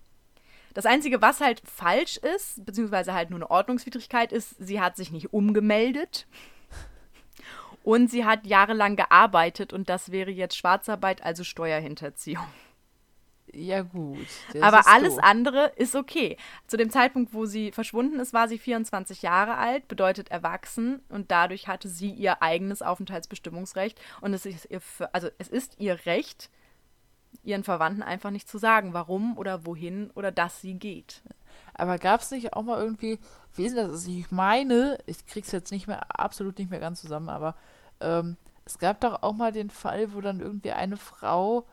Das 0.73 0.85
Einzige, 0.85 1.21
was 1.21 1.39
halt 1.39 1.61
falsch 1.65 2.17
ist, 2.17 2.65
beziehungsweise 2.65 3.13
halt 3.13 3.29
nur 3.29 3.37
eine 3.37 3.51
Ordnungswidrigkeit 3.51 4.31
ist, 4.31 4.55
sie 4.59 4.81
hat 4.81 4.95
sich 4.95 5.11
nicht 5.11 5.33
umgemeldet. 5.33 6.27
Und 7.83 8.11
sie 8.11 8.25
hat 8.25 8.45
jahrelang 8.45 8.95
gearbeitet 8.95 9.71
und 9.73 9.89
das 9.89 10.11
wäre 10.11 10.31
jetzt 10.31 10.55
Schwarzarbeit, 10.57 11.23
also 11.23 11.43
Steuerhinterziehung. 11.43 12.45
Ja, 13.53 13.81
gut. 13.81 14.27
Aber 14.61 14.87
alles 14.87 15.15
doof. 15.15 15.23
andere 15.23 15.71
ist 15.75 15.95
okay. 15.95 16.37
Zu 16.67 16.77
dem 16.77 16.89
Zeitpunkt, 16.89 17.33
wo 17.33 17.45
sie 17.45 17.71
verschwunden 17.71 18.19
ist, 18.19 18.33
war 18.33 18.47
sie 18.47 18.57
24 18.57 19.21
Jahre 19.21 19.57
alt, 19.57 19.87
bedeutet 19.87 20.29
erwachsen 20.29 21.01
und 21.09 21.31
dadurch 21.31 21.67
hatte 21.67 21.87
sie 21.87 22.11
ihr 22.11 22.41
eigenes 22.41 22.81
Aufenthaltsbestimmungsrecht 22.81 23.99
und 24.21 24.33
es 24.33 24.45
ist 24.45 24.69
ihr, 24.69 24.81
also 25.13 25.29
es 25.37 25.47
ist 25.47 25.79
ihr 25.79 26.05
Recht, 26.05 26.49
ihren 27.43 27.63
Verwandten 27.63 28.03
einfach 28.03 28.31
nicht 28.31 28.47
zu 28.47 28.57
sagen, 28.57 28.93
warum 28.93 29.37
oder 29.37 29.65
wohin 29.65 30.11
oder 30.15 30.31
dass 30.31 30.61
sie 30.61 30.75
geht. 30.75 31.21
Aber 31.73 31.97
gab 31.97 32.21
es 32.21 32.31
nicht 32.31 32.53
auch 32.53 32.63
mal 32.63 32.81
irgendwie, 32.81 33.19
wie 33.55 33.65
ist 33.65 33.77
das? 33.77 33.89
Also 33.89 34.11
ich 34.11 34.31
meine, 34.31 34.97
ich 35.05 35.25
krieg's 35.25 35.51
jetzt 35.51 35.71
nicht 35.71 35.87
mehr, 35.87 36.19
absolut 36.19 36.57
nicht 36.59 36.69
mehr 36.69 36.79
ganz 36.79 37.01
zusammen, 37.01 37.29
aber 37.29 37.55
ähm, 38.01 38.37
es 38.65 38.77
gab 38.77 38.99
doch 39.01 39.23
auch 39.23 39.33
mal 39.33 39.51
den 39.51 39.69
Fall, 39.69 40.13
wo 40.13 40.21
dann 40.21 40.41
irgendwie 40.41 40.71
eine 40.71 40.97
Frau, 40.97 41.65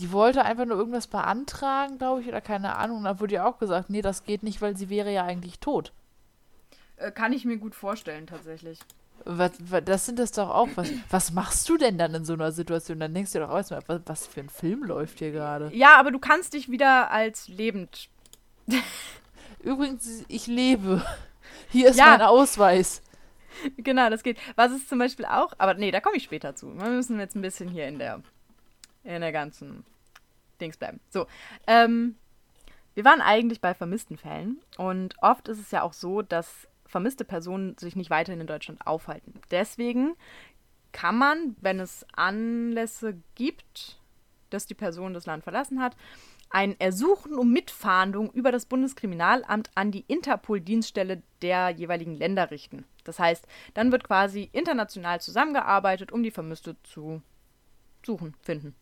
die 0.00 0.12
wollte 0.12 0.44
einfach 0.44 0.64
nur 0.64 0.76
irgendwas 0.76 1.06
beantragen, 1.06 1.98
glaube 1.98 2.20
ich, 2.22 2.28
oder 2.28 2.40
keine 2.40 2.76
Ahnung, 2.76 2.98
und 2.98 3.04
dann 3.04 3.20
wurde 3.20 3.34
ihr 3.34 3.46
auch 3.46 3.58
gesagt, 3.58 3.90
nee, 3.90 4.02
das 4.02 4.24
geht 4.24 4.42
nicht, 4.42 4.60
weil 4.62 4.76
sie 4.76 4.88
wäre 4.90 5.12
ja 5.12 5.24
eigentlich 5.24 5.58
tot. 5.58 5.92
Äh, 6.96 7.10
kann 7.10 7.32
ich 7.32 7.44
mir 7.44 7.56
gut 7.58 7.74
vorstellen, 7.74 8.26
tatsächlich. 8.26 8.78
Was, 9.24 9.52
was, 9.58 9.84
das 9.84 10.06
sind 10.06 10.18
das 10.18 10.30
doch 10.32 10.48
auch. 10.50 10.68
Was, 10.76 10.90
was 11.10 11.32
machst 11.32 11.68
du 11.68 11.76
denn 11.76 11.98
dann 11.98 12.14
in 12.14 12.24
so 12.24 12.32
einer 12.34 12.52
Situation? 12.52 13.00
Dann 13.00 13.12
denkst 13.14 13.32
du 13.32 13.40
doch 13.40 13.50
auch 13.50 13.56
erstmal, 13.56 13.82
was, 13.88 14.00
was 14.06 14.26
für 14.26 14.40
ein 14.40 14.48
Film 14.48 14.84
läuft 14.84 15.18
hier 15.18 15.32
gerade? 15.32 15.70
Ja, 15.74 15.96
aber 15.98 16.12
du 16.12 16.18
kannst 16.20 16.54
dich 16.54 16.70
wieder 16.70 17.10
als 17.10 17.48
lebend. 17.48 18.08
Übrigens, 19.60 20.24
ich 20.28 20.46
lebe. 20.46 21.04
Hier 21.70 21.88
ist 21.90 21.98
Ja. 21.98 22.06
mein 22.06 22.22
Ausweis. 22.22 23.02
genau, 23.76 24.08
das 24.08 24.22
geht. 24.22 24.38
Was 24.54 24.72
ist 24.72 24.88
zum 24.88 24.98
Beispiel 24.98 25.24
auch, 25.26 25.52
aber 25.58 25.74
nee, 25.74 25.90
da 25.90 26.00
komme 26.00 26.16
ich 26.16 26.22
später 26.24 26.54
zu. 26.54 26.74
Wir 26.78 26.88
müssen 26.90 27.18
jetzt 27.18 27.34
ein 27.34 27.42
bisschen 27.42 27.68
hier 27.68 27.88
in 27.88 27.98
der, 27.98 28.22
in 29.14 29.20
der 29.20 29.32
ganzen 29.32 29.84
Dings 30.60 30.76
bleiben. 30.76 31.00
So, 31.08 31.26
ähm, 31.66 32.16
wir 32.94 33.04
waren 33.04 33.20
eigentlich 33.20 33.60
bei 33.60 33.74
vermissten 33.74 34.16
Fällen 34.18 34.60
und 34.76 35.14
oft 35.22 35.48
ist 35.48 35.60
es 35.60 35.70
ja 35.70 35.82
auch 35.82 35.92
so, 35.92 36.22
dass 36.22 36.68
vermisste 36.84 37.24
Personen 37.24 37.76
sich 37.78 37.96
nicht 37.96 38.10
weiterhin 38.10 38.40
in 38.40 38.46
Deutschland 38.46 38.86
aufhalten. 38.86 39.40
Deswegen 39.50 40.14
kann 40.92 41.16
man, 41.16 41.56
wenn 41.60 41.80
es 41.80 42.06
Anlässe 42.14 43.16
gibt, 43.34 43.98
dass 44.50 44.66
die 44.66 44.74
Person 44.74 45.14
das 45.14 45.26
Land 45.26 45.44
verlassen 45.44 45.80
hat, 45.80 45.96
ein 46.50 46.80
Ersuchen 46.80 47.34
um 47.34 47.52
Mitfahndung 47.52 48.30
über 48.32 48.50
das 48.50 48.64
Bundeskriminalamt 48.64 49.70
an 49.74 49.90
die 49.90 50.04
Interpol-Dienststelle 50.08 51.22
der 51.42 51.70
jeweiligen 51.70 52.14
Länder 52.14 52.50
richten. 52.50 52.86
Das 53.04 53.18
heißt, 53.18 53.46
dann 53.74 53.92
wird 53.92 54.04
quasi 54.04 54.48
international 54.52 55.20
zusammengearbeitet, 55.20 56.10
um 56.10 56.22
die 56.22 56.30
Vermisste 56.30 56.76
zu 56.84 57.22
suchen, 58.02 58.34
finden. 58.40 58.74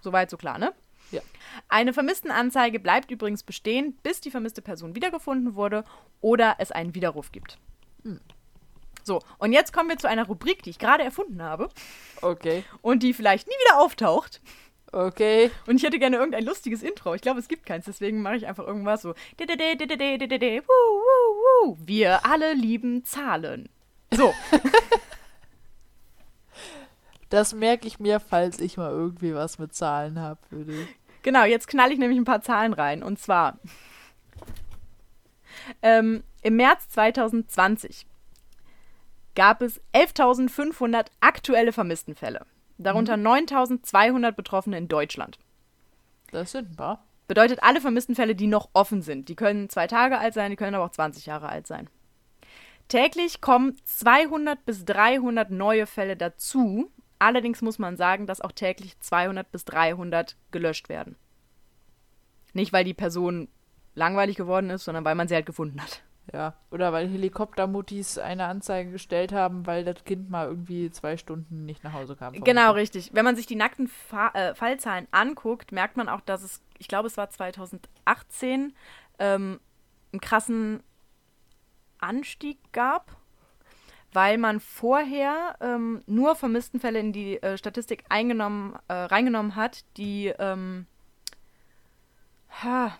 Soweit 0.00 0.30
so 0.30 0.36
klar, 0.36 0.58
ne? 0.58 0.72
Ja. 1.10 1.20
Eine 1.68 1.92
Vermisstenanzeige 1.94 2.78
bleibt 2.80 3.10
übrigens 3.10 3.42
bestehen, 3.42 3.96
bis 4.02 4.20
die 4.20 4.30
vermisste 4.30 4.60
Person 4.62 4.94
wiedergefunden 4.94 5.54
wurde 5.54 5.84
oder 6.20 6.56
es 6.58 6.70
einen 6.70 6.94
Widerruf 6.94 7.32
gibt. 7.32 7.58
So, 9.04 9.20
und 9.38 9.52
jetzt 9.52 9.72
kommen 9.72 9.88
wir 9.88 9.96
zu 9.96 10.06
einer 10.08 10.26
Rubrik, 10.26 10.62
die 10.62 10.70
ich 10.70 10.78
gerade 10.78 11.02
erfunden 11.02 11.42
habe 11.42 11.70
Okay. 12.20 12.62
und 12.82 13.02
die 13.02 13.14
vielleicht 13.14 13.48
nie 13.48 13.54
wieder 13.64 13.80
auftaucht. 13.80 14.40
Okay. 14.92 15.50
Und 15.66 15.76
ich 15.76 15.82
hätte 15.82 15.98
gerne 15.98 16.16
irgendein 16.16 16.44
lustiges 16.44 16.82
Intro. 16.82 17.14
Ich 17.14 17.22
glaube, 17.22 17.40
es 17.40 17.48
gibt 17.48 17.66
keins, 17.66 17.84
deswegen 17.86 18.22
mache 18.22 18.36
ich 18.36 18.46
einfach 18.46 18.66
irgendwas 18.66 19.02
so. 19.02 19.14
Wir 21.86 22.26
alle 22.26 22.54
lieben 22.54 23.04
Zahlen. 23.04 23.68
So, 24.10 24.32
Das 27.28 27.54
merke 27.54 27.86
ich 27.86 28.00
mir, 28.00 28.20
falls 28.20 28.58
ich 28.58 28.76
mal 28.76 28.90
irgendwie 28.90 29.34
was 29.34 29.58
mit 29.58 29.74
Zahlen 29.74 30.18
habe, 30.18 30.40
genau, 31.22 31.44
jetzt 31.44 31.68
knall 31.68 31.92
ich 31.92 31.98
nämlich 31.98 32.18
ein 32.18 32.24
paar 32.24 32.40
Zahlen 32.40 32.72
rein. 32.72 33.02
Und 33.02 33.18
zwar 33.18 33.58
ähm, 35.82 36.24
im 36.42 36.56
März 36.56 36.88
2020 36.88 38.06
gab 39.34 39.62
es 39.62 39.80
11.500 39.94 41.06
aktuelle 41.20 41.72
Vermisstenfälle. 41.72 42.46
Darunter 42.78 43.14
9.200 43.14 44.32
Betroffene 44.32 44.78
in 44.78 44.88
Deutschland. 44.88 45.38
Das 46.30 46.52
sind 46.52 46.70
ein 46.70 46.76
paar. 46.76 47.04
Bedeutet 47.26 47.62
alle 47.62 47.80
Vermisstenfälle, 47.80 48.34
die 48.34 48.46
noch 48.46 48.70
offen 48.72 49.02
sind. 49.02 49.28
Die 49.28 49.36
können 49.36 49.68
zwei 49.68 49.86
Tage 49.86 50.18
alt 50.18 50.34
sein, 50.34 50.50
die 50.50 50.56
können 50.56 50.74
aber 50.74 50.86
auch 50.86 50.90
20 50.90 51.26
Jahre 51.26 51.48
alt 51.48 51.66
sein. 51.66 51.90
Täglich 52.88 53.42
kommen 53.42 53.76
200 53.84 54.64
bis 54.64 54.84
300 54.86 55.50
neue 55.50 55.86
Fälle 55.86 56.16
dazu. 56.16 56.90
Allerdings 57.18 57.62
muss 57.62 57.78
man 57.78 57.96
sagen, 57.96 58.26
dass 58.26 58.40
auch 58.40 58.52
täglich 58.52 58.98
200 59.00 59.50
bis 59.50 59.64
300 59.64 60.36
gelöscht 60.50 60.88
werden. 60.88 61.16
Nicht, 62.52 62.72
weil 62.72 62.84
die 62.84 62.94
Person 62.94 63.48
langweilig 63.94 64.36
geworden 64.36 64.70
ist, 64.70 64.84
sondern 64.84 65.04
weil 65.04 65.14
man 65.14 65.28
sie 65.28 65.34
halt 65.34 65.46
gefunden 65.46 65.82
hat. 65.82 66.02
Ja. 66.32 66.54
Oder 66.70 66.92
weil 66.92 67.08
Helikoptermuttis 67.08 68.18
eine 68.18 68.44
Anzeige 68.44 68.90
gestellt 68.90 69.32
haben, 69.32 69.66
weil 69.66 69.84
das 69.84 70.04
Kind 70.04 70.30
mal 70.30 70.46
irgendwie 70.46 70.90
zwei 70.90 71.16
Stunden 71.16 71.64
nicht 71.64 71.84
nach 71.84 71.94
Hause 71.94 72.16
kam. 72.16 72.34
Genau, 72.34 72.72
richtig. 72.72 73.10
Wenn 73.14 73.24
man 73.24 73.36
sich 73.36 73.46
die 73.46 73.56
nackten 73.56 73.88
Fa 73.88 74.28
äh, 74.34 74.54
Fallzahlen 74.54 75.08
anguckt, 75.10 75.72
merkt 75.72 75.96
man 75.96 76.08
auch, 76.08 76.20
dass 76.20 76.42
es, 76.42 76.62
ich 76.78 76.88
glaube, 76.88 77.06
es 77.06 77.16
war 77.16 77.30
2018, 77.30 78.74
ähm, 79.18 79.60
einen 80.12 80.20
krassen 80.20 80.82
Anstieg 81.98 82.58
gab, 82.72 83.16
weil 84.12 84.38
man 84.38 84.60
vorher 84.60 85.56
ähm, 85.60 86.02
nur 86.06 86.34
Vermisstenfälle 86.34 86.98
in 86.98 87.12
die 87.12 87.42
äh, 87.42 87.58
Statistik 87.58 88.04
eingenommen, 88.08 88.74
äh, 88.88 88.94
reingenommen 88.94 89.54
hat, 89.56 89.84
die, 89.96 90.32
ähm, 90.38 90.86
ha, 92.62 92.96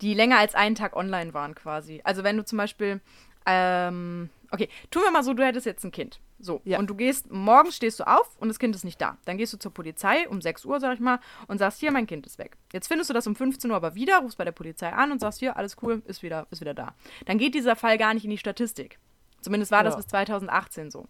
die 0.00 0.14
länger 0.14 0.38
als 0.38 0.54
einen 0.54 0.74
Tag 0.74 0.96
online 0.96 1.34
waren 1.34 1.54
quasi. 1.54 2.00
Also 2.04 2.24
wenn 2.24 2.36
du 2.36 2.44
zum 2.44 2.58
Beispiel, 2.58 3.00
ähm, 3.46 4.30
okay, 4.50 4.68
tun 4.90 5.02
wir 5.02 5.10
mal 5.10 5.22
so, 5.22 5.34
du 5.34 5.44
hättest 5.44 5.66
jetzt 5.66 5.84
ein 5.84 5.92
Kind. 5.92 6.20
So, 6.38 6.60
Ja. 6.64 6.78
und 6.78 6.88
du 6.90 6.94
gehst, 6.94 7.30
morgens 7.30 7.76
stehst 7.76 7.98
du 7.98 8.06
auf 8.06 8.36
und 8.38 8.48
das 8.48 8.58
Kind 8.58 8.74
ist 8.76 8.84
nicht 8.84 9.00
da. 9.00 9.16
Dann 9.24 9.38
gehst 9.38 9.54
du 9.54 9.58
zur 9.58 9.72
Polizei 9.72 10.28
um 10.28 10.42
6 10.42 10.66
Uhr, 10.66 10.80
sag 10.80 10.92
ich 10.94 11.00
mal, 11.00 11.18
und 11.48 11.56
sagst, 11.58 11.80
hier, 11.80 11.90
mein 11.90 12.06
Kind 12.06 12.26
ist 12.26 12.38
weg. 12.38 12.58
Jetzt 12.74 12.88
findest 12.88 13.08
du 13.08 13.14
das 13.14 13.26
um 13.26 13.34
15 13.34 13.70
Uhr 13.70 13.76
aber 13.76 13.94
wieder, 13.94 14.18
rufst 14.18 14.36
bei 14.36 14.44
der 14.44 14.52
Polizei 14.52 14.90
an 14.92 15.12
und 15.12 15.18
sagst, 15.18 15.38
hier, 15.38 15.56
alles 15.56 15.76
cool, 15.82 16.02
ist 16.04 16.22
wieder, 16.22 16.46
ist 16.50 16.60
wieder 16.60 16.74
da. 16.74 16.94
Dann 17.24 17.38
geht 17.38 17.54
dieser 17.54 17.74
Fall 17.74 17.96
gar 17.96 18.12
nicht 18.12 18.24
in 18.24 18.30
die 18.30 18.36
Statistik. 18.38 18.98
Zumindest 19.40 19.70
war 19.72 19.84
das 19.84 19.94
Ja. 19.94 19.98
bis 19.98 20.06
2018 20.08 20.90
so. 20.90 21.06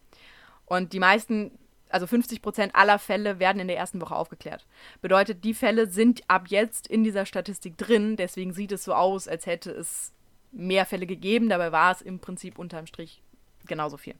Und 0.67 0.93
die 0.93 0.99
meisten, 0.99 1.59
also 1.89 2.07
50 2.07 2.43
Prozent 2.43 2.75
aller 2.75 2.99
Fälle 2.99 3.39
werden 3.39 3.61
in 3.61 3.69
der 3.69 3.77
ersten 3.77 4.01
Woche 4.01 4.15
aufgeklärt. 4.17 4.67
Bedeutet, 5.01 5.45
die 5.45 5.55
Fälle 5.55 5.87
sind 5.89 6.23
ab 6.29 6.49
jetzt 6.49 6.87
in 6.87 7.05
dieser 7.05 7.27
Statistik 7.27 7.79
drin, 7.79 8.17
deswegen 8.17 8.53
sieht 8.53 8.73
es 8.73 8.85
so 8.85 8.95
aus, 8.95 9.29
als 9.29 9.47
hätte 9.47 9.71
es 9.71 10.13
mehr 10.53 10.87
Fälle 10.87 11.07
gegeben, 11.07 11.49
dabei 11.49 11.73
war 11.73 11.93
es 11.93 12.03
im 12.03 12.19
Prinzip 12.19 12.59
unterm 12.59 12.87
Strich 12.87 13.23
genauso 13.67 13.97
viel. 13.97 14.15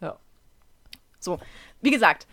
Ja. 0.00 0.18
So, 1.18 1.38
wie 1.80 1.90
gesagt, 1.90 2.26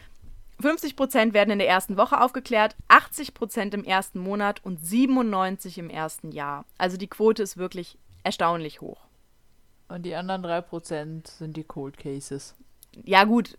50% 0.62 1.34
werden 1.34 1.51
in 1.51 1.60
der 1.60 1.67
ersten 1.67 1.97
Woche 1.97 2.19
aufgeklärt, 2.19 2.75
80% 2.89 3.73
im 3.73 3.84
ersten 3.84 4.19
Monat 4.19 4.63
und 4.63 4.80
97% 4.80 5.77
im 5.77 5.89
ersten 5.89 6.32
Jahr. 6.32 6.65
Also 6.77 6.97
die 6.97 7.08
Quote 7.08 7.43
ist 7.43 7.58
wirklich 7.58 7.97
erstaunlich 8.23 8.82
hoch. 8.82 9.06
Und 9.89 10.04
die 10.04 10.15
anderen 10.15 10.43
3% 10.45 11.28
sind 11.30 11.56
die 11.58 11.63
Cold 11.63 11.97
Cases. 11.97 12.56
Ja 13.06 13.23
gut, 13.23 13.56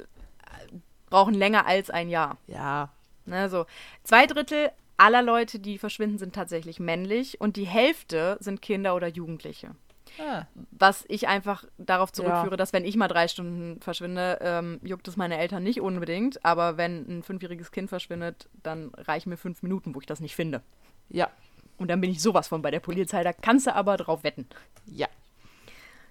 brauchen 1.08 1.34
länger 1.34 1.66
als 1.66 1.90
ein 1.90 2.08
Jahr. 2.08 2.36
Ja. 2.46 2.90
Ne, 3.24 3.48
so. 3.48 3.66
Zwei 4.04 4.26
Drittel 4.26 4.70
aller 4.96 5.22
Leute, 5.22 5.58
die 5.58 5.78
verschwinden, 5.78 6.18
sind 6.18 6.34
tatsächlich 6.34 6.80
männlich 6.80 7.40
und 7.40 7.56
die 7.56 7.66
Hälfte 7.66 8.36
sind 8.40 8.62
Kinder 8.62 8.94
oder 8.96 9.06
Jugendliche. 9.08 9.70
Ah, 10.18 10.46
Was 10.70 11.04
ich 11.08 11.28
einfach 11.28 11.64
darauf 11.76 12.10
zurückführe, 12.12 12.50
Ja. 12.52 12.56
dass 12.56 12.72
wenn 12.72 12.84
ich 12.84 12.96
mal 12.96 13.08
drei 13.08 13.28
Stunden 13.28 13.80
verschwinde, 13.80 14.38
ähm, 14.40 14.80
juckt 14.82 15.06
es 15.06 15.16
meine 15.16 15.36
Eltern 15.38 15.62
nicht 15.62 15.80
unbedingt. 15.80 16.44
Aber 16.44 16.76
wenn 16.78 17.06
ein 17.18 17.22
fünfjähriges 17.22 17.70
Kind 17.70 17.90
verschwindet, 17.90 18.48
dann 18.62 18.90
reichen 18.96 19.28
mir 19.28 19.36
fünf 19.36 19.62
Minuten, 19.62 19.94
wo 19.94 20.00
ich 20.00 20.06
das 20.06 20.20
nicht 20.20 20.34
finde. 20.34 20.62
ja. 21.08 21.28
Und 21.76 21.86
dann 21.92 22.00
bin 22.00 22.10
ich 22.10 22.20
sowas 22.20 22.48
von 22.48 22.60
bei 22.60 22.72
der 22.72 22.80
Polizei, 22.80 23.22
da 23.22 23.32
kannst 23.32 23.68
du 23.68 23.72
aber 23.76 23.96
drauf 23.96 24.24
wetten. 24.24 24.48
Ja. 24.86 25.06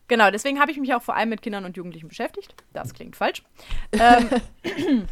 Genau, 0.07 0.31
deswegen 0.31 0.59
habe 0.59 0.71
ich 0.71 0.77
mich 0.77 0.93
auch 0.93 1.01
vor 1.01 1.15
allem 1.15 1.29
mit 1.29 1.41
Kindern 1.41 1.65
und 1.65 1.75
Jugendlichen 1.75 2.07
beschäftigt. 2.07 2.55
Das 2.73 2.93
klingt 2.93 3.15
falsch. 3.15 3.43
ähm, 3.91 4.29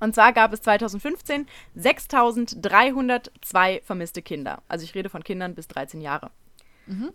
und 0.00 0.14
zwar 0.14 0.32
gab 0.32 0.52
es 0.52 0.60
2015 0.62 1.46
6.302 1.78 3.82
vermisste 3.82 4.22
Kinder. 4.22 4.62
Also 4.68 4.84
ich 4.84 4.94
rede 4.94 5.08
von 5.08 5.24
Kindern 5.24 5.54
bis 5.54 5.68
13 5.68 6.00
Jahre. 6.00 6.30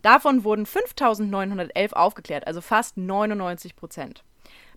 Davon 0.01 0.43
wurden 0.43 0.65
5.911 0.65 1.93
aufgeklärt, 1.93 2.47
also 2.47 2.61
fast 2.61 2.97
99 2.97 3.76
Prozent. 3.76 4.24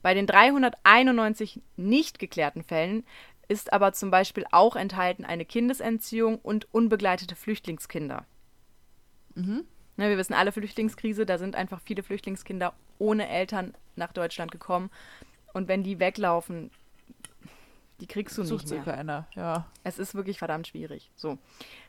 Bei 0.03 0.15
den 0.15 0.27
391 0.27 1.61
nicht 1.77 2.19
geklärten 2.19 2.65
Fällen 2.65 3.05
ist 3.49 3.73
aber 3.73 3.93
zum 3.93 4.11
Beispiel 4.11 4.45
auch 4.51 4.77
enthalten 4.77 5.25
eine 5.25 5.45
Kindesentziehung 5.45 6.39
und 6.39 6.73
unbegleitete 6.73 7.35
Flüchtlingskinder. 7.35 8.25
Ne, 10.01 10.09
wir 10.09 10.17
wissen 10.17 10.33
alle 10.33 10.51
Flüchtlingskrise, 10.51 11.27
da 11.27 11.37
sind 11.37 11.55
einfach 11.55 11.79
viele 11.83 12.03
Flüchtlingskinder 12.03 12.73
ohne 12.99 13.29
Eltern 13.29 13.75
nach 13.97 14.15
Deutschland 14.15 14.51
gekommen. 14.51 14.89
Und 15.53 15.69
wenn 15.69 15.83
die 15.83 16.01
weglaufen, 16.01 16.71
die 18.01 18.07
kriegst 18.07 18.39
du 18.39 18.45
Sucht 18.45 18.65
nicht 18.65 18.87
mehr. 18.87 18.95
keiner. 18.95 19.27
Ja. 19.35 19.67
Es 19.85 19.99
ist 19.99 20.15
wirklich 20.15 20.39
verdammt 20.39 20.69
schwierig. 20.69 21.11
So. 21.17 21.37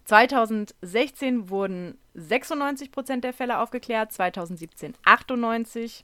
2016 0.03 1.49
wurden 1.49 1.97
96 2.16 2.91
Prozent 2.91 3.24
der 3.24 3.32
Fälle 3.32 3.59
aufgeklärt, 3.59 4.12
2017 4.12 4.93
98, 5.05 6.03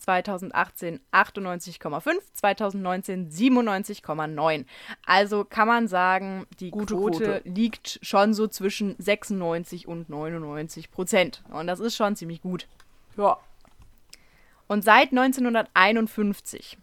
2018 0.00 1.00
98,5, 1.12 2.18
2019 2.34 3.30
97,9. 3.30 4.64
Also 5.06 5.44
kann 5.44 5.68
man 5.68 5.88
sagen, 5.88 6.46
die 6.58 6.70
Gute 6.70 6.94
Quote, 6.94 7.18
Quote. 7.18 7.42
liegt 7.44 8.00
schon 8.02 8.34
so 8.34 8.48
zwischen 8.48 8.96
96 8.98 9.86
und 9.86 10.08
99 10.08 10.90
Prozent. 10.90 11.42
Und 11.50 11.66
das 11.66 11.80
ist 11.80 11.96
schon 11.96 12.16
ziemlich 12.16 12.42
gut. 12.42 12.66
Ja. 13.16 13.38
Und 14.66 14.84
seit 14.84 15.10
1951 15.10 16.78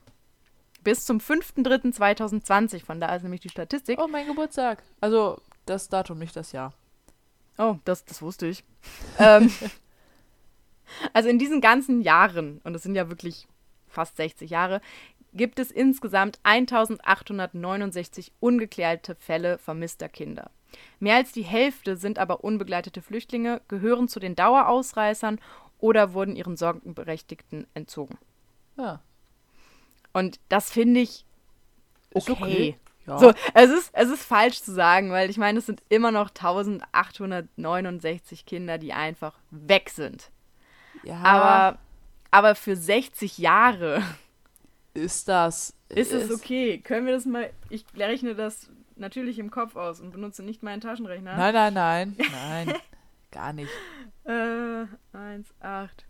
bis 0.83 1.05
zum 1.05 1.17
5.3.2020, 1.17 2.85
von 2.85 2.99
da 2.99 3.15
ist 3.15 3.23
nämlich 3.23 3.41
die 3.41 3.49
Statistik. 3.49 3.99
Oh, 4.01 4.07
mein 4.07 4.27
Geburtstag. 4.27 4.83
Also 5.01 5.41
das 5.65 5.89
Datum, 5.89 6.19
nicht 6.19 6.35
das 6.35 6.51
Jahr. 6.51 6.73
Oh, 7.57 7.75
das, 7.85 8.05
das 8.05 8.21
wusste 8.21 8.47
ich. 8.47 8.63
ähm, 9.19 9.51
also 11.13 11.29
in 11.29 11.39
diesen 11.39 11.61
ganzen 11.61 12.01
Jahren, 12.01 12.61
und 12.63 12.75
es 12.75 12.83
sind 12.83 12.95
ja 12.95 13.09
wirklich 13.09 13.47
fast 13.87 14.17
60 14.17 14.49
Jahre, 14.49 14.81
gibt 15.33 15.59
es 15.59 15.71
insgesamt 15.71 16.39
1869 16.43 18.31
ungeklärte 18.39 19.15
Fälle 19.15 19.57
vermisster 19.57 20.09
Kinder. 20.09 20.51
Mehr 20.99 21.15
als 21.15 21.31
die 21.31 21.43
Hälfte 21.43 21.97
sind 21.97 22.19
aber 22.19 22.43
unbegleitete 22.43 23.01
Flüchtlinge, 23.01 23.61
gehören 23.67 24.07
zu 24.07 24.19
den 24.19 24.35
Dauerausreißern 24.35 25.39
oder 25.79 26.13
wurden 26.13 26.35
ihren 26.35 26.57
Sorgenberechtigten 26.57 27.67
entzogen. 27.73 28.17
Ja. 28.77 29.01
Und 30.13 30.39
das 30.49 30.71
finde 30.71 31.01
ich 31.01 31.25
okay. 32.13 32.31
okay. 32.31 32.77
Ja. 33.05 33.19
So, 33.19 33.33
es 33.53 33.69
ist, 33.69 33.91
es 33.93 34.09
ist 34.09 34.23
falsch 34.23 34.61
zu 34.61 34.73
sagen, 34.73 35.11
weil 35.11 35.29
ich 35.29 35.37
meine, 35.37 35.59
es 35.59 35.65
sind 35.65 35.81
immer 35.87 36.11
noch 36.11 36.29
1869 36.29 38.45
Kinder, 38.45 38.77
die 38.77 38.91
einfach 38.91 39.39
weg 39.49 39.89
sind. 39.89 40.29
Ja. 41.03 41.21
Aber, 41.21 41.79
aber 42.31 42.55
für 42.55 42.75
60 42.75 43.37
Jahre 43.37 44.03
ist 44.93 45.27
das. 45.27 45.73
ist 45.89 46.11
es 46.11 46.31
okay. 46.31 46.79
Können 46.79 47.05
wir 47.05 47.13
das 47.13 47.25
mal. 47.25 47.51
Ich 47.69 47.85
rechne 47.95 48.35
das 48.35 48.69
natürlich 48.95 49.39
im 49.39 49.51
Kopf 49.51 49.75
aus 49.75 49.99
und 49.99 50.11
benutze 50.11 50.43
nicht 50.43 50.63
meinen 50.63 50.81
Taschenrechner. 50.81 51.35
Nein, 51.37 51.53
nein, 51.53 51.73
nein. 51.73 52.15
Nein. 52.31 52.73
Gar 53.31 53.53
nicht. 53.53 53.71
Äh, 54.23 54.85
1, 55.13 55.47
8. 55.59 56.05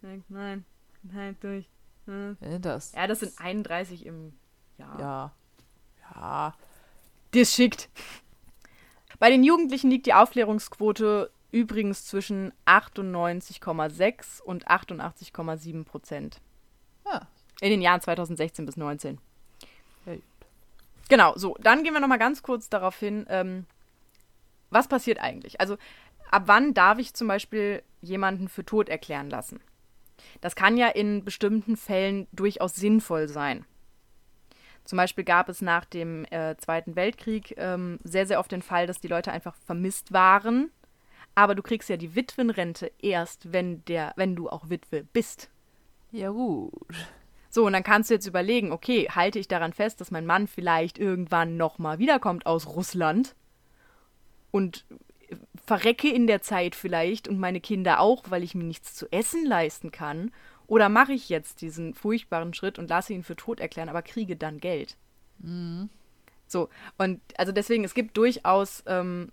9, 0.00 0.64
9, 1.02 1.36
durch. 1.40 1.68
Sind 2.06 2.64
das? 2.64 2.92
Ja, 2.92 3.06
das 3.06 3.20
sind 3.20 3.38
31 3.38 4.06
im 4.06 4.32
Jahr. 4.78 4.98
Ja. 5.00 5.32
Ja. 6.14 6.54
Das 7.32 7.52
schickt. 7.52 7.90
Bei 9.18 9.30
den 9.30 9.44
Jugendlichen 9.44 9.90
liegt 9.90 10.06
die 10.06 10.14
Aufklärungsquote 10.14 11.30
übrigens 11.50 12.04
zwischen 12.04 12.52
98,6 12.66 14.42
und 14.42 14.68
88,7 14.68 15.84
Prozent. 15.84 16.40
Ah. 17.04 17.26
In 17.60 17.70
den 17.70 17.82
Jahren 17.82 18.00
2016 18.00 18.66
bis 18.66 18.74
2019. 18.74 19.18
Ja, 20.06 20.14
gut. 20.14 20.22
Genau, 21.08 21.32
so, 21.36 21.56
dann 21.60 21.82
gehen 21.82 21.94
wir 21.94 22.00
nochmal 22.00 22.18
ganz 22.18 22.42
kurz 22.42 22.68
darauf 22.68 22.98
hin, 22.98 23.26
ähm, 23.28 23.66
was 24.70 24.88
passiert 24.88 25.18
eigentlich? 25.20 25.60
Also, 25.60 25.78
ab 26.30 26.42
wann 26.46 26.74
darf 26.74 26.98
ich 26.98 27.14
zum 27.14 27.28
Beispiel 27.28 27.82
jemanden 28.02 28.48
für 28.48 28.64
tot 28.64 28.88
erklären 28.88 29.30
lassen? 29.30 29.60
Das 30.40 30.56
kann 30.56 30.76
ja 30.76 30.88
in 30.88 31.24
bestimmten 31.24 31.76
Fällen 31.76 32.26
durchaus 32.32 32.74
sinnvoll 32.74 33.28
sein. 33.28 33.64
Zum 34.84 34.96
Beispiel 34.96 35.24
gab 35.24 35.48
es 35.48 35.60
nach 35.60 35.84
dem 35.84 36.24
äh, 36.30 36.56
Zweiten 36.56 36.96
Weltkrieg 36.96 37.54
ähm, 37.58 37.98
sehr, 38.04 38.26
sehr 38.26 38.40
oft 38.40 38.50
den 38.50 38.62
Fall, 38.62 38.86
dass 38.86 39.00
die 39.00 39.08
Leute 39.08 39.32
einfach 39.32 39.54
vermisst 39.66 40.12
waren. 40.12 40.70
Aber 41.38 41.54
du 41.54 41.62
kriegst 41.62 41.88
ja 41.88 41.96
die 41.96 42.16
Witwenrente 42.16 42.90
erst, 43.00 43.52
wenn, 43.52 43.84
der, 43.84 44.12
wenn 44.16 44.34
du 44.34 44.48
auch 44.48 44.70
Witwe 44.70 45.04
bist. 45.04 45.50
Ja, 46.10 46.30
gut. 46.30 46.72
So, 47.48 47.64
und 47.64 47.74
dann 47.74 47.84
kannst 47.84 48.10
du 48.10 48.14
jetzt 48.14 48.26
überlegen, 48.26 48.72
okay, 48.72 49.06
halte 49.08 49.38
ich 49.38 49.46
daran 49.46 49.72
fest, 49.72 50.00
dass 50.00 50.10
mein 50.10 50.26
Mann 50.26 50.48
vielleicht 50.48 50.98
irgendwann 50.98 51.56
nochmal 51.56 52.00
wiederkommt 52.00 52.44
aus 52.44 52.66
Russland 52.66 53.36
und 54.50 54.84
verrecke 55.64 56.12
in 56.12 56.26
der 56.26 56.42
Zeit 56.42 56.74
vielleicht 56.74 57.28
und 57.28 57.38
meine 57.38 57.60
Kinder 57.60 58.00
auch, 58.00 58.24
weil 58.30 58.42
ich 58.42 58.56
mir 58.56 58.64
nichts 58.64 58.96
zu 58.96 59.06
essen 59.12 59.46
leisten 59.46 59.92
kann? 59.92 60.32
Oder 60.66 60.88
mache 60.88 61.12
ich 61.12 61.28
jetzt 61.28 61.60
diesen 61.60 61.94
furchtbaren 61.94 62.52
Schritt 62.52 62.80
und 62.80 62.90
lasse 62.90 63.12
ihn 63.12 63.22
für 63.22 63.36
tot 63.36 63.60
erklären, 63.60 63.88
aber 63.88 64.02
kriege 64.02 64.34
dann 64.34 64.58
Geld? 64.58 64.96
So, 66.48 66.68
und 66.96 67.20
also 67.36 67.52
deswegen, 67.52 67.84
es 67.84 67.94
gibt 67.94 68.16
durchaus 68.16 68.82
ähm, 68.88 69.30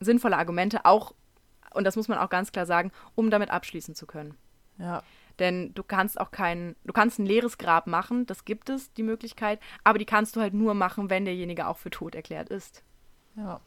sinnvolle 0.00 0.36
Argumente, 0.36 0.84
auch, 0.84 1.14
und 1.76 1.84
das 1.84 1.96
muss 1.96 2.08
man 2.08 2.18
auch 2.18 2.30
ganz 2.30 2.52
klar 2.52 2.66
sagen, 2.66 2.90
um 3.14 3.30
damit 3.30 3.50
abschließen 3.50 3.94
zu 3.94 4.06
können. 4.06 4.34
Ja. 4.78 5.02
Denn 5.38 5.74
du 5.74 5.82
kannst 5.82 6.18
auch 6.18 6.30
kein, 6.30 6.76
du 6.84 6.92
kannst 6.92 7.18
ein 7.18 7.26
leeres 7.26 7.58
Grab 7.58 7.86
machen, 7.86 8.26
das 8.26 8.44
gibt 8.44 8.70
es, 8.70 8.92
die 8.94 9.02
Möglichkeit, 9.02 9.60
aber 9.84 9.98
die 9.98 10.06
kannst 10.06 10.34
du 10.34 10.40
halt 10.40 10.54
nur 10.54 10.74
machen, 10.74 11.10
wenn 11.10 11.24
derjenige 11.24 11.66
auch 11.66 11.76
für 11.76 11.90
tot 11.90 12.14
erklärt 12.14 12.48
ist. 12.48 12.82
Ja. 13.36 13.60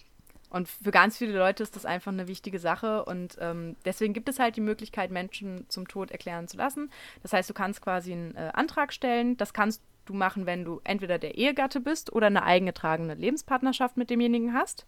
Und 0.49 0.67
für 0.67 0.89
ganz 0.89 1.17
viele 1.17 1.37
Leute 1.37 1.61
ist 1.61 1.75
das 1.75 1.85
einfach 1.85 2.11
eine 2.11 2.27
wichtige 2.27 2.57
Sache 2.57 3.05
und 3.05 3.37
ähm, 3.39 3.75
deswegen 3.85 4.13
gibt 4.13 4.29
es 4.29 4.39
halt 4.39 4.55
die 4.55 4.61
Möglichkeit, 4.61 5.11
Menschen 5.11 5.69
zum 5.69 5.87
Tod 5.87 6.09
erklären 6.09 6.47
zu 6.47 6.57
lassen. 6.57 6.89
Das 7.21 7.33
heißt, 7.33 7.47
du 7.49 7.53
kannst 7.53 7.81
quasi 7.81 8.13
einen 8.13 8.35
äh, 8.35 8.49
Antrag 8.53 8.91
stellen. 8.91 9.37
Das 9.37 9.53
kannst 9.53 9.83
du 10.05 10.15
machen, 10.15 10.47
wenn 10.47 10.65
du 10.65 10.81
entweder 10.83 11.19
der 11.19 11.37
Ehegatte 11.37 11.79
bist 11.79 12.11
oder 12.11 12.27
eine 12.27 12.41
eingetragene 12.41 13.13
Lebenspartnerschaft 13.13 13.95
mit 13.95 14.09
demjenigen 14.09 14.55
hast. 14.55 14.87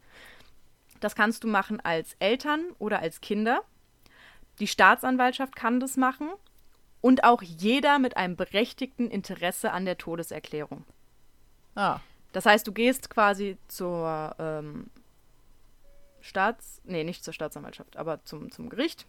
Das 1.02 1.16
kannst 1.16 1.44
du 1.44 1.50
machen 1.50 1.82
als 1.82 2.16
Eltern 2.20 2.72
oder 2.80 3.00
als 3.00 3.20
Kinder. 3.20 3.62
Die 4.60 4.68
Staatsanwaltschaft 4.68 5.56
kann 5.56 5.82
das 5.82 5.98
machen 5.98 6.30
und 7.02 7.24
auch 7.26 7.42
jeder 7.42 8.00
mit 8.00 8.16
einem 8.16 8.38
berechtigten 8.38 9.10
Interesse 9.10 9.74
an 9.74 9.84
der 9.84 9.98
Todeserklärung. 9.98 10.86
Ah. 11.76 12.00
Das 12.32 12.46
heißt, 12.46 12.66
du 12.66 12.72
gehst 12.72 13.10
quasi 13.10 13.58
zur 13.68 14.36
ähm, 14.40 14.90
Staats... 16.22 16.82
Nee, 16.86 17.04
nicht 17.04 17.24
zur 17.24 17.34
Staatsanwaltschaft, 17.34 17.98
aber 17.98 18.24
zum, 18.24 18.52
zum 18.52 18.70
Gericht. 18.70 19.06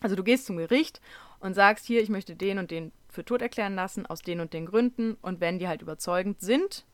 Also 0.00 0.16
du 0.16 0.24
gehst 0.24 0.46
zum 0.46 0.56
Gericht 0.56 1.00
und 1.40 1.54
sagst, 1.54 1.86
hier, 1.86 2.02
ich 2.02 2.08
möchte 2.08 2.34
den 2.34 2.58
und 2.58 2.70
den 2.70 2.92
für 3.08 3.24
tot 3.24 3.42
erklären 3.42 3.74
lassen, 3.74 4.06
aus 4.06 4.22
den 4.22 4.40
und 4.40 4.52
den 4.52 4.66
Gründen. 4.66 5.16
Und 5.20 5.40
wenn 5.40 5.58
die 5.58 5.68
halt 5.68 5.82
überzeugend 5.82 6.40
sind, 6.40 6.86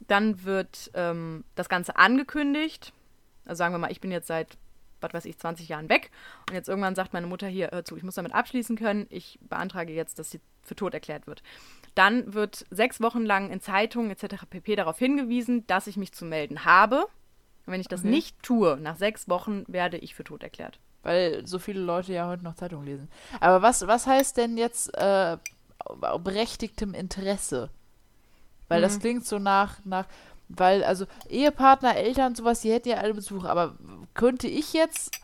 dann 0.00 0.44
wird 0.44 0.90
ähm, 0.94 1.44
das 1.54 1.68
Ganze 1.68 1.96
angekündigt. 1.96 2.92
Also 3.50 3.58
sagen 3.58 3.74
wir 3.74 3.78
mal, 3.78 3.90
ich 3.90 4.00
bin 4.00 4.12
jetzt 4.12 4.28
seit, 4.28 4.56
was 5.00 5.12
weiß 5.12 5.24
ich, 5.24 5.36
20 5.38 5.68
Jahren 5.68 5.88
weg. 5.88 6.12
Und 6.48 6.54
jetzt 6.54 6.68
irgendwann 6.68 6.94
sagt 6.94 7.12
meine 7.12 7.26
Mutter, 7.26 7.48
hier, 7.48 7.70
hör 7.72 7.84
zu, 7.84 7.96
ich 7.96 8.04
muss 8.04 8.14
damit 8.14 8.32
abschließen 8.32 8.76
können. 8.76 9.06
Ich 9.10 9.40
beantrage 9.42 9.92
jetzt, 9.92 10.20
dass 10.20 10.30
sie 10.30 10.40
für 10.62 10.76
tot 10.76 10.94
erklärt 10.94 11.26
wird. 11.26 11.42
Dann 11.96 12.32
wird 12.32 12.64
sechs 12.70 13.00
Wochen 13.00 13.22
lang 13.26 13.50
in 13.50 13.60
Zeitungen 13.60 14.10
etc. 14.12 14.44
pp. 14.48 14.76
darauf 14.76 14.98
hingewiesen, 14.98 15.66
dass 15.66 15.88
ich 15.88 15.96
mich 15.96 16.12
zu 16.12 16.24
melden 16.24 16.64
habe. 16.64 17.06
Und 17.66 17.72
wenn 17.72 17.80
ich 17.80 17.88
das 17.88 18.00
Okay. 18.02 18.10
nicht 18.10 18.40
tue, 18.42 18.76
nach 18.80 18.96
sechs 18.96 19.28
Wochen 19.28 19.64
werde 19.66 19.96
ich 19.98 20.14
für 20.14 20.22
tot 20.22 20.44
erklärt. 20.44 20.78
Weil 21.02 21.44
so 21.46 21.58
viele 21.58 21.80
Leute 21.80 22.12
ja 22.12 22.28
heute 22.28 22.44
noch 22.44 22.54
Zeitung 22.54 22.84
lesen. 22.84 23.08
Aber 23.40 23.62
was, 23.62 23.86
was 23.88 24.06
heißt 24.06 24.36
denn 24.36 24.56
jetzt 24.56 24.96
äh, 24.96 25.38
berechtigtem 26.22 26.94
Interesse? 26.94 27.70
Weil 28.68 28.82
das 28.82 28.96
Mhm. 28.96 29.00
klingt 29.00 29.26
so 29.26 29.38
nach, 29.40 29.84
nach, 29.84 30.06
weil, 30.56 30.84
also 30.84 31.06
Ehepartner, 31.28 31.96
Eltern, 31.96 32.34
sowas, 32.34 32.60
die 32.60 32.72
hätten 32.72 32.88
ja 32.88 32.96
alle 32.96 33.14
Besuch. 33.14 33.44
Aber 33.44 33.76
könnte 34.14 34.48
ich 34.48 34.72
jetzt 34.72 35.20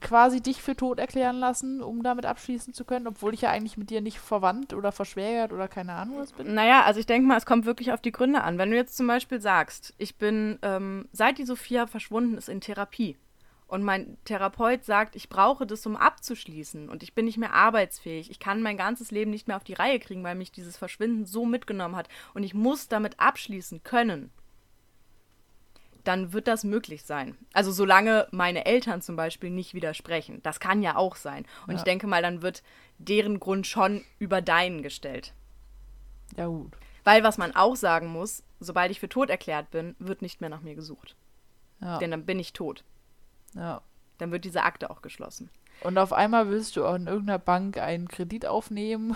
quasi 0.00 0.42
dich 0.42 0.60
für 0.60 0.76
tot 0.76 0.98
erklären 0.98 1.36
lassen, 1.36 1.82
um 1.82 2.02
damit 2.02 2.26
abschließen 2.26 2.74
zu 2.74 2.84
können, 2.84 3.06
obwohl 3.06 3.32
ich 3.32 3.42
ja 3.42 3.50
eigentlich 3.50 3.78
mit 3.78 3.90
dir 3.90 4.00
nicht 4.00 4.18
verwandt 4.18 4.74
oder 4.74 4.92
verschwägert 4.92 5.52
oder 5.52 5.68
keine 5.68 5.94
Ahnung 5.94 6.18
was 6.18 6.32
bin? 6.32 6.52
Naja, 6.54 6.82
also 6.82 7.00
ich 7.00 7.06
denke 7.06 7.26
mal, 7.26 7.36
es 7.36 7.46
kommt 7.46 7.64
wirklich 7.64 7.92
auf 7.92 8.00
die 8.00 8.12
Gründe 8.12 8.42
an. 8.42 8.58
Wenn 8.58 8.70
du 8.70 8.76
jetzt 8.76 8.96
zum 8.96 9.06
Beispiel 9.06 9.40
sagst, 9.40 9.94
ich 9.96 10.16
bin, 10.16 10.58
ähm, 10.62 11.08
seit 11.12 11.38
die 11.38 11.46
Sophia 11.46 11.86
verschwunden 11.86 12.36
ist, 12.36 12.48
in 12.48 12.60
Therapie 12.60 13.16
und 13.68 13.82
mein 13.82 14.18
Therapeut 14.24 14.84
sagt, 14.84 15.16
ich 15.16 15.28
brauche 15.28 15.66
das, 15.66 15.86
um 15.86 15.96
abzuschließen 15.96 16.88
und 16.88 17.02
ich 17.02 17.14
bin 17.14 17.24
nicht 17.24 17.38
mehr 17.38 17.54
arbeitsfähig, 17.54 18.30
ich 18.30 18.38
kann 18.38 18.62
mein 18.62 18.76
ganzes 18.76 19.10
Leben 19.12 19.30
nicht 19.30 19.48
mehr 19.48 19.56
auf 19.56 19.64
die 19.64 19.74
Reihe 19.74 19.98
kriegen, 19.98 20.24
weil 20.24 20.34
mich 20.34 20.52
dieses 20.52 20.76
Verschwinden 20.76 21.26
so 21.26 21.46
mitgenommen 21.46 21.96
hat 21.96 22.08
und 22.34 22.42
ich 22.42 22.54
muss 22.54 22.88
damit 22.88 23.18
abschließen 23.18 23.82
können, 23.82 24.30
dann 26.06 26.32
wird 26.32 26.46
das 26.48 26.64
möglich 26.64 27.04
sein. 27.04 27.36
Also 27.52 27.72
solange 27.72 28.28
meine 28.30 28.64
Eltern 28.66 29.02
zum 29.02 29.16
Beispiel 29.16 29.50
nicht 29.50 29.74
widersprechen. 29.74 30.40
Das 30.42 30.60
kann 30.60 30.82
ja 30.82 30.96
auch 30.96 31.16
sein. 31.16 31.44
Und 31.66 31.72
Ja. 31.72 31.78
ich 31.78 31.82
denke 31.84 32.06
mal, 32.06 32.22
dann 32.22 32.42
wird 32.42 32.62
deren 32.98 33.40
Grund 33.40 33.66
schon 33.66 34.04
über 34.18 34.40
deinen 34.42 34.82
gestellt. 34.82 35.32
Ja, 36.36 36.46
gut. 36.46 36.72
Weil 37.04 37.22
was 37.24 37.38
man 37.38 37.54
auch 37.54 37.76
sagen 37.76 38.08
muss, 38.08 38.42
sobald 38.60 38.90
ich 38.90 39.00
für 39.00 39.08
tot 39.08 39.30
erklärt 39.30 39.70
bin, 39.70 39.94
wird 39.98 40.22
nicht 40.22 40.40
mehr 40.40 40.50
nach 40.50 40.62
mir 40.62 40.74
gesucht. 40.74 41.14
Ja. 41.80 41.98
Denn 41.98 42.10
dann 42.10 42.24
bin 42.26 42.38
ich 42.38 42.52
tot. 42.52 42.84
ja. 43.54 43.82
Dann 44.18 44.32
wird 44.32 44.46
diese 44.46 44.62
Akte 44.62 44.88
auch 44.88 45.02
geschlossen. 45.02 45.50
Und 45.82 45.98
auf 45.98 46.14
einmal 46.14 46.48
willst 46.48 46.74
du 46.76 46.86
auch 46.86 46.94
in 46.94 47.06
irgendeiner 47.06 47.38
Bank 47.38 47.76
einen 47.76 48.08
Kredit 48.08 48.46
aufnehmen 48.46 49.14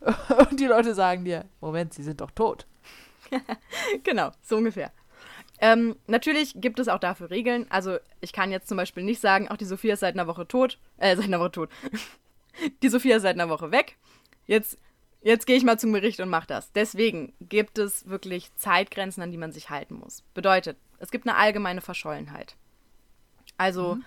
und 0.50 0.58
die 0.58 0.66
Leute 0.66 0.94
sagen 0.96 1.24
dir, 1.24 1.44
Moment, 1.60 1.94
sie 1.94 2.02
sind 2.02 2.20
doch 2.20 2.32
tot. 2.32 2.66
genau, 4.02 4.32
so 4.42 4.56
ungefähr. 4.56 4.90
Ähm, 5.60 5.96
natürlich 6.06 6.54
gibt 6.56 6.80
es 6.80 6.88
auch 6.88 6.98
dafür 6.98 7.30
Regeln. 7.30 7.66
Also 7.70 7.98
ich 8.20 8.32
kann 8.32 8.50
jetzt 8.50 8.68
zum 8.68 8.78
Beispiel 8.78 9.02
nicht 9.02 9.20
sagen, 9.20 9.48
auch 9.48 9.58
die 9.58 9.66
Sophia 9.66 9.94
ist 9.94 10.00
seit 10.00 10.14
einer 10.14 10.26
Woche 10.26 10.48
tot. 10.48 10.78
Äh, 10.96 11.16
seit 11.16 11.26
einer 11.26 11.40
Woche 11.40 11.52
tot. 11.52 11.70
die 12.82 12.88
Sophia 12.88 13.16
ist 13.16 13.22
seit 13.22 13.36
einer 13.36 13.50
Woche 13.50 13.70
weg. 13.70 13.96
jetzt, 14.46 14.78
jetzt 15.20 15.46
gehe 15.46 15.56
ich 15.56 15.64
mal 15.64 15.78
zum 15.78 15.92
Gericht 15.92 16.20
und 16.20 16.30
mache 16.30 16.46
das. 16.46 16.72
Deswegen 16.72 17.34
gibt 17.40 17.78
es 17.78 18.08
wirklich 18.08 18.54
Zeitgrenzen, 18.56 19.22
an 19.22 19.30
die 19.30 19.38
man 19.38 19.52
sich 19.52 19.68
halten 19.68 19.94
muss. 19.94 20.22
Bedeutet, 20.34 20.78
es 20.98 21.10
gibt 21.10 21.28
eine 21.28 21.36
allgemeine 21.36 21.82
Verschollenheit. 21.82 22.56
Also, 23.58 23.96
mhm. 23.96 24.04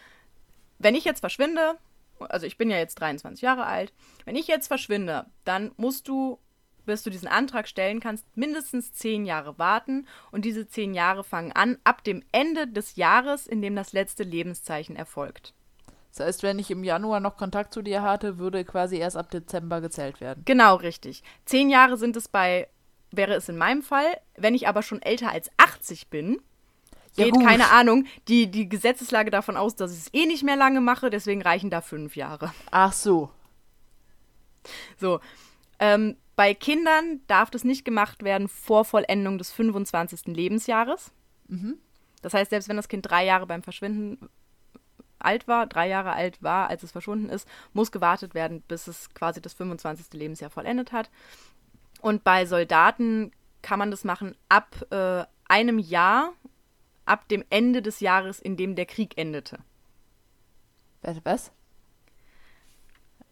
wenn 0.80 0.96
ich 0.96 1.06
jetzt 1.06 1.20
verschwinde, 1.20 1.78
also 2.20 2.48
ich 2.48 2.58
bin 2.58 2.72
ja 2.72 2.78
jetzt 2.78 2.96
23 2.96 3.42
Jahre 3.42 3.66
alt, 3.66 3.94
wenn 4.26 4.36
ich 4.36 4.48
jetzt 4.48 4.68
verschwinde, 4.68 5.28
dann 5.44 5.72
musst 5.78 6.08
du, 6.08 6.40
bis 6.86 7.04
du 7.04 7.10
diesen 7.10 7.28
Antrag 7.28 7.68
stellen 7.68 8.00
kannst, 8.00 8.26
mindestens 8.36 8.94
10 8.94 9.26
Jahre 9.26 9.58
warten. 9.58 10.08
Und 10.32 10.46
diese 10.46 10.68
10 10.68 10.94
Jahre 10.94 11.24
fangen 11.24 11.52
an 11.52 11.78
ab 11.84 12.04
dem 12.04 12.24
Ende 12.32 12.68
des 12.68 12.96
Jahres, 12.96 13.48
in 13.48 13.62
dem 13.62 13.76
das 13.76 13.94
letzte 13.94 14.24
Lebenszeichen 14.24 14.96
erfolgt. 14.96 15.54
Das 16.16 16.28
heißt, 16.28 16.44
wenn 16.44 16.60
ich 16.60 16.70
im 16.70 16.84
Januar 16.84 17.20
noch 17.20 17.38
Kontakt 17.38 17.74
zu 17.74 17.82
dir 17.82 18.04
hatte, 18.04 18.38
würde 18.38 18.64
quasi 18.66 18.98
erst 18.98 19.18
ab 19.18 19.32
Dezember 19.32 19.82
gezählt 19.82 20.22
werden. 20.22 20.44
Genau, 20.46 20.76
richtig. 20.76 21.24
Zehn 21.46 21.70
Jahre 21.70 21.98
sind 21.98 22.16
es 22.16 22.28
bei, 22.28 22.68
wäre 23.10 23.34
es 23.34 23.50
in 23.50 23.58
meinem 23.58 23.82
Fall. 23.82 24.20
Wenn 24.38 24.54
ich 24.54 24.68
aber 24.68 24.84
schon 24.84 25.02
älter 25.02 25.32
als 25.32 25.50
80 25.58 26.10
bin, 26.10 26.40
ja, 27.16 27.26
geht, 27.26 27.34
gut. 27.34 27.44
keine 27.44 27.72
Ahnung, 27.72 28.06
die, 28.28 28.50
die 28.50 28.70
Gesetzeslage 28.70 29.32
davon 29.32 29.58
aus, 29.58 29.76
dass 29.76 29.92
ich 29.92 30.00
es 30.00 30.14
eh 30.14 30.28
nicht 30.28 30.44
mehr 30.44 30.56
lange 30.56 30.82
mache, 30.82 31.10
deswegen 31.10 31.42
reichen 31.42 31.72
da 31.72 31.82
fünf 31.82 32.16
Jahre. 32.16 32.54
Ach 32.70 32.94
so. 32.94 33.32
So. 35.00 35.20
Ähm, 35.80 36.16
bei 36.36 36.54
Kindern 36.54 37.22
darf 37.28 37.50
das 37.50 37.64
nicht 37.64 37.86
gemacht 37.86 38.24
werden 38.24 38.48
vor 38.48 38.86
Vollendung 38.86 39.38
des 39.38 39.52
25. 39.52 40.36
Lebensjahres. 40.36 41.12
Mhm. 41.48 41.78
Das 42.22 42.34
heißt, 42.34 42.50
selbst 42.50 42.70
wenn 42.70 42.78
das 42.78 42.88
Kind 42.88 43.10
drei 43.10 43.26
Jahre 43.26 43.46
beim 43.46 43.64
Verschwinden 43.64 44.30
alt 45.20 45.48
war, 45.48 45.68
drei 45.68 45.88
Jahre 45.88 46.14
alt 46.14 46.42
war, 46.42 46.70
als 46.70 46.84
es 46.84 46.92
verschwunden 46.92 47.30
ist, 47.30 47.48
muss 47.74 47.92
gewartet 47.92 48.34
werden, 48.34 48.62
bis 48.62 48.88
es 48.88 49.14
quasi 49.14 49.42
das 49.42 49.54
25. 49.54 50.14
Lebensjahr 50.14 50.50
vollendet 50.50 50.92
hat. 50.92 51.10
Und 52.02 52.24
bei 52.24 52.46
Soldaten 52.46 53.32
kann 53.62 53.80
man 53.80 53.92
das 53.92 54.04
machen 54.04 54.36
ab 54.50 54.86
äh, 54.92 55.24
einem 55.48 55.80
Jahr, 55.80 56.34
ab 57.06 57.28
dem 57.30 57.44
Ende 57.50 57.82
des 57.82 58.00
Jahres, 58.00 58.40
in 58.40 58.58
dem 58.58 58.76
der 58.76 58.86
Krieg 58.86 59.18
endete. 59.18 59.60
Was? 61.24 61.52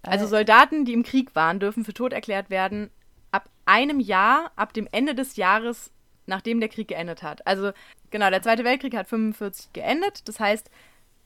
Also 0.03 0.25
äh. 0.25 0.29
Soldaten, 0.29 0.85
die 0.85 0.93
im 0.93 1.03
Krieg 1.03 1.35
waren, 1.35 1.59
dürfen 1.59 1.85
für 1.85 1.93
tot 1.93 2.13
erklärt 2.13 2.49
werden 2.49 2.89
ab 3.31 3.49
einem 3.65 3.99
Jahr, 3.99 4.51
ab 4.55 4.73
dem 4.73 4.87
Ende 4.91 5.15
des 5.15 5.35
Jahres, 5.35 5.91
nachdem 6.25 6.59
der 6.59 6.69
Krieg 6.69 6.87
geendet 6.89 7.23
hat. 7.23 7.45
Also 7.47 7.71
genau, 8.09 8.29
der 8.29 8.41
Zweite 8.41 8.63
Weltkrieg 8.63 8.95
hat 8.95 9.07
45 9.07 9.73
geendet. 9.73 10.27
Das 10.27 10.39
heißt, 10.39 10.69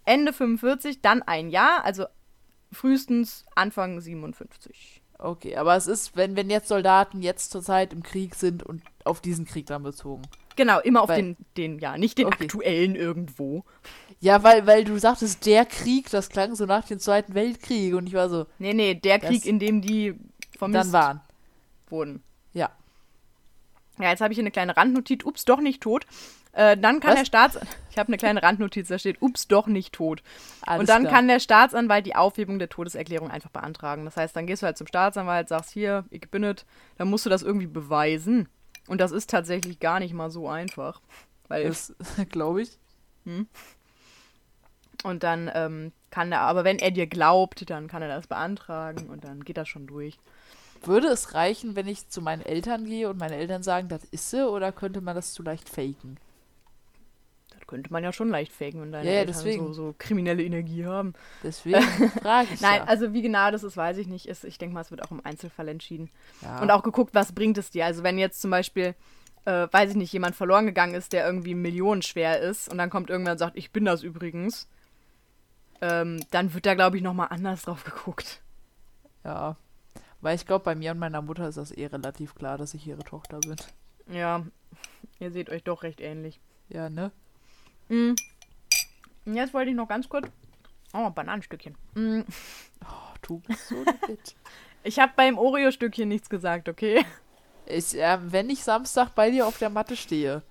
Ende 0.06 0.34
45, 0.34 1.02
dann 1.02 1.22
ein 1.24 1.50
Jahr, 1.50 1.84
also 1.84 2.06
frühestens 2.72 3.46
Anfang 3.56 4.00
57. 4.00 5.02
Okay, 5.18 5.56
aber 5.56 5.76
es 5.76 5.88
ist, 5.88 6.16
wenn, 6.18 6.36
wenn 6.36 6.50
jetzt 6.50 6.68
Soldaten 6.68 7.22
jetzt 7.22 7.52
zurzeit 7.52 7.94
im 7.94 8.04
Krieg 8.04 8.36
sind 8.36 8.64
und 8.64 8.82
auf 9.06 9.22
diesen 9.22 9.46
Krieg 9.46 9.66
dann 9.66 9.84
bezogen. 9.84 10.24
Genau, 10.56 10.80
immer 10.80 11.02
auf 11.02 11.10
weil, 11.10 11.22
den, 11.22 11.38
den, 11.58 11.80
ja, 11.80 11.98
nicht 11.98 12.18
den 12.18 12.28
okay. 12.28 12.46
aktuellen 12.46 12.96
irgendwo. 12.96 13.64
Ja, 14.26 14.42
weil, 14.42 14.66
weil 14.66 14.84
du 14.84 14.98
sagtest, 14.98 15.46
der 15.46 15.68
Krieg, 15.68 16.10
das 16.10 16.30
klang 16.30 16.56
so 16.56 16.66
nach 16.66 16.84
dem 16.86 16.98
Zweiten 16.98 17.36
Weltkrieg 17.36 17.94
und 17.94 18.08
ich 18.08 18.16
war 18.16 18.28
so. 18.28 18.48
Nee, 18.58 18.74
nee, 18.74 18.96
der 18.96 19.20
Krieg, 19.20 19.46
in 19.46 19.60
dem 19.60 19.84
die 19.84 20.16
vermisst 20.58 20.86
dann 20.86 20.94
waren. 20.94 21.22
wurden. 21.90 22.24
Ja. 22.52 22.72
Ja, 24.00 24.10
jetzt 24.10 24.22
habe 24.22 24.34
ich 24.34 24.38
hier 24.38 24.42
eine 24.42 24.50
kleine 24.50 24.76
Randnotiz. 24.76 25.24
Ups, 25.24 25.46
doch 25.46 25.60
nicht 25.60 25.84
tot. 25.84 26.08
Äh, 26.54 26.76
dann 26.76 27.02
kann 27.02 27.12
Was? 27.12 27.20
der 27.20 27.26
Staatsanwalt. 27.26 27.78
Ich 27.92 28.00
habe 28.00 28.08
eine 28.08 28.18
kleine 28.18 28.42
Randnotiz, 28.42 28.88
da 28.88 28.98
steht, 28.98 29.22
ups, 29.22 29.48
doch 29.48 29.68
nicht 29.68 29.94
tot. 29.94 30.24
Alles 30.64 30.80
und 30.80 30.90
dann 30.90 31.04
klar. 31.04 31.14
kann 31.14 31.28
der 31.28 31.40
Staatsanwalt 31.40 32.08
die 32.08 32.16
Aufhebung 32.16 32.58
der 32.58 32.70
Todeserklärung 32.70 33.30
einfach 33.30 33.52
beantragen. 33.52 34.06
Das 34.06 34.18
heißt, 34.18 34.36
dann 34.36 34.48
gehst 34.48 34.64
du 34.64 34.66
halt 34.66 34.78
zum 34.78 34.88
Staatsanwalt, 34.88 35.50
sagst 35.50 35.70
hier, 35.70 36.04
ich 36.10 36.32
bin 36.32 36.44
es, 36.44 36.66
dann 36.98 37.12
musst 37.12 37.28
du 37.28 37.30
das 37.30 37.44
irgendwie 37.44 37.68
beweisen. 37.68 38.50
Und 38.88 39.02
das 39.02 39.12
ist 39.12 39.30
tatsächlich 39.30 39.80
gar 39.80 40.00
nicht 40.00 40.16
mal 40.16 40.32
so 40.32 40.50
einfach. 40.50 41.00
Weil 41.48 41.66
das 41.66 41.94
glaube 42.30 42.64
ich. 42.64 42.80
Hm? 43.26 43.48
Und 45.04 45.24
dann 45.24 45.52
ähm, 45.54 45.92
kann 46.12 46.32
er, 46.32 46.42
aber 46.42 46.64
wenn 46.64 46.80
er 46.80 46.92
dir 46.92 47.08
glaubt, 47.08 47.70
dann 47.70 47.88
kann 47.88 48.02
er 48.02 48.08
das 48.08 48.28
beantragen 48.28 49.10
und 49.10 49.24
dann 49.24 49.44
geht 49.44 49.58
das 49.58 49.68
schon 49.68 49.88
durch. 49.88 50.18
Würde 50.84 51.08
es 51.08 51.34
reichen, 51.34 51.76
wenn 51.76 51.88
ich 51.88 52.10
zu 52.10 52.22
meinen 52.22 52.42
Eltern 52.42 52.86
gehe 52.86 53.10
und 53.10 53.18
meine 53.18 53.36
Eltern 53.36 53.64
sagen, 53.64 53.88
das 53.88 54.04
ist 54.06 54.30
sie, 54.30 54.48
oder 54.48 54.72
könnte 54.72 55.02
man 55.02 55.16
das 55.16 55.34
zu 55.34 55.42
leicht 55.42 55.70
faken? 55.70 56.18
könnte 57.68 57.92
man 57.92 58.04
ja 58.04 58.14
schon 58.14 58.30
leicht 58.30 58.52
faken, 58.52 58.82
wenn 58.82 58.92
deine 58.92 59.12
ja, 59.12 59.20
Eltern 59.20 59.36
so, 59.36 59.74
so, 59.74 59.96
kriminelle 59.98 60.44
Energie 60.44 60.86
haben. 60.86 61.14
Deswegen 61.44 61.82
frage 62.22 62.50
ich 62.54 62.62
Nein, 62.62 62.82
ja. 62.82 62.84
also 62.86 63.14
wie 63.14 63.22
genau 63.22 63.52
das 63.52 63.64
ist, 63.64 63.78
weiß 63.78 63.98
ich 63.98 64.08
nicht. 64.08 64.28
Ich 64.28 64.58
denke 64.58 64.74
mal, 64.74 64.82
es 64.82 64.92
wird 64.92 65.04
auch 65.04 65.12
im 65.12 65.22
Einzelfall 65.24 65.68
entschieden. 65.68 66.10
Ja. 66.42 66.62
Und 66.62 66.72
auch 66.72 66.84
geguckt, 66.84 67.14
was 67.14 67.32
bringt 67.32 67.58
es 67.58 67.72
dir. 67.72 67.86
Also 67.86 68.04
wenn 68.04 68.18
jetzt 68.18 68.42
zum 68.42 68.52
Beispiel, 68.52 68.96
äh, 69.46 69.68
weiß 69.72 69.92
ich 69.92 69.96
nicht, 69.96 70.14
jemand 70.14 70.36
verloren 70.36 70.66
gegangen 70.66 70.94
ist, 70.94 71.14
der 71.14 71.26
irgendwie 71.26 71.56
millionenschwer 71.56 72.40
ist 72.40 72.70
und 72.70 72.78
dann 72.78 72.90
kommt 72.90 73.10
irgendwer 73.10 73.34
und 73.34 73.40
sagt, 73.40 73.58
ich 73.58 73.72
bin 73.72 73.86
das 73.86 74.04
übrigens, 74.04 74.68
ähm, 75.82 76.24
dann 76.32 76.54
wird 76.54 76.66
da, 76.66 76.74
glaube 76.74 76.98
ich, 76.98 77.04
nochmal 77.04 77.28
anders 77.30 77.64
drauf 77.64 77.84
geguckt. 77.84 78.42
Ja, 79.24 79.56
weil 80.22 80.36
ich 80.36 80.46
glaube, 80.46 80.66
bei 80.66 80.76
mir 80.76 80.92
und 80.92 81.00
meiner 81.00 81.22
Mutter 81.22 81.48
ist 81.48 81.58
das 81.58 81.72
eh 81.72 81.88
relativ 81.88 82.36
klar, 82.36 82.58
dass 82.58 82.74
ich 82.74 82.88
ihre 82.88 83.04
Tochter 83.04 83.40
bin. 83.40 83.58
Ja, 84.08 84.46
ihr 85.20 85.32
seht 85.32 85.50
euch 85.50 85.64
doch 85.64 85.84
recht 85.84 86.02
ähnlich. 86.02 86.40
Ja, 86.70 86.90
ne? 86.90 87.12
Mm. 87.90 88.14
Jetzt 89.26 89.54
wollte 89.54 89.72
ich 89.72 89.76
noch 89.76 89.88
ganz 89.88 90.10
kurz. 90.10 90.28
Oh, 90.94 91.10
Bananenstückchen. 91.10 91.76
Mm. 91.96 92.22
Oh, 92.84 93.16
du 93.22 93.40
bist 93.40 93.68
so 93.68 93.76
nett. 93.84 94.36
ich 94.84 95.00
habe 95.00 95.14
beim 95.16 95.38
Oreo-Stückchen 95.38 96.08
nichts 96.08 96.30
gesagt, 96.30 96.70
okay? 96.70 97.06
Ich, 97.66 97.96
äh, 97.96 98.18
wenn 98.22 98.50
ich 98.50 98.64
Samstag 98.64 99.10
bei 99.16 99.32
dir 99.32 99.48
auf 99.48 99.58
der 99.58 99.70
Matte 99.70 99.96
stehe, 99.96 100.44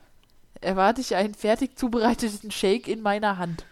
erwarte 0.60 1.00
ich 1.00 1.14
einen 1.14 1.34
fertig 1.34 1.76
zubereiteten 1.78 2.50
Shake 2.50 2.88
in 2.88 3.02
meiner 3.02 3.38
Hand. 3.38 3.66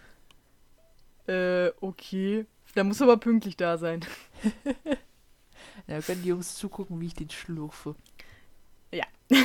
Äh, 1.27 1.69
okay. 1.81 2.45
Der 2.75 2.83
muss 2.83 3.01
aber 3.01 3.17
pünktlich 3.17 3.55
da 3.55 3.77
sein. 3.77 4.01
da 5.87 6.01
können 6.01 6.23
die 6.23 6.29
Jungs 6.29 6.55
zugucken, 6.55 6.99
wie 6.99 7.07
ich 7.07 7.13
den 7.13 7.29
schlurfe. 7.29 7.95
Ja. 8.91 9.05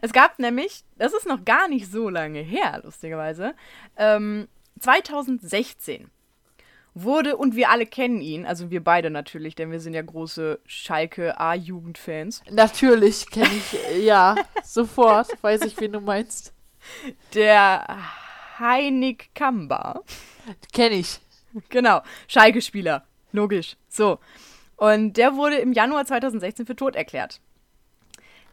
es 0.00 0.12
gab 0.12 0.38
nämlich, 0.38 0.84
das 0.96 1.12
ist 1.12 1.26
noch 1.26 1.44
gar 1.44 1.68
nicht 1.68 1.90
so 1.90 2.08
lange 2.08 2.40
her, 2.40 2.80
lustigerweise, 2.84 3.54
ähm, 3.96 4.48
2016 4.78 6.10
wurde, 6.94 7.36
und 7.36 7.54
wir 7.56 7.70
alle 7.70 7.86
kennen 7.86 8.20
ihn, 8.20 8.46
also 8.46 8.70
wir 8.70 8.82
beide 8.82 9.10
natürlich, 9.10 9.54
denn 9.54 9.70
wir 9.70 9.80
sind 9.80 9.94
ja 9.94 10.02
große 10.02 10.60
Schalke 10.66 11.38
A-Jugendfans. 11.38 12.42
Natürlich 12.50 13.30
kenne 13.30 13.50
ich, 13.50 13.76
ja, 14.04 14.34
sofort, 14.64 15.30
weiß 15.42 15.62
ich, 15.62 15.78
wen 15.80 15.92
du 15.92 16.00
meinst. 16.00 16.52
Der 17.34 17.98
Heinig 18.60 19.30
Kamba. 19.34 20.02
Kenne 20.72 20.96
ich. 20.96 21.20
Genau, 21.68 22.02
Schalke-Spieler, 22.28 23.04
logisch. 23.32 23.76
So. 23.88 24.18
Und 24.76 25.16
der 25.16 25.34
wurde 25.34 25.56
im 25.56 25.72
Januar 25.72 26.06
2016 26.06 26.66
für 26.66 26.76
tot 26.76 26.94
erklärt. 26.94 27.40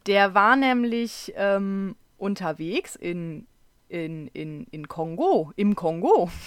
Der 0.08 0.34
war 0.34 0.56
nämlich 0.56 1.34
ähm, 1.36 1.96
unterwegs 2.18 2.96
in, 2.96 3.46
in, 3.90 4.28
in, 4.30 4.66
in 4.72 4.88
Kongo, 4.88 5.52
im 5.56 5.76
Kongo. 5.76 6.30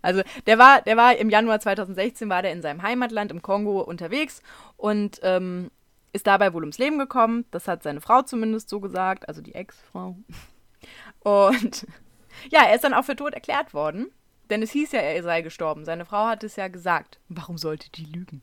Also 0.00 0.22
der 0.46 0.58
war, 0.58 0.80
der 0.80 0.96
war 0.96 1.14
im 1.16 1.28
Januar 1.28 1.60
2016 1.60 2.30
war 2.30 2.40
der 2.40 2.52
in 2.52 2.62
seinem 2.62 2.82
Heimatland 2.82 3.30
im 3.30 3.42
Kongo 3.42 3.82
unterwegs 3.82 4.42
und 4.78 5.20
ähm, 5.22 5.70
ist 6.14 6.26
dabei 6.26 6.54
wohl 6.54 6.62
ums 6.62 6.78
Leben 6.78 6.98
gekommen. 6.98 7.44
Das 7.50 7.68
hat 7.68 7.82
seine 7.82 8.00
Frau 8.00 8.22
zumindest 8.22 8.70
so 8.70 8.80
gesagt, 8.80 9.28
also 9.28 9.42
die 9.42 9.54
Ex-Frau. 9.54 10.16
Und 11.20 11.86
ja, 12.50 12.64
er 12.64 12.74
ist 12.74 12.84
dann 12.84 12.94
auch 12.94 13.04
für 13.04 13.16
tot 13.16 13.34
erklärt 13.34 13.74
worden, 13.74 14.10
denn 14.50 14.62
es 14.62 14.70
hieß 14.72 14.92
ja, 14.92 15.00
er 15.00 15.22
sei 15.22 15.42
gestorben. 15.42 15.84
Seine 15.84 16.04
Frau 16.04 16.26
hat 16.26 16.44
es 16.44 16.56
ja 16.56 16.68
gesagt. 16.68 17.18
Warum 17.28 17.58
sollte 17.58 17.90
die 17.90 18.04
lügen? 18.04 18.42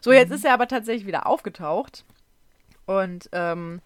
So, 0.00 0.12
jetzt 0.12 0.28
mhm. 0.28 0.36
ist 0.36 0.44
er 0.44 0.54
aber 0.54 0.68
tatsächlich 0.68 1.06
wieder 1.06 1.26
aufgetaucht 1.26 2.04
und 2.86 3.28
ähm, 3.32 3.80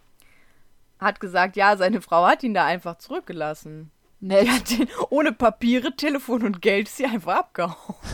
hat 0.98 1.20
gesagt, 1.20 1.56
ja, 1.56 1.76
seine 1.76 2.00
Frau 2.00 2.26
hat 2.26 2.42
ihn 2.42 2.54
da 2.54 2.64
einfach 2.64 2.98
zurückgelassen. 2.98 3.90
Nett. 4.20 4.44
Die 4.44 4.50
hat 4.50 4.70
ihn 4.70 4.88
ohne 5.10 5.32
Papiere, 5.32 5.94
Telefon 5.94 6.42
und 6.44 6.62
Geld 6.62 6.88
ist 6.88 6.96
sie 6.96 7.06
einfach 7.06 7.36
abgehauen. 7.36 7.96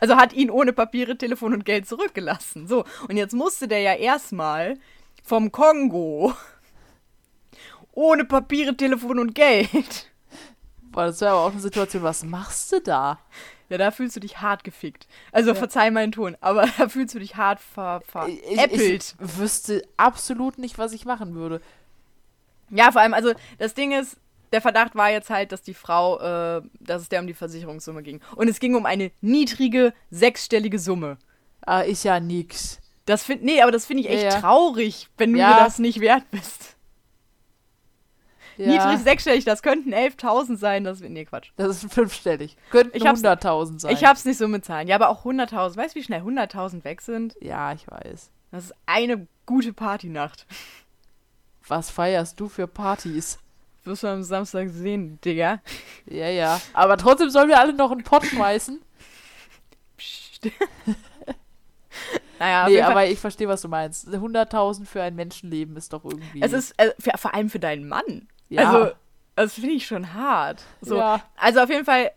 Also 0.00 0.16
hat 0.16 0.32
ihn 0.32 0.48
ohne 0.48 0.72
Papiere, 0.72 1.18
Telefon 1.18 1.52
und 1.52 1.66
Geld 1.66 1.86
zurückgelassen. 1.86 2.66
So, 2.66 2.86
und 3.06 3.18
jetzt 3.18 3.34
musste 3.34 3.68
der 3.68 3.80
ja 3.80 3.92
erstmal 3.92 4.78
vom 5.22 5.52
Kongo 5.52 6.32
ohne 7.94 8.24
Papiere, 8.24 8.76
Telefon 8.76 9.18
und 9.18 9.34
Geld. 9.34 10.10
Boah, 10.92 11.06
das 11.06 11.20
wäre 11.20 11.32
aber 11.32 11.40
auch 11.42 11.52
eine 11.52 11.60
Situation, 11.60 12.02
was 12.02 12.24
machst 12.24 12.70
du 12.72 12.80
da? 12.80 13.18
Ja, 13.68 13.78
da 13.78 13.90
fühlst 13.90 14.14
du 14.14 14.20
dich 14.20 14.40
hart 14.40 14.62
gefickt. 14.62 15.06
Also 15.32 15.50
ja. 15.50 15.54
verzeih 15.54 15.90
meinen 15.90 16.12
Ton, 16.12 16.36
aber 16.40 16.66
da 16.78 16.88
fühlst 16.88 17.14
du 17.14 17.18
dich 17.18 17.36
hart 17.36 17.60
ver 17.60 18.02
veräppelt. 18.06 18.80
Ich, 18.80 19.14
ich 19.20 19.38
wüsste 19.38 19.82
absolut 19.96 20.58
nicht, 20.58 20.78
was 20.78 20.92
ich 20.92 21.04
machen 21.04 21.34
würde. 21.34 21.60
Ja, 22.70 22.92
vor 22.92 23.00
allem, 23.00 23.14
also 23.14 23.32
das 23.58 23.74
Ding 23.74 23.92
ist, 23.92 24.16
der 24.52 24.60
Verdacht 24.60 24.94
war 24.94 25.10
jetzt 25.10 25.30
halt, 25.30 25.50
dass 25.50 25.62
die 25.62 25.74
Frau, 25.74 26.18
äh, 26.20 26.62
dass 26.80 27.02
es 27.02 27.08
der 27.08 27.20
um 27.20 27.26
die 27.26 27.34
Versicherungssumme 27.34 28.02
ging. 28.02 28.20
Und 28.36 28.48
es 28.48 28.60
ging 28.60 28.74
um 28.76 28.86
eine 28.86 29.10
niedrige, 29.20 29.92
sechsstellige 30.10 30.78
Summe. 30.78 31.18
Ah, 31.62 31.80
ist 31.80 32.04
ja 32.04 32.20
nix. 32.20 32.78
Das 33.06 33.24
find, 33.24 33.42
nee, 33.42 33.60
aber 33.62 33.72
das 33.72 33.86
finde 33.86 34.02
ich 34.04 34.08
echt 34.10 34.22
Ja, 34.22 34.30
ja. 34.34 34.40
traurig, 34.40 35.08
wenn 35.18 35.32
du 35.32 35.38
Ja. 35.38 35.48
mir 35.50 35.56
das 35.56 35.78
nicht 35.78 36.00
wert 36.00 36.24
bist. 36.30 36.76
Ja, 38.56 38.66
Niedrig 38.86 39.04
sechsstellig, 39.04 39.44
das 39.44 39.62
könnten 39.62 39.92
11.000 39.92 40.56
sein, 40.56 40.84
das 40.84 41.00
nee, 41.00 41.24
Quatsch. 41.24 41.50
das 41.56 41.82
ist 41.82 41.92
fünfstellig. 41.92 42.56
Könnten 42.70 42.96
Ich 42.96 43.06
hab's- 43.06 43.22
100.000 43.22 43.80
sein. 43.80 43.92
Ich 43.92 44.04
hab's 44.04 44.24
nicht 44.24 44.38
so 44.38 44.46
mit 44.48 44.64
Zahlen. 44.64 44.86
Ja, 44.88 44.96
aber 44.96 45.08
auch 45.08 45.24
100.000. 45.24 45.76
Weißt 45.76 45.94
du, 45.94 46.00
wie 46.00 46.04
schnell 46.04 46.22
100.000 46.22 46.84
weg 46.84 47.00
sind? 47.00 47.36
ja, 47.40 47.72
ich 47.72 47.86
weiß. 47.90 48.30
Das 48.52 48.64
ist 48.66 48.74
eine 48.86 49.26
gute 49.46 49.72
Partynacht. 49.72 50.46
Was 51.66 51.90
feierst 51.90 52.38
du 52.38 52.48
für 52.48 52.66
Partys? 52.68 53.38
Wirst 53.84 54.02
du 54.02 54.06
am 54.06 54.22
Samstag 54.22 54.68
sehen, 54.70 55.18
Digga. 55.24 55.60
Ja, 56.06 56.28
ja. 56.28 56.60
Aber 56.72 56.96
trotzdem 56.96 57.30
sollen 57.30 57.48
wir 57.48 57.58
alle 57.58 57.72
noch 57.72 57.90
einen 57.90 58.04
Pott 58.04 58.24
schmeißen. 58.24 58.80
Psst. 59.96 60.46
naja, 62.38 62.68
nee, 62.68 62.80
aber 62.80 63.06
ich 63.06 63.18
verstehe, 63.18 63.48
was 63.48 63.62
du 63.62 63.68
meinst. 63.68 64.08
100.000 64.08 64.86
für 64.86 65.02
ein 65.02 65.14
Menschenleben 65.14 65.76
ist 65.76 65.92
doch 65.92 66.04
irgendwie. 66.04 66.40
es 66.42 66.52
ist 66.52 66.74
äh, 66.78 66.92
für, 66.98 67.12
vor 67.16 67.34
allem 67.34 67.50
für 67.50 67.58
deinen 67.60 67.88
Mann. 67.88 68.28
Ja, 68.48 68.70
Also, 68.70 68.94
das 69.36 69.54
finde 69.54 69.72
ich 69.74 69.86
schon 69.86 70.14
hart. 70.14 70.62
So, 70.80 70.96
ja. 70.96 71.22
Also 71.36 71.60
auf 71.60 71.70
jeden 71.70 71.84
Fall, 71.84 72.12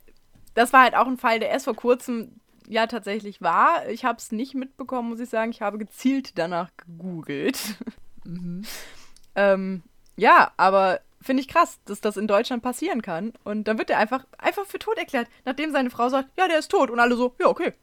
das 0.54 0.74
war 0.74 0.84
halt 0.84 0.96
auch 0.96 1.08
ein 1.08 1.18
Fall, 1.18 1.40
der 1.40 1.50
erst 1.50 1.66
vor 1.66 1.76
kurzem 1.76 2.40
ja 2.68 2.88
tatsächlich 2.88 3.42
war. 3.42 3.88
Ich 3.90 4.06
habe 4.06 4.18
es 4.18 4.32
nicht 4.32 4.54
mitbekommen, 4.54 5.10
muss 5.10 5.20
ich 5.20 5.30
sagen. 5.30 5.52
Ich 5.52 5.62
habe 5.62 5.78
gezielt 5.78 6.38
danach 6.38 6.70
gegoogelt. 6.78 7.60
Mhm. 8.26 8.64
ähm, 9.36 9.84
ja, 10.18 10.52
aber 10.58 11.00
finde 11.22 11.42
ich 11.42 11.48
krass, 11.48 11.80
dass 11.86 12.02
das 12.02 12.18
in 12.18 12.28
Deutschland 12.28 12.64
passieren 12.64 13.02
kann. 13.02 13.34
Und 13.44 13.68
dann 13.68 13.78
wird 13.78 13.90
er 13.90 14.00
einfach, 14.00 14.26
einfach 14.38 14.66
für 14.66 14.80
tot 14.80 14.98
erklärt, 14.98 15.28
nachdem 15.46 15.72
seine 15.72 15.90
Frau 15.90 16.10
sagt, 16.10 16.30
ja, 16.38 16.48
der 16.48 16.60
ist 16.60 16.70
tot. 16.70 16.90
Und 16.90 17.00
alle 17.00 17.16
so, 17.16 17.36
ja, 17.40 17.48
okay. 17.48 17.74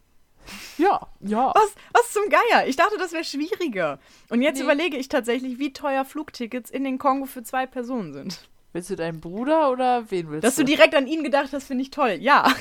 Ja, 0.78 1.01
ja. 1.20 1.53
Was, 1.55 1.74
was 1.92 2.12
zum 2.12 2.24
Geier? 2.28 2.66
Ich 2.66 2.76
dachte, 2.76 2.97
das 2.99 3.12
wäre 3.12 3.24
schwieriger. 3.24 3.99
Und 4.28 4.42
jetzt 4.42 4.59
Nee. 4.59 4.64
überlege 4.64 4.97
ich 4.97 5.09
tatsächlich, 5.09 5.59
wie 5.59 5.72
teuer 5.72 6.05
Flugtickets 6.05 6.70
in 6.70 6.84
den 6.84 6.99
Kongo 6.99 7.26
für 7.26 7.42
zwei 7.42 7.66
Personen 7.66 8.12
sind. 8.12 8.49
Willst 8.72 8.90
du 8.90 8.97
deinen 8.97 9.20
Bruder 9.20 9.70
oder 9.70 10.11
wen 10.11 10.30
willst 10.30 10.45
Dass 10.45 10.57
du 10.57 10.64
direkt 10.64 10.95
an 10.95 11.07
ihn 11.07 11.22
gedacht 11.22 11.53
hast, 11.53 11.64
finde 11.68 11.82
ich 11.82 11.90
toll. 11.90 12.16
Ja. 12.20 12.53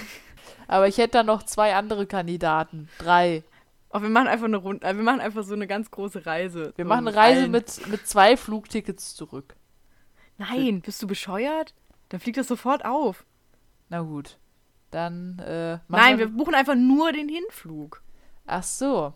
Aber 0.67 0.88
ich 0.88 0.97
hätte 0.97 1.11
da 1.17 1.23
noch 1.23 1.43
zwei 1.43 1.73
andere 1.75 2.05
Kandidaten. 2.05 2.88
Drei. 2.99 3.43
Aber 3.89 4.03
wir 4.03 4.09
machen 4.09 4.27
einfach 4.27 4.45
eine 4.45 4.57
Runde, 4.57 4.86
äh, 4.88 4.95
wir 4.95 5.03
machen 5.03 5.19
einfach 5.21 5.43
so 5.43 5.53
eine 5.53 5.67
ganz 5.67 5.91
große 5.91 6.25
Reise. 6.25 6.73
Wir 6.75 6.86
machen 6.86 7.07
eine 7.07 7.15
Reise 7.17 7.41
allen. 7.43 7.51
mit, 7.51 7.88
mit 7.88 8.07
zwei 8.07 8.38
Flugtickets 8.38 9.15
zurück. 9.15 9.55
Nein, 10.38 10.81
bist 10.81 11.01
du 11.01 11.07
bescheuert? 11.07 11.73
Dann 12.09 12.19
fliegt 12.19 12.38
das 12.38 12.47
sofort 12.47 12.86
auf. 12.86 13.25
Na 13.89 14.01
gut. 14.01 14.38
Dann, 14.94 15.39
äh, 15.39 15.80
Nein, 15.88 16.20
wir 16.20 16.28
buchen 16.28 16.54
einfach 16.54 16.76
nur 16.76 17.12
den 17.12 17.28
Hinflug. 17.28 18.04
Ach 18.46 18.62
so. 18.62 19.14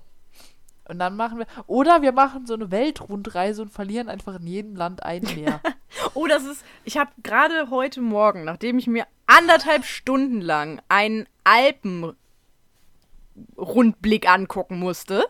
Und 0.90 0.98
dann 1.00 1.16
machen 1.16 1.38
wir. 1.40 1.46
Oder 1.68 2.02
wir 2.02 2.12
machen 2.14 2.48
so 2.48 2.56
eine 2.56 2.72
Weltrundreise 2.72 3.62
und 3.62 3.70
verlieren 3.70 4.10
einfach 4.10 4.40
in 4.40 4.48
jedem 4.48 4.76
Land 4.76 5.04
ein 5.04 5.22
mehr. 5.36 5.62
Oh, 6.14 6.28
das 6.28 6.44
ist. 6.46 6.64
Ich 6.84 6.98
habe 6.98 7.12
gerade 7.24 7.70
heute 7.70 8.02
Morgen, 8.02 8.44
nachdem 8.44 8.78
ich 8.78 8.88
mir 8.88 9.08
anderthalb 9.26 9.86
Stunden 9.86 10.42
lang 10.42 10.82
einen 10.90 11.28
Alpenrundblick 11.44 14.30
angucken 14.30 14.78
musste, 14.80 15.26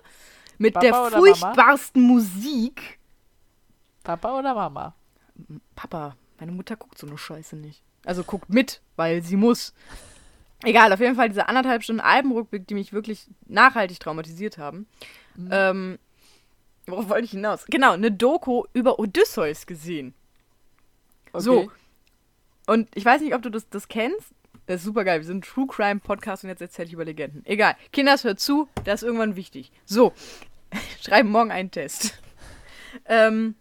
mit 0.58 0.74
Papa 0.74 0.86
der 0.86 0.94
oder 0.94 1.12
Mama? 1.12 1.18
furchtbarsten 1.20 2.02
Musik. 2.02 3.00
Papa 4.04 4.38
oder 4.38 4.56
Mama? 4.56 4.96
Papa, 5.76 6.16
meine 6.40 6.52
Mutter 6.52 6.76
guckt 6.76 6.98
so 6.98 7.08
eine 7.08 7.18
Scheiße 7.18 7.56
nicht. 7.56 7.84
Also 8.06 8.24
guckt 8.24 8.50
mit, 8.50 8.82
weil 8.96 9.22
sie 9.22 9.36
muss. 9.36 9.74
Egal, 10.64 10.92
auf 10.92 11.00
jeden 11.00 11.16
Fall 11.16 11.30
diese 11.30 11.48
anderthalb 11.48 11.84
Stunden 11.84 12.02
Albenrückblick, 12.02 12.68
die 12.68 12.74
mich 12.74 12.92
wirklich 12.92 13.28
nachhaltig 13.46 14.00
traumatisiert 14.00 14.58
haben. 14.58 14.88
Mhm. 15.36 15.50
Ähm, 15.52 16.00
worauf 16.88 17.10
wollte 17.10 17.26
ich 17.26 17.32
hinaus? 17.32 17.66
Genau, 17.66 17.94
eine 17.94 18.12
Doku 18.12 18.64
über 18.74 19.00
Odysseus 19.00 19.68
gesehen. 19.68 20.14
So. 21.34 21.72
Und 22.66 22.90
ich 22.96 23.06
weiß 23.06 23.22
nicht, 23.22 23.36
ob 23.36 23.42
du 23.44 23.50
das, 23.50 23.70
das 23.70 23.88
kennst. 23.88 24.34
Das 24.66 24.78
ist 24.78 24.84
super 24.84 25.06
geil. 25.06 25.20
Wir 25.20 25.26
sind 25.26 25.38
ein 25.38 25.42
True 25.42 25.68
Crime 25.68 26.00
Podcast 26.00 26.44
und 26.44 26.50
jetzt 26.50 26.62
erzähle 26.62 26.88
ich 26.88 26.94
über 26.94 27.06
Legenden. 27.06 27.46
Egal. 27.46 27.76
Kinders, 27.94 28.24
hört 28.24 28.40
zu. 28.40 28.68
Das 28.84 29.02
ist 29.02 29.08
irgendwann 29.08 29.36
wichtig. 29.36 29.72
So. 29.86 30.14
Schreiben 31.02 31.30
morgen 31.30 31.52
einen 31.52 31.72
Test. 31.72 32.22
ähm, 33.06 33.56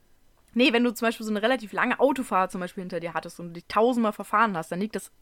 nee, 0.55 0.72
wenn 0.72 0.82
du 0.82 0.92
zum 0.92 1.07
Beispiel 1.07 1.24
so 1.24 1.30
eine 1.30 1.42
relativ 1.42 1.72
lange 1.72 2.01
Autofahrt 2.01 2.51
zum 2.51 2.61
Beispiel 2.61 2.82
hinter 2.82 2.99
dir 2.99 3.14
hattest 3.14 3.38
und 3.38 3.55
dich 3.55 3.66
tausendmal 3.66 4.12
verfahren 4.12 4.57
hast, 4.57 4.72
dann 4.72 4.80
liegt 4.80 4.97
das 4.97 5.12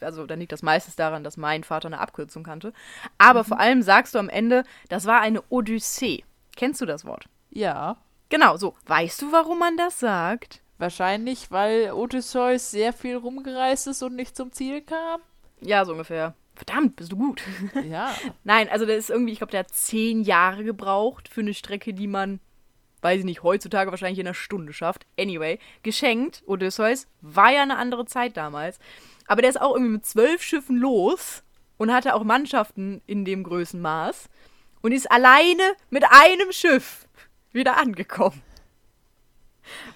also 0.00 0.26
dann 0.26 0.40
liegt 0.40 0.52
das 0.52 0.62
meistens 0.62 0.96
daran, 0.96 1.24
dass 1.24 1.36
mein 1.36 1.64
Vater 1.64 1.86
eine 1.86 2.00
Abkürzung 2.00 2.42
kannte. 2.42 2.72
Aber 3.18 3.44
vor 3.44 3.58
allem 3.60 3.82
sagst 3.82 4.14
du 4.14 4.18
am 4.18 4.28
Ende, 4.28 4.64
das 4.88 5.06
war 5.06 5.20
eine 5.20 5.42
Odyssee. 5.48 6.24
Kennst 6.56 6.80
du 6.80 6.86
das 6.86 7.04
Wort? 7.04 7.26
Ja. 7.50 7.96
Genau, 8.28 8.56
so. 8.56 8.74
Weißt 8.86 9.22
du, 9.22 9.32
warum 9.32 9.58
man 9.58 9.76
das 9.76 10.00
sagt? 10.00 10.62
Wahrscheinlich, 10.78 11.50
weil 11.50 11.92
Odysseus 11.92 12.70
sehr 12.70 12.92
viel 12.92 13.16
rumgereist 13.16 13.86
ist 13.86 14.02
und 14.02 14.16
nicht 14.16 14.36
zum 14.36 14.52
Ziel 14.52 14.80
kam. 14.82 15.20
Ja, 15.60 15.84
so 15.84 15.92
ungefähr. 15.92 16.34
Verdammt, 16.54 16.96
bist 16.96 17.12
du 17.12 17.16
gut. 17.16 17.42
Ja. 17.84 18.14
Nein, 18.44 18.68
also 18.68 18.86
der 18.86 18.96
ist 18.96 19.10
irgendwie, 19.10 19.32
ich 19.32 19.38
glaube, 19.38 19.52
der 19.52 19.60
hat 19.60 19.70
zehn 19.70 20.22
Jahre 20.22 20.64
gebraucht 20.64 21.28
für 21.28 21.40
eine 21.40 21.54
Strecke, 21.54 21.94
die 21.94 22.06
man, 22.06 22.40
weiß 23.00 23.20
ich 23.20 23.24
nicht, 23.24 23.42
heutzutage 23.42 23.90
wahrscheinlich 23.90 24.18
in 24.18 24.26
einer 24.26 24.34
Stunde 24.34 24.72
schafft. 24.72 25.06
Anyway, 25.18 25.58
geschenkt, 25.82 26.42
Odysseus, 26.46 27.06
war 27.20 27.50
ja 27.52 27.62
eine 27.62 27.76
andere 27.76 28.04
Zeit 28.04 28.36
damals. 28.36 28.78
Aber 29.32 29.40
der 29.40 29.48
ist 29.48 29.62
auch 29.62 29.72
irgendwie 29.72 29.94
mit 29.94 30.04
zwölf 30.04 30.42
Schiffen 30.42 30.76
los 30.76 31.42
und 31.78 31.90
hatte 31.90 32.14
auch 32.14 32.22
Mannschaften 32.22 33.00
in 33.06 33.24
dem 33.24 33.44
Größenmaß 33.44 34.28
und 34.82 34.92
ist 34.92 35.10
alleine 35.10 35.62
mit 35.88 36.04
einem 36.04 36.52
Schiff 36.52 37.08
wieder 37.50 37.78
angekommen. 37.78 38.42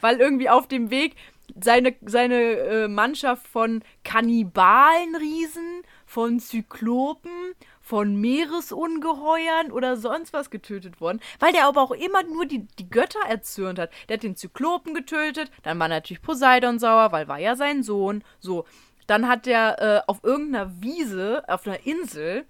Weil 0.00 0.20
irgendwie 0.20 0.48
auf 0.48 0.68
dem 0.68 0.88
Weg 0.88 1.16
seine, 1.60 1.94
seine 2.06 2.40
äh, 2.40 2.88
Mannschaft 2.88 3.46
von 3.46 3.84
Kannibalenriesen, 4.04 5.82
von 6.06 6.40
Zyklopen, 6.40 7.52
von 7.82 8.16
Meeresungeheuern 8.18 9.70
oder 9.70 9.98
sonst 9.98 10.32
was 10.32 10.48
getötet 10.48 11.02
worden, 11.02 11.20
weil 11.40 11.52
der 11.52 11.66
aber 11.66 11.82
auch 11.82 11.92
immer 11.92 12.22
nur 12.22 12.46
die, 12.46 12.66
die 12.78 12.88
Götter 12.88 13.20
erzürnt 13.28 13.78
hat. 13.78 13.90
Der 14.08 14.16
hat 14.16 14.22
den 14.22 14.34
Zyklopen 14.34 14.94
getötet, 14.94 15.50
dann 15.62 15.78
war 15.78 15.88
natürlich 15.88 16.22
Poseidon 16.22 16.78
sauer, 16.78 17.12
weil 17.12 17.28
war 17.28 17.38
ja 17.38 17.54
sein 17.54 17.82
Sohn. 17.82 18.24
So, 18.38 18.64
dann 19.06 19.28
hat 19.28 19.46
der 19.46 19.80
äh, 19.80 20.10
auf 20.10 20.22
irgendeiner 20.22 20.70
Wiese, 20.80 21.44
auf 21.48 21.66
einer 21.66 21.86
Insel, 21.86 22.44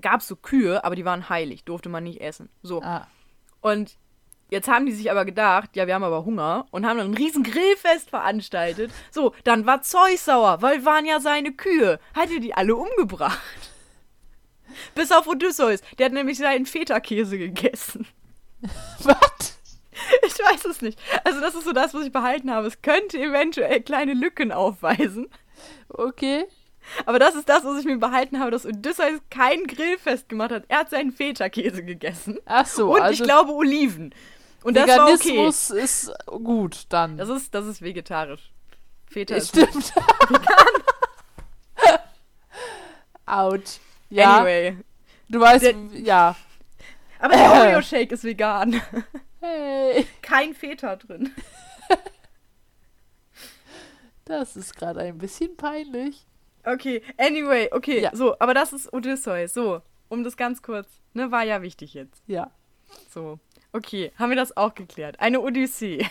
gab 0.00 0.20
es 0.20 0.28
so 0.28 0.36
Kühe, 0.36 0.84
aber 0.84 0.96
die 0.96 1.04
waren 1.04 1.28
heilig, 1.28 1.64
durfte 1.64 1.88
man 1.88 2.04
nicht 2.04 2.20
essen. 2.20 2.48
So, 2.62 2.80
Ah. 2.82 3.06
und 3.60 3.96
jetzt 4.50 4.68
haben 4.68 4.86
die 4.86 4.92
sich 4.92 5.10
aber 5.10 5.24
gedacht, 5.24 5.76
ja, 5.76 5.86
wir 5.86 5.94
haben 5.94 6.04
aber 6.04 6.24
Hunger 6.24 6.66
und 6.70 6.86
haben 6.86 6.98
dann 6.98 7.10
ein 7.10 7.16
riesen 7.16 7.42
Grillfest 7.42 8.10
veranstaltet. 8.10 8.90
So, 9.10 9.34
dann 9.44 9.66
war 9.66 9.82
Zeus 9.82 10.24
sauer, 10.24 10.62
weil 10.62 10.84
waren 10.84 11.04
ja 11.06 11.20
seine 11.20 11.52
Kühe. 11.52 11.98
Hat 12.14 12.30
er 12.30 12.40
die 12.40 12.54
alle 12.54 12.74
umgebracht. 12.76 13.38
Bis 14.94 15.12
auf 15.12 15.26
Odysseus. 15.26 15.80
Der 15.98 16.06
hat 16.06 16.12
nämlich 16.12 16.38
seinen 16.38 16.66
Feta-Käse 16.66 17.36
gegessen. 17.38 18.06
Was? 19.02 19.58
Ich 20.26 20.32
weiß 20.38 20.64
es 20.66 20.80
nicht. 20.82 20.98
Also 21.24 21.40
das 21.40 21.54
ist 21.54 21.64
so 21.64 21.72
das, 21.72 21.92
was 21.94 22.04
ich 22.06 22.12
behalten 22.12 22.50
habe. 22.50 22.66
Es 22.66 22.80
könnte 22.82 23.18
eventuell 23.18 23.80
kleine 23.82 24.14
Lücken 24.14 24.50
aufweisen. 24.50 25.28
Okay. 25.88 26.44
Aber 27.06 27.18
das 27.20 27.34
ist 27.36 27.48
das, 27.48 27.64
was 27.64 27.78
ich 27.78 27.84
mir 27.84 27.98
behalten 27.98 28.40
habe, 28.40 28.50
dass 28.50 28.66
Odysseus 28.66 29.20
kein 29.30 29.64
Grillfest 29.68 30.28
gemacht 30.28 30.50
hat. 30.50 30.64
Er 30.68 30.78
hat 30.80 30.90
seinen 30.90 31.12
Feta-Käse 31.12 31.84
gegessen. 31.84 32.38
Ach 32.44 32.66
so, 32.66 32.94
Und 32.94 33.00
also 33.02 33.14
ich 33.14 33.22
glaube 33.22 33.52
Oliven. 33.52 34.12
Und 34.64 34.76
das 34.76 34.88
war 34.88 35.04
okay. 35.08 35.14
Veganismus 35.30 35.70
ist 35.70 36.12
gut 36.26 36.84
dann. 36.88 37.16
Das 37.18 37.28
ist, 37.28 37.54
das 37.54 37.66
ist 37.66 37.82
vegetarisch. 37.82 38.50
Feta 39.06 39.34
ist 39.36 39.50
stimmt. 39.50 39.92
Autsch. 43.26 43.78
Ja, 44.10 44.38
Anyway. 44.38 44.76
du 45.28 45.40
weißt, 45.40 45.64
Der- 45.64 45.74
ja. 45.94 46.36
Aber 47.18 47.34
der 47.36 47.52
Oreo-Shake 47.76 48.12
ist 48.12 48.24
vegan. 48.24 48.80
Hey, 49.40 50.06
Kein 50.20 50.54
Feta 50.54 50.96
drin. 50.96 51.30
Das 54.32 54.56
ist 54.56 54.76
gerade 54.76 55.00
ein 55.00 55.18
bisschen 55.18 55.56
peinlich. 55.56 56.26
Okay, 56.64 57.02
anyway, 57.18 57.68
okay, 57.72 58.00
Ja. 58.02 58.14
so, 58.14 58.36
aber 58.38 58.54
das 58.54 58.72
ist 58.72 58.92
Odysseus. 58.92 59.52
So, 59.54 59.82
um 60.08 60.22
das 60.24 60.36
ganz 60.36 60.62
kurz, 60.62 60.88
ne, 61.12 61.30
war 61.30 61.44
ja 61.44 61.62
wichtig 61.62 61.94
jetzt. 61.94 62.22
Ja. 62.26 62.50
So, 63.10 63.38
okay, 63.72 64.12
haben 64.18 64.30
wir 64.30 64.36
das 64.36 64.56
auch 64.56 64.74
geklärt. 64.74 65.18
Eine 65.20 65.40
Odyssee. 65.40 66.06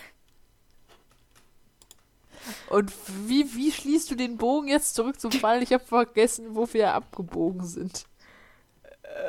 Und 2.70 2.92
wie, 3.28 3.54
wie 3.56 3.72
schließt 3.72 4.10
du 4.12 4.16
den 4.16 4.38
Bogen 4.38 4.68
jetzt 4.68 4.96
zurück 4.96 5.20
zum 5.20 5.32
Fall? 5.32 5.62
Ich 5.62 5.72
habe 5.74 5.84
vergessen, 5.86 6.56
wo 6.56 6.68
wir 6.74 6.94
abgebogen 6.94 7.64
sind. 7.66 8.06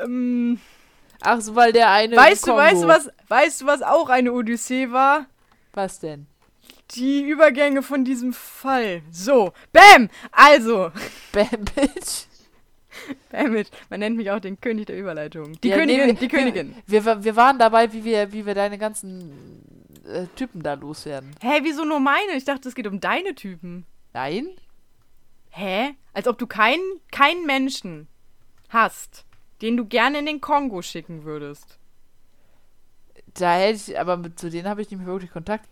Ähm, 0.02 0.58
Ach 1.20 1.40
so, 1.40 1.54
weil 1.54 1.72
der 1.72 1.90
eine. 1.90 2.16
weißt 2.16 2.46
du, 2.46 2.56
weißt 2.56 2.82
du, 2.82 2.86
was, 2.88 3.10
weißt 3.28 3.60
du, 3.60 3.66
was 3.66 3.82
auch 3.82 4.08
eine 4.08 4.32
Odyssee 4.32 4.90
war? 4.90 5.26
Was 5.74 6.00
denn? 6.00 6.26
Die 6.94 7.22
Übergänge 7.22 7.82
von 7.82 8.04
diesem 8.04 8.32
Fall. 8.32 9.02
So, 9.10 9.52
bam! 9.72 10.08
Also, 10.30 10.90
Bam, 11.32 11.48
Bitch. 11.74 12.26
Man 13.88 14.00
nennt 14.00 14.16
mich 14.16 14.30
auch 14.30 14.40
den 14.40 14.60
König 14.60 14.86
der 14.86 14.98
Überleitung. 14.98 15.58
Die 15.62 15.68
Ja, 15.68 15.76
nee, 15.76 15.82
Königin, 15.96 16.06
wir- 16.06 16.14
die 16.14 16.28
Königin. 16.28 16.74
Wir, 16.86 17.04
wir, 17.04 17.24
wir 17.24 17.36
waren 17.36 17.58
dabei, 17.58 17.92
wie 17.92 18.04
wir, 18.04 18.32
wie 18.32 18.44
wir 18.44 18.54
deine 18.54 18.76
ganzen 18.76 19.32
äh, 20.06 20.26
Typen 20.36 20.62
da 20.62 20.74
loswerden. 20.74 21.30
Hä, 21.40 21.60
wieso 21.62 21.84
nur 21.84 22.00
meine? 22.00 22.32
Ich 22.36 22.44
dachte, 22.44 22.68
es 22.68 22.74
geht 22.74 22.86
um 22.86 23.00
deine 23.00 23.34
Typen. 23.34 23.86
Nein? 24.12 24.48
Hä? 25.50 25.94
Als 26.12 26.28
ob 26.28 26.36
du 26.38 26.46
keinen 26.46 26.82
keinen 27.10 27.46
Menschen 27.46 28.08
hast, 28.68 29.24
den 29.62 29.76
du 29.78 29.86
gerne 29.86 30.18
in 30.18 30.26
den 30.26 30.40
Kongo 30.42 30.82
schicken 30.82 31.24
würdest. 31.24 31.78
Da 33.34 33.54
hätte 33.54 33.92
ich, 33.92 33.98
aber 33.98 34.18
mit, 34.18 34.38
zu 34.38 34.50
denen 34.50 34.68
habe 34.68 34.82
ich 34.82 34.90
nicht 34.90 34.98
mehr 34.98 35.06
wirklich 35.08 35.30
Kontakt. 35.30 35.66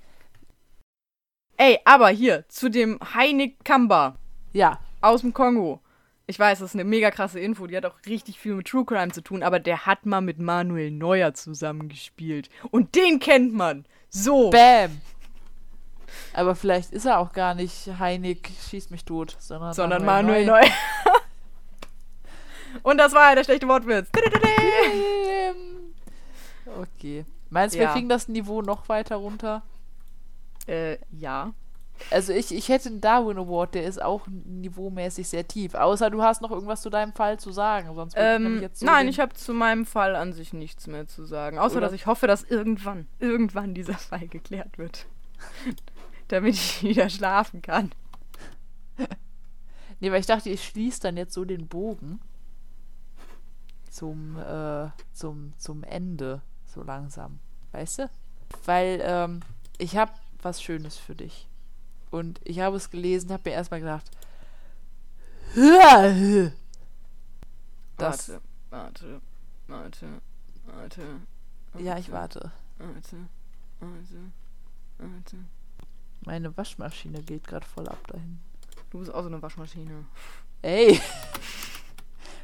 Ey, 1.61 1.79
aber 1.85 2.09
hier, 2.09 2.49
zu 2.49 2.71
dem 2.71 2.99
Heinik 3.13 3.63
Kamba 3.67 4.17
Ja, 4.55 4.79
aus 5.03 5.21
dem 5.21 5.35
Kongo. 5.35 5.83
Ich 6.27 6.39
weiß, 6.39 6.61
das 6.61 6.71
ist 6.71 6.75
eine 6.75 6.85
mega 6.85 7.11
krasse 7.11 7.39
Info, 7.39 7.67
die 7.67 7.77
hat 7.77 7.85
auch 7.85 7.97
richtig 8.07 8.41
viel 8.41 8.55
mit 8.55 8.67
True 8.67 8.87
Crime 8.87 9.13
zu 9.13 9.21
tun, 9.21 9.43
aber 9.43 9.59
der 9.59 9.85
hat 9.85 10.07
mal 10.07 10.23
mit 10.23 10.39
Manuel 10.39 10.91
Neuer 10.91 11.35
zusammengespielt. 11.35 12.49
Und 12.71 12.95
den 12.95 13.21
kennt 13.21 13.53
man. 13.53 13.85
So. 14.09 14.49
Bam! 14.49 15.03
Aber 16.33 16.55
vielleicht 16.55 16.93
ist 16.93 17.05
er 17.05 17.19
auch 17.19 17.33
gar 17.33 17.55
nicht 17.55 17.91
Heinig 17.99 18.49
schießt 18.71 18.91
mich 18.91 19.05
tot, 19.05 19.37
sondern, 19.39 19.75
sondern 19.75 20.07
Manuel 20.07 20.47
Neuer. 20.47 20.65
Und 22.83 22.97
das 22.97 23.13
war 23.13 23.35
der 23.35 23.45
schlechte 23.45 23.69
Wortwitz. 23.69 24.09
Okay. 26.81 27.27
Meinst 27.51 27.75
du, 27.75 27.81
Ja. 27.81 27.89
wir 27.89 27.93
kriegen 27.93 28.09
das 28.09 28.29
Niveau 28.29 28.63
noch 28.63 28.89
weiter 28.89 29.17
runter? 29.17 29.63
Äh, 30.67 30.99
ja. 31.11 31.53
Also 32.11 32.33
ich, 32.33 32.51
ich 32.55 32.69
hätte 32.71 32.89
einen 32.89 33.03
Darwin 33.03 33.37
Award, 33.37 33.75
der 33.75 33.85
ist 33.85 34.01
auch 34.01 34.27
niveaumäßig 34.29 35.29
sehr 35.29 35.47
tief. 35.47 35.75
Außer 35.75 36.09
du 36.09 36.23
hast 36.23 36.41
noch 36.41 36.51
irgendwas 36.51 36.81
zu 36.81 36.89
deinem 36.89 37.13
Fall 37.13 37.39
zu 37.39 37.53
sagen. 37.53 37.95
Sonst 37.95 38.17
würde 38.17 38.37
ich 38.43 38.47
Ähm, 38.57 38.63
jetzt 38.63 38.81
so 38.81 38.87
nein, 38.87 39.07
ich 39.07 39.21
habe 39.21 39.35
zu 39.35 39.53
meinem 39.53 39.85
Fall 39.85 40.17
an 40.17 40.33
sich 40.33 40.55
nichts 40.55 40.87
mehr 40.87 41.07
zu 41.07 41.25
sagen. 41.27 41.59
Außer, 41.59 41.77
Oder- 41.77 41.87
dass 41.87 41.93
ich 41.93 42.07
hoffe, 42.07 42.27
dass 42.27 42.43
irgendwann, 42.43 43.07
irgendwann 43.19 43.75
dieser 43.75 43.99
Fall 43.99 44.29
geklärt 44.29 44.79
wird. 44.79 45.07
Damit 46.29 46.55
ich 46.55 46.83
wieder 46.83 47.09
schlafen 47.11 47.61
kann. 47.63 47.93
Nee, 50.03 50.11
weil 50.11 50.21
ich 50.21 50.27
dachte, 50.27 50.49
ich 50.49 50.65
schließe 50.65 51.01
dann 51.01 51.19
jetzt 51.19 51.35
so 51.35 51.45
den 51.45 51.69
Bogen 51.69 52.21
zum, 53.91 54.39
äh, 54.39 54.89
zum, 55.13 55.53
zum 55.59 55.83
Ende, 55.85 56.41
so 56.65 56.83
langsam. 56.83 57.41
Weißt 57.73 57.99
du? 57.99 58.11
Weil, 58.65 59.01
ähm, 59.05 59.41
ich 59.77 59.99
habe 59.99 60.13
was 60.45 60.63
Schönes 60.63 60.97
für 60.97 61.15
dich. 61.15 61.49
Und 62.11 62.41
ich 62.45 62.61
habe 62.61 62.77
es 62.77 62.91
gelesen, 62.91 63.33
habe 63.33 63.49
mir 63.51 63.55
erstmal 63.55 63.81
gedacht, 63.81 64.11
das, 67.97 68.29
Warte, 68.29 68.41
warte, 68.71 69.21
warte, 69.67 70.07
warte. 70.67 71.03
ja, 71.79 71.99
ich 71.99 72.11
warte. 72.13 72.53
Warte, 72.79 73.17
warte, 73.81 74.33
warte. 74.99 75.37
Meine 76.23 76.57
Waschmaschine 76.57 77.23
geht 77.23 77.47
gerade 77.47 77.67
voll 77.67 77.89
ab 77.89 78.07
dahin. 78.09 78.41
Du 78.91 78.99
bist 79.01 79.13
auch 79.13 79.23
so 79.23 79.29
eine 79.29 79.43
Waschmaschine. 79.43 80.05
Ey! 80.63 81.01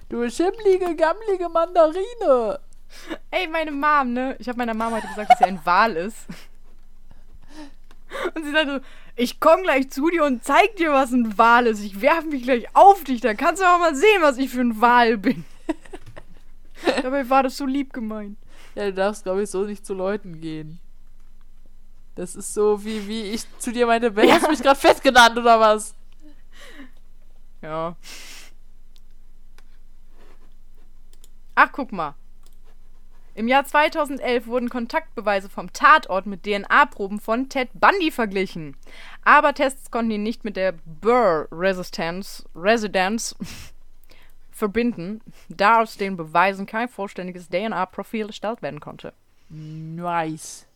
Du 0.08 0.28
schimmlige, 0.30 0.94
gammlige 0.94 1.48
Mandarine! 1.48 2.60
Ey, 3.30 3.48
meine 3.48 3.72
Mom, 3.72 4.12
ne? 4.12 4.36
Ich 4.38 4.48
habe 4.48 4.58
meiner 4.58 4.74
Mama 4.74 4.96
heute 4.96 5.08
gesagt, 5.08 5.30
dass 5.30 5.38
sie 5.38 5.44
ein 5.44 5.60
Wal 5.64 5.96
ist. 5.96 6.26
Und 8.34 8.44
sie 8.44 8.52
sagte, 8.52 8.82
ich 9.14 9.40
komm 9.40 9.62
gleich 9.62 9.90
zu 9.90 10.10
dir 10.10 10.24
und 10.24 10.44
zeig 10.44 10.76
dir, 10.76 10.92
was 10.92 11.12
ein 11.12 11.38
Wal 11.38 11.66
ist. 11.66 11.82
Ich 11.82 12.00
werfe 12.00 12.28
mich 12.28 12.42
gleich 12.42 12.66
auf 12.74 13.04
dich, 13.04 13.20
dann 13.20 13.36
kannst 13.36 13.62
du 13.62 13.66
auch 13.66 13.78
mal 13.78 13.94
sehen, 13.94 14.22
was 14.22 14.38
ich 14.38 14.50
für 14.50 14.60
ein 14.60 14.80
Wal 14.80 15.18
bin. 15.18 15.44
Dabei 17.02 17.28
war 17.28 17.42
das 17.42 17.56
so 17.56 17.66
lieb 17.66 17.92
gemeint. 17.92 18.36
Ja, 18.74 18.84
du 18.84 18.92
darfst, 18.92 19.24
glaube 19.24 19.42
ich, 19.42 19.50
so 19.50 19.64
nicht 19.64 19.86
zu 19.86 19.94
Leuten 19.94 20.40
gehen. 20.40 20.80
Das 22.14 22.34
ist 22.34 22.54
so, 22.54 22.84
wie, 22.84 23.06
wie 23.08 23.22
ich 23.22 23.44
zu 23.58 23.72
dir 23.72 23.86
meinte, 23.86 24.14
wer 24.16 24.34
hast 24.34 24.46
du 24.46 24.50
mich 24.50 24.62
gerade 24.62 24.78
fett 24.78 25.02
genannt 25.02 25.36
oder 25.36 25.60
was? 25.60 25.94
Ja. 27.62 27.96
Ach, 31.54 31.68
guck 31.72 31.92
mal. 31.92 32.14
Im 33.36 33.48
Jahr 33.48 33.64
2011 33.64 34.46
wurden 34.46 34.68
Kontaktbeweise 34.70 35.48
vom 35.48 35.72
Tatort 35.72 36.26
mit 36.26 36.42
DNA-Proben 36.44 37.20
von 37.20 37.48
Ted 37.48 37.68
Bundy 37.74 38.10
verglichen. 38.10 38.76
Aber 39.24 39.54
Tests 39.54 39.90
konnten 39.90 40.10
ihn 40.10 40.22
nicht 40.22 40.42
mit 40.42 40.56
der 40.56 40.74
Burr-Resistenz 41.00 42.44
Residence 42.54 43.36
verbinden, 44.50 45.20
da 45.48 45.82
aus 45.82 45.96
den 45.96 46.16
Beweisen 46.16 46.66
kein 46.66 46.88
vollständiges 46.88 47.48
DNA-Profil 47.48 48.26
erstellt 48.26 48.62
werden 48.62 48.80
konnte. 48.80 49.12
Nice. 49.50 50.66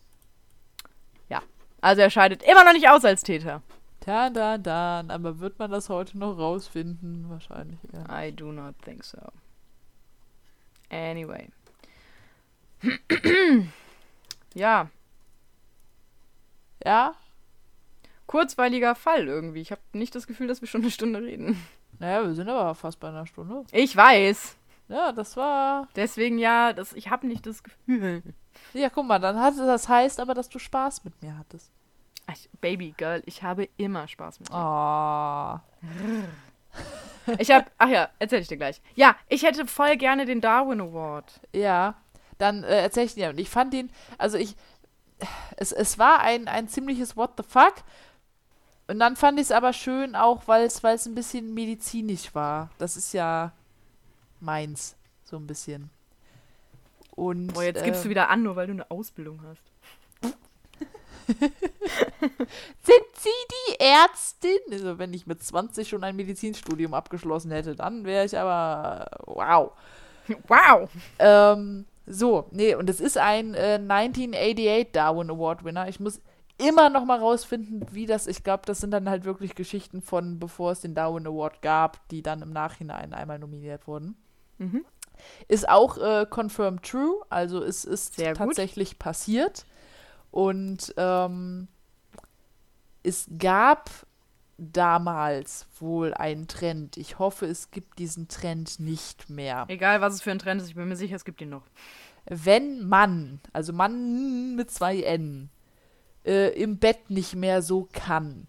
Also 1.81 2.03
er 2.03 2.11
scheidet 2.11 2.43
immer 2.43 2.63
noch 2.63 2.73
nicht 2.73 2.87
aus 2.87 3.03
als 3.03 3.23
Täter. 3.23 3.63
Da, 4.01 4.29
da, 4.29 4.57
da. 4.57 5.03
Aber 5.07 5.39
wird 5.39 5.57
man 5.59 5.71
das 5.71 5.89
heute 5.89 6.17
noch 6.17 6.37
rausfinden? 6.37 7.25
Wahrscheinlich, 7.27 7.79
ja. 7.91 8.23
I 8.23 8.31
do 8.31 8.51
not 8.51 8.75
think 8.83 9.03
so. 9.03 9.17
Anyway. 10.89 11.49
ja, 14.53 14.89
Ja? 16.83 17.15
kurzweiliger 18.31 18.95
Fall 18.95 19.27
irgendwie. 19.27 19.59
Ich 19.59 19.71
habe 19.71 19.81
nicht 19.91 20.15
das 20.15 20.25
Gefühl, 20.25 20.47
dass 20.47 20.61
wir 20.61 20.67
schon 20.67 20.81
eine 20.81 20.91
Stunde 20.91 21.21
reden. 21.21 21.61
Naja, 21.99 22.23
wir 22.23 22.33
sind 22.33 22.49
aber 22.49 22.73
fast 22.75 22.99
bei 22.99 23.09
einer 23.09 23.27
Stunde. 23.27 23.65
Ich 23.71 23.95
weiß. 23.95 24.55
Ja, 24.87 25.11
das 25.11 25.35
war. 25.37 25.87
Deswegen 25.95 26.39
ja, 26.39 26.73
das, 26.73 26.93
ich 26.93 27.09
habe 27.09 27.27
nicht 27.27 27.45
das 27.45 27.61
Gefühl. 27.61 28.23
Ja, 28.73 28.89
guck 28.89 29.05
mal, 29.05 29.19
dann 29.19 29.39
hat 29.39 29.57
das 29.57 29.89
heißt 29.89 30.19
aber, 30.19 30.33
dass 30.33 30.49
du 30.49 30.59
Spaß 30.59 31.03
mit 31.03 31.21
mir 31.21 31.37
hattest. 31.37 31.71
Ach, 32.25 32.35
Baby 32.61 32.93
Girl, 32.95 33.21
ich 33.25 33.43
habe 33.43 33.67
immer 33.77 34.07
Spaß 34.07 34.39
mit 34.39 34.49
dir. 34.49 34.55
Oh. 34.55 35.59
Ich 37.37 37.51
habe, 37.51 37.65
ach 37.77 37.89
ja, 37.89 38.09
erzähl 38.17 38.41
ich 38.41 38.47
dir 38.47 38.57
gleich. 38.57 38.81
Ja, 38.95 39.15
ich 39.27 39.43
hätte 39.43 39.67
voll 39.67 39.97
gerne 39.97 40.25
den 40.25 40.41
Darwin 40.41 40.81
Award. 40.81 41.41
Ja, 41.53 41.95
dann 42.41 42.63
äh, 42.63 42.81
erzähl 42.81 43.05
ich 43.05 43.13
dir. 43.13 43.29
Und 43.29 43.39
ich 43.39 43.49
fand 43.49 43.73
ihn, 43.73 43.89
also 44.17 44.37
ich, 44.37 44.55
es, 45.57 45.71
es 45.71 45.99
war 45.99 46.19
ein, 46.19 46.47
ein 46.47 46.67
ziemliches 46.67 47.15
What 47.15 47.31
the 47.37 47.43
fuck. 47.47 47.75
Und 48.87 48.99
dann 48.99 49.15
fand 49.15 49.39
ich 49.39 49.45
es 49.45 49.51
aber 49.51 49.73
schön 49.73 50.15
auch, 50.15 50.47
weil 50.47 50.65
es 50.65 50.83
weil 50.83 50.95
es 50.95 51.05
ein 51.05 51.15
bisschen 51.15 51.53
medizinisch 51.53 52.33
war. 52.35 52.69
Das 52.77 52.97
ist 52.97 53.13
ja 53.13 53.53
meins, 54.39 54.95
so 55.23 55.37
ein 55.37 55.47
bisschen. 55.47 55.89
Und, 57.15 57.53
Boah, 57.53 57.63
jetzt 57.63 57.83
gibst 57.83 58.01
äh, 58.01 58.03
du 58.05 58.09
wieder 58.09 58.29
an, 58.29 58.43
nur 58.43 58.55
weil 58.55 58.67
du 58.67 58.73
eine 58.73 58.89
Ausbildung 58.89 59.41
hast. 59.43 59.61
Sind 61.39 63.05
Sie 63.17 63.29
die 63.69 63.79
Ärztin? 63.79 64.59
Also, 64.71 64.97
wenn 64.97 65.13
ich 65.13 65.27
mit 65.27 65.43
20 65.43 65.87
schon 65.87 66.03
ein 66.03 66.15
Medizinstudium 66.15 66.93
abgeschlossen 66.93 67.51
hätte, 67.51 67.75
dann 67.75 68.05
wäre 68.05 68.25
ich 68.25 68.37
aber 68.37 69.07
wow. 69.25 69.71
Wow! 70.47 70.89
Ähm, 71.19 71.85
so, 72.11 72.47
nee, 72.51 72.75
und 72.75 72.89
es 72.89 72.99
ist 72.99 73.17
ein 73.17 73.53
äh, 73.53 73.79
1988 73.81 74.91
Darwin 74.91 75.29
Award 75.29 75.63
Winner. 75.63 75.87
Ich 75.87 75.99
muss 75.99 76.21
immer 76.57 76.89
noch 76.89 77.05
mal 77.05 77.19
rausfinden, 77.19 77.85
wie 77.91 78.05
das, 78.05 78.27
ich 78.27 78.43
glaube, 78.43 78.63
das 78.65 78.79
sind 78.79 78.91
dann 78.91 79.09
halt 79.09 79.23
wirklich 79.23 79.55
Geschichten 79.55 80.01
von, 80.01 80.39
bevor 80.39 80.71
es 80.71 80.81
den 80.81 80.93
Darwin 80.93 81.25
Award 81.25 81.61
gab, 81.61 82.07
die 82.09 82.21
dann 82.21 82.41
im 82.41 82.51
Nachhinein 82.51 83.13
einmal 83.13 83.39
nominiert 83.39 83.87
wurden. 83.87 84.15
Mhm. 84.57 84.85
Ist 85.47 85.69
auch 85.69 85.97
äh, 85.97 86.25
confirmed 86.29 86.83
true, 86.83 87.21
also 87.29 87.63
es 87.63 87.85
ist 87.85 88.15
Sehr 88.15 88.29
gut. 88.29 88.37
tatsächlich 88.37 88.99
passiert. 88.99 89.65
Und 90.31 90.93
ähm, 90.97 91.67
es 93.03 93.27
gab 93.37 93.89
damals 94.61 95.65
wohl 95.79 96.13
einen 96.13 96.47
Trend. 96.47 96.97
Ich 96.97 97.19
hoffe, 97.19 97.45
es 97.45 97.71
gibt 97.71 97.99
diesen 97.99 98.27
Trend 98.27 98.79
nicht 98.79 99.29
mehr. 99.29 99.65
Egal, 99.67 100.01
was 100.01 100.13
es 100.13 100.21
für 100.21 100.31
ein 100.31 100.39
Trend 100.39 100.61
ist, 100.61 100.69
ich 100.69 100.75
bin 100.75 100.87
mir 100.87 100.95
sicher, 100.95 101.15
es 101.15 101.25
gibt 101.25 101.41
ihn 101.41 101.49
noch. 101.49 101.63
Wenn 102.25 102.87
Mann, 102.87 103.39
also 103.51 103.73
Mann 103.73 104.55
mit 104.55 104.69
zwei 104.69 105.01
N, 105.01 105.49
äh, 106.23 106.49
im 106.61 106.77
Bett 106.77 107.09
nicht 107.09 107.35
mehr 107.35 107.61
so 107.63 107.89
kann, 107.91 108.45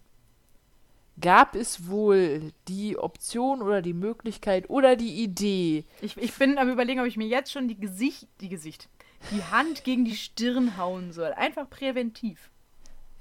gab 1.19 1.55
es 1.55 1.87
wohl 1.87 2.51
die 2.67 2.97
Option 2.97 3.61
oder 3.61 3.81
die 3.81 3.93
Möglichkeit 3.93 4.69
oder 4.69 4.95
die 4.95 5.23
Idee, 5.23 5.85
Ich, 6.01 6.17
ich 6.17 6.33
bin 6.33 6.57
am 6.57 6.69
überlegen, 6.69 6.99
ob 6.99 7.07
ich 7.07 7.17
mir 7.17 7.27
jetzt 7.27 7.51
schon 7.51 7.67
die 7.67 7.79
Gesicht, 7.79 8.27
die 8.41 8.49
Gesicht, 8.49 8.89
die 9.31 9.43
Hand 9.43 9.83
gegen 9.83 10.05
die 10.05 10.15
Stirn 10.15 10.77
hauen 10.77 11.11
soll. 11.11 11.33
Einfach 11.33 11.69
präventiv. 11.69 12.49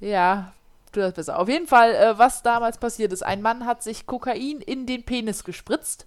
ja, 0.00 0.52
du 0.92 1.00
das 1.00 1.14
besser. 1.14 1.38
Auf 1.38 1.48
jeden 1.48 1.66
Fall, 1.66 1.94
äh, 1.94 2.18
was 2.18 2.42
damals 2.42 2.76
passiert 2.78 3.12
ist, 3.12 3.22
ein 3.22 3.40
Mann 3.42 3.66
hat 3.66 3.82
sich 3.82 4.06
Kokain 4.06 4.60
in 4.60 4.86
den 4.86 5.04
Penis 5.04 5.44
gespritzt. 5.44 6.06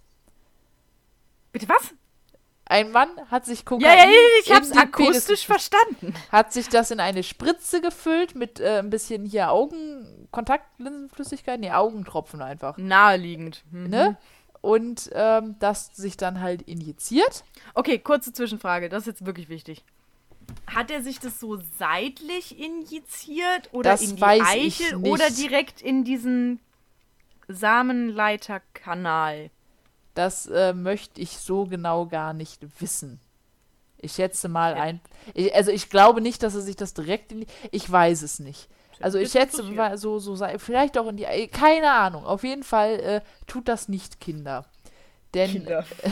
Bitte 1.52 1.70
was? 1.70 1.94
Ein 2.68 2.92
Mann 2.92 3.10
hat 3.30 3.46
sich 3.46 3.64
Kokain 3.66 3.86
Ja, 3.86 3.94
ja, 3.96 4.06
ja, 4.06 4.12
ich 4.44 4.52
hab's 4.52 4.72
Penis 4.72 4.84
akustisch 4.84 5.46
verstanden. 5.46 6.16
hat 6.32 6.52
sich 6.52 6.68
das 6.70 6.90
in 6.92 7.00
eine 7.00 7.22
Spritze 7.24 7.82
gefüllt 7.82 8.36
mit 8.36 8.60
äh, 8.60 8.80
ein 8.80 8.90
bisschen 8.90 9.26
hier 9.26 9.52
Augenkontaktlinsenflüssigkeit, 9.52 11.60
nee, 11.60 11.72
Augentropfen 11.72 12.42
einfach. 12.42 12.78
Naheliegend. 12.78 13.64
Mhm. 13.72 13.90
Ne? 13.90 14.18
und 14.66 15.12
ähm, 15.14 15.56
das 15.60 15.96
sich 15.96 16.18
dann 16.18 16.42
halt 16.42 16.64
injiziert. 16.64 17.44
Okay, 17.76 18.00
kurze 18.00 18.34
Zwischenfrage, 18.34 18.90
das 18.90 19.02
ist 19.02 19.08
jetzt 19.08 19.26
wirklich 19.28 19.48
wichtig. 19.48 19.86
Hat 20.68 20.92
er 20.92 21.02
sich 21.02 21.20
das 21.20 21.40
so 21.40 21.58
seitlich 21.80 22.60
injiziert 22.60 23.70
oder 23.72 23.92
Das 23.92 24.02
in 24.02 24.18
die 24.18 24.24
Eichel 24.24 24.96
oder 24.98 25.30
direkt 25.30 25.82
in 25.82 26.04
diesen 26.04 26.60
Samenleiterkanal? 27.48 29.50
Das 30.14 30.48
äh, 30.48 30.74
möchte 30.74 31.22
ich 31.22 31.38
so 31.38 31.66
genau 31.66 32.06
gar 32.06 32.34
nicht 32.34 32.66
wissen. 32.80 33.20
Ich 33.98 34.14
schätze 34.14 34.48
mal 34.50 34.76
Ja. 34.76 34.84
ein. 34.84 35.00
Ich, 35.34 35.54
also 35.56 35.72
ich 35.72 35.90
glaube 35.90 36.22
nicht, 36.22 36.44
dass 36.44 36.56
er 36.56 36.62
sich 36.62 36.76
das 36.76 36.94
direkt 36.94 37.32
in 37.32 37.42
die. 37.42 37.48
Ich 37.72 37.90
weiß 37.90 38.22
es 38.22 38.40
nicht. 38.40 38.70
Also 39.02 39.18
ich 39.18 39.32
schätze 39.32 39.62
mal 39.64 39.98
so, 39.98 40.20
so 40.20 40.38
vielleicht 40.58 40.98
auch 40.98 41.08
in 41.08 41.18
die. 41.18 41.28
Ei- 41.28 41.48
Keine 41.48 41.92
Ahnung. 41.92 42.26
Auf 42.26 42.44
jeden 42.44 42.64
Fall 42.64 43.00
äh, 43.00 43.22
tut 43.48 43.68
das 43.68 43.90
nicht 43.90 44.20
Kinder. 44.22 44.66
Denn 45.34 45.68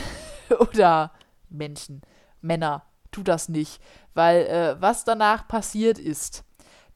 oder 0.60 1.12
Menschen, 1.50 2.02
Männer, 2.42 2.84
tut 3.12 3.28
das 3.30 3.48
nicht. 3.48 3.80
Weil 4.14 4.46
äh, 4.46 4.82
was 4.82 5.04
danach 5.06 5.48
passiert 5.48 5.98
ist, 5.98 6.44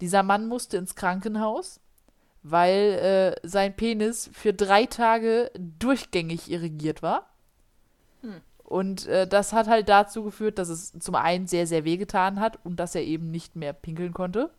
dieser 0.01 0.23
Mann 0.23 0.47
musste 0.47 0.77
ins 0.77 0.95
Krankenhaus, 0.95 1.79
weil 2.43 3.35
äh, 3.43 3.47
sein 3.47 3.75
Penis 3.75 4.29
für 4.33 4.53
drei 4.53 4.85
Tage 4.85 5.51
durchgängig 5.57 6.51
irrigiert 6.51 7.01
war. 7.01 7.29
Hm. 8.21 8.41
Und 8.63 9.07
äh, 9.07 9.27
das 9.27 9.53
hat 9.53 9.67
halt 9.67 9.89
dazu 9.89 10.23
geführt, 10.23 10.59
dass 10.59 10.69
es 10.69 10.91
zum 10.99 11.15
einen 11.15 11.47
sehr, 11.47 11.65
sehr 11.67 11.85
wehgetan 11.85 12.39
hat 12.39 12.59
und 12.65 12.77
dass 12.77 12.95
er 12.95 13.03
eben 13.03 13.31
nicht 13.31 13.55
mehr 13.55 13.73
pinkeln 13.73 14.13
konnte. 14.13 14.51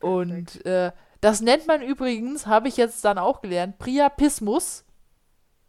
Und 0.00 0.66
äh, 0.66 0.92
das 1.20 1.40
nennt 1.40 1.66
man 1.66 1.80
übrigens, 1.80 2.46
habe 2.46 2.68
ich 2.68 2.76
jetzt 2.76 3.04
dann 3.04 3.16
auch 3.16 3.40
gelernt, 3.40 3.78
Priapismus, 3.78 4.84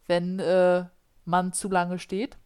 wenn 0.07 0.39
äh, 0.39 0.85
man 1.23 1.53
zu 1.53 1.69
lange 1.69 1.99
steht. 1.99 2.37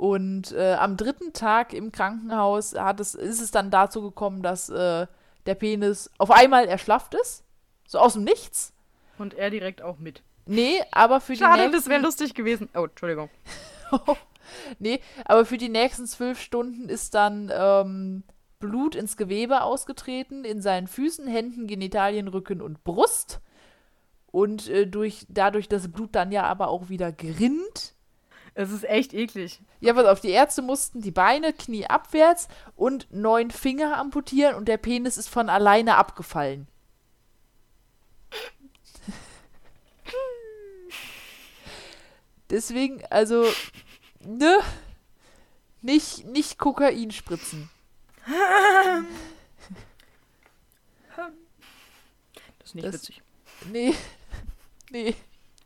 Und 0.00 0.52
äh, 0.52 0.76
am 0.80 0.96
dritten 0.96 1.34
Tag 1.34 1.74
im 1.74 1.92
Krankenhaus 1.92 2.74
hat 2.74 3.00
es, 3.00 3.14
ist 3.14 3.42
es 3.42 3.50
dann 3.50 3.70
dazu 3.70 4.00
gekommen, 4.00 4.42
dass 4.42 4.70
äh, 4.70 5.06
der 5.44 5.54
Penis 5.54 6.10
auf 6.16 6.30
einmal 6.30 6.66
erschlafft 6.66 7.12
ist. 7.12 7.44
So 7.86 7.98
aus 7.98 8.14
dem 8.14 8.24
Nichts. 8.24 8.72
Und 9.18 9.34
er 9.34 9.50
direkt 9.50 9.82
auch 9.82 9.98
mit. 9.98 10.22
Nee, 10.46 10.80
aber 10.90 11.20
für 11.20 11.36
Schade, 11.36 11.58
die 11.58 11.64
das 11.64 11.72
nächsten, 11.72 11.90
wäre 11.90 12.00
lustig 12.00 12.32
gewesen. 12.32 12.70
Oh, 12.74 12.84
Entschuldigung. 12.84 13.28
nee, 14.78 15.02
aber 15.26 15.44
für 15.44 15.58
die 15.58 15.68
nächsten 15.68 16.06
zwölf 16.06 16.40
Stunden 16.40 16.88
ist 16.88 17.12
dann 17.12 17.52
ähm, 17.54 18.22
Blut 18.58 18.94
ins 18.94 19.18
Gewebe 19.18 19.60
ausgetreten, 19.60 20.46
in 20.46 20.62
seinen 20.62 20.86
Füßen, 20.86 21.26
Händen, 21.26 21.66
Genitalien, 21.66 22.28
Rücken 22.28 22.62
und 22.62 22.84
Brust. 22.84 23.42
Und 24.28 24.66
äh, 24.70 24.86
durch, 24.86 25.26
dadurch 25.28 25.68
das 25.68 25.92
Blut 25.92 26.14
dann 26.14 26.32
ja 26.32 26.44
aber 26.44 26.68
auch 26.68 26.88
wieder 26.88 27.12
gerinnt. 27.12 27.92
Es 28.60 28.70
ist 28.72 28.84
echt 28.84 29.14
eklig. 29.14 29.58
Ja, 29.80 29.94
pass 29.94 30.04
auf, 30.04 30.20
die 30.20 30.28
Ärzte 30.28 30.60
mussten 30.60 31.00
die 31.00 31.10
Beine 31.10 31.54
knieabwärts 31.54 32.46
und 32.76 33.06
neun 33.10 33.50
Finger 33.50 33.96
amputieren 33.96 34.54
und 34.54 34.66
der 34.68 34.76
Penis 34.76 35.16
ist 35.16 35.28
von 35.30 35.48
alleine 35.48 35.96
abgefallen. 35.96 36.66
Deswegen, 42.50 43.04
also, 43.10 43.46
ne? 44.20 44.58
Nicht, 45.82 46.26
nicht 46.26 46.58
Kokain 46.58 47.10
spritzen. 47.10 47.70
Das 51.16 51.32
ist 52.64 52.74
nicht 52.74 52.86
Das- 52.86 52.94
witzig. 52.94 53.22
Nee. 53.70 53.94
Nee. 54.90 55.14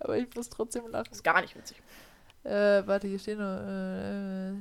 Aber 0.01 0.16
ich 0.18 0.32
muss 0.34 0.51
trotzdem 0.51 0.86
lachen. 0.88 1.07
Das 1.09 1.18
ist 1.18 1.24
gar 1.24 1.40
nicht 1.40 1.57
witzig. 1.57 1.78
Äh, 2.45 2.86
warte, 2.86 3.09
hier 3.09 3.18
steht 3.18 3.38
noch. 3.38 3.45
Äh, 3.45 4.51
äh, 4.51 4.55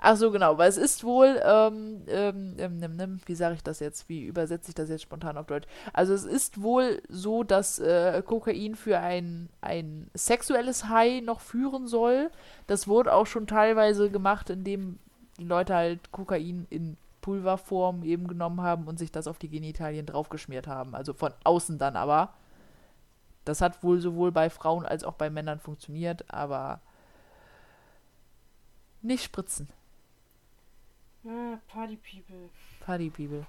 ach 0.00 0.16
so, 0.16 0.30
genau, 0.30 0.56
weil 0.56 0.68
es 0.68 0.78
ist 0.78 1.04
wohl, 1.04 1.40
ähm, 1.44 2.02
ähm, 2.08 2.56
ähm, 2.58 3.20
wie 3.26 3.34
sage 3.34 3.54
ich 3.54 3.62
das 3.62 3.80
jetzt? 3.80 4.08
Wie 4.08 4.24
übersetze 4.24 4.70
ich 4.70 4.74
das 4.74 4.88
jetzt 4.88 5.02
spontan 5.02 5.36
auf 5.36 5.46
Deutsch? 5.46 5.68
Also 5.92 6.14
es 6.14 6.24
ist 6.24 6.62
wohl 6.62 7.02
so, 7.08 7.42
dass 7.42 7.78
äh, 7.78 8.22
Kokain 8.24 8.76
für 8.76 8.98
ein, 8.98 9.50
ein 9.60 10.10
sexuelles 10.14 10.88
High 10.88 11.22
noch 11.22 11.40
führen 11.40 11.86
soll. 11.86 12.30
Das 12.66 12.88
wurde 12.88 13.12
auch 13.12 13.26
schon 13.26 13.46
teilweise 13.46 14.10
gemacht, 14.10 14.48
indem 14.48 14.98
die 15.38 15.44
Leute 15.44 15.74
halt 15.74 16.12
Kokain 16.12 16.66
in 16.70 16.96
Pulverform 17.20 18.04
eben 18.04 18.26
genommen 18.26 18.62
haben 18.62 18.86
und 18.88 18.98
sich 18.98 19.12
das 19.12 19.26
auf 19.26 19.38
die 19.38 19.50
Genitalien 19.50 20.06
draufgeschmiert 20.06 20.66
haben. 20.66 20.94
Also 20.94 21.12
von 21.12 21.32
außen 21.44 21.76
dann 21.76 21.94
aber. 21.94 22.32
Das 23.48 23.60
hat 23.60 23.82
wohl 23.82 24.00
sowohl 24.00 24.30
bei 24.32 24.50
Frauen 24.50 24.84
als 24.86 25.04
auch 25.04 25.14
bei 25.14 25.30
Männern 25.30 25.58
funktioniert, 25.60 26.32
aber 26.32 26.80
nicht 29.02 29.24
spritzen. 29.24 29.68
Ah, 31.24 31.58
Party 31.68 31.96
People. 31.96 32.50
Party 32.80 33.10
People. 33.10 33.46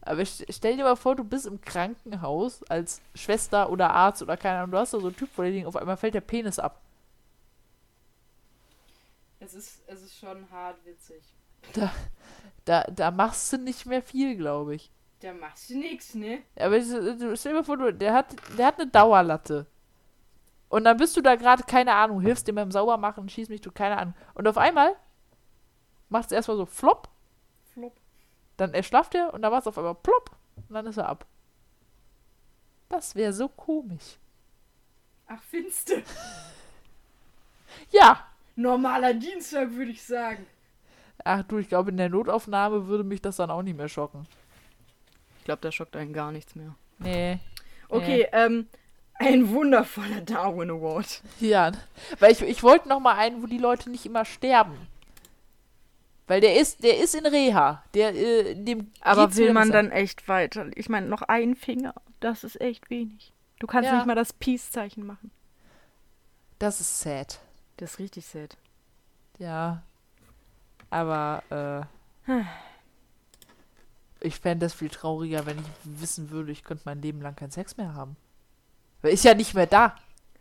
Aber 0.00 0.22
st- 0.22 0.46
stell 0.52 0.76
dir 0.76 0.84
mal 0.84 0.96
vor, 0.96 1.14
du 1.14 1.24
bist 1.24 1.46
im 1.46 1.60
Krankenhaus 1.60 2.62
als 2.64 3.00
Schwester 3.14 3.70
oder 3.70 3.90
Arzt 3.92 4.22
oder 4.22 4.36
keine 4.36 4.58
Ahnung, 4.58 4.72
du 4.72 4.78
hast 4.78 4.94
da 4.94 5.00
so 5.00 5.06
einen 5.06 5.16
Typ 5.16 5.30
vor 5.30 5.44
dir 5.44 5.50
liegen, 5.52 5.66
auf 5.66 5.76
einmal 5.76 5.96
fällt 5.96 6.14
der 6.14 6.20
Penis 6.20 6.58
ab. 6.58 6.80
Es 9.40 9.54
ist, 9.54 9.82
es 9.86 10.02
ist 10.02 10.16
schon 10.16 10.50
hart 10.50 10.84
witzig. 10.86 11.22
Da, 12.64 12.84
da 12.84 13.10
machst 13.10 13.52
du 13.52 13.58
nicht 13.58 13.86
mehr 13.86 14.02
viel, 14.02 14.36
glaube 14.36 14.74
ich. 14.74 14.90
Da 15.22 15.32
machst 15.32 15.70
du 15.70 15.78
nix, 15.78 16.14
ne? 16.14 16.42
Aber 16.56 16.80
stell 16.82 17.16
dir 17.16 17.52
mal 17.52 17.62
vor, 17.64 17.76
du, 17.76 17.94
der, 17.94 18.12
hat, 18.12 18.34
der 18.58 18.66
hat 18.66 18.80
eine 18.80 18.90
Dauerlatte. 18.90 19.66
Und 20.68 20.82
dann 20.84 20.96
bist 20.96 21.16
du 21.16 21.20
da 21.20 21.36
gerade, 21.36 21.62
keine 21.62 21.94
Ahnung, 21.94 22.20
hilfst 22.20 22.48
dem 22.48 22.56
beim 22.56 22.72
Saubermachen, 22.72 23.28
schieß 23.28 23.48
mich, 23.48 23.60
du, 23.60 23.70
keine 23.70 23.98
Ahnung. 23.98 24.14
Und 24.34 24.48
auf 24.48 24.58
einmal 24.58 24.96
macht 26.08 26.26
es 26.26 26.32
erstmal 26.32 26.56
so 26.56 26.66
flop, 26.66 27.08
Flop. 27.72 27.94
dann 28.56 28.74
erschlafft 28.74 29.14
er 29.14 29.32
und 29.32 29.42
dann 29.42 29.52
macht 29.52 29.60
es 29.62 29.66
auf 29.68 29.78
einmal 29.78 29.94
plopp 29.94 30.30
und 30.68 30.74
dann 30.74 30.86
ist 30.86 30.96
er 30.96 31.08
ab. 31.08 31.24
Das 32.88 33.14
wäre 33.14 33.32
so 33.32 33.48
komisch. 33.48 34.18
Ach, 35.26 35.42
finste. 35.42 36.02
Ja. 37.90 38.26
Normaler 38.54 39.14
Dienstag, 39.14 39.70
würde 39.72 39.92
ich 39.92 40.02
sagen. 40.02 40.46
Ach 41.24 41.42
du, 41.44 41.56
ich 41.56 41.68
glaube, 41.70 41.90
in 41.90 41.96
der 41.96 42.10
Notaufnahme 42.10 42.86
würde 42.86 43.02
mich 43.02 43.22
das 43.22 43.36
dann 43.36 43.50
auch 43.50 43.62
nicht 43.62 43.78
mehr 43.78 43.88
schocken. 43.88 44.26
Ich 45.42 45.44
glaube, 45.44 45.60
da 45.60 45.72
schockt 45.72 45.96
einen 45.96 46.12
gar 46.12 46.30
nichts 46.30 46.54
mehr. 46.54 46.76
Nee. 47.00 47.40
Okay, 47.88 48.28
ähm, 48.30 48.68
ein 49.14 49.48
wundervoller 49.48 50.20
Darwin 50.20 50.70
Award. 50.70 51.20
Ja. 51.40 51.72
Weil 52.20 52.30
ich, 52.30 52.42
ich 52.42 52.62
wollte 52.62 52.88
noch 52.88 53.00
mal 53.00 53.16
einen, 53.16 53.42
wo 53.42 53.48
die 53.48 53.58
Leute 53.58 53.90
nicht 53.90 54.06
immer 54.06 54.24
sterben. 54.24 54.76
Weil 56.28 56.40
der 56.40 56.60
ist, 56.60 56.84
der 56.84 57.00
ist 57.00 57.16
in 57.16 57.26
Reha. 57.26 57.82
Der, 57.94 58.14
äh, 58.14 58.54
dem 58.54 58.92
Aber 59.00 59.34
will 59.34 59.52
man 59.52 59.72
dann 59.72 59.90
echt 59.90 60.28
weiter? 60.28 60.66
Ich 60.76 60.88
meine, 60.88 61.08
noch 61.08 61.22
ein 61.22 61.56
Finger, 61.56 61.92
das 62.20 62.44
ist 62.44 62.60
echt 62.60 62.88
wenig. 62.88 63.32
Du 63.58 63.66
kannst 63.66 63.90
Ja. 63.90 63.96
nicht 63.96 64.06
mal 64.06 64.14
das 64.14 64.32
Peace-Zeichen 64.32 65.04
machen. 65.04 65.32
Das 66.60 66.80
ist 66.80 67.00
sad. 67.00 67.40
Das 67.78 67.94
ist 67.94 67.98
richtig 67.98 68.26
sad. 68.26 68.56
Ja. 69.40 69.82
Aber, 70.88 71.42
äh. 72.28 72.42
Ich 74.22 74.36
fände 74.36 74.66
das 74.66 74.74
viel 74.74 74.88
trauriger, 74.88 75.46
wenn 75.46 75.58
ich 75.58 75.64
wissen 76.00 76.30
würde, 76.30 76.52
ich 76.52 76.62
könnte 76.62 76.82
mein 76.86 77.02
Leben 77.02 77.20
lang 77.20 77.34
keinen 77.34 77.50
Sex 77.50 77.76
mehr 77.76 77.94
haben. 77.94 78.16
Weil 79.00 79.12
ist 79.12 79.24
ja 79.24 79.34
nicht 79.34 79.54
mehr 79.54 79.66
da. 79.66 79.96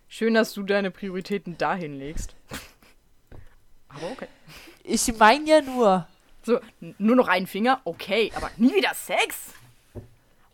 Schön, 0.07 0.35
dass 0.35 0.53
du 0.53 0.63
deine 0.63 0.91
Prioritäten 0.91 1.57
dahin 1.57 1.97
legst. 1.97 2.35
Aber 3.89 4.11
okay. 4.11 4.27
Ich 4.83 5.17
meine 5.17 5.45
ja 5.49 5.61
nur. 5.61 6.07
So, 6.43 6.59
nur 6.97 7.15
noch 7.15 7.27
einen 7.27 7.47
Finger? 7.47 7.81
Okay, 7.85 8.31
aber 8.35 8.51
nie 8.57 8.73
wieder 8.73 8.93
Sex? 8.93 9.53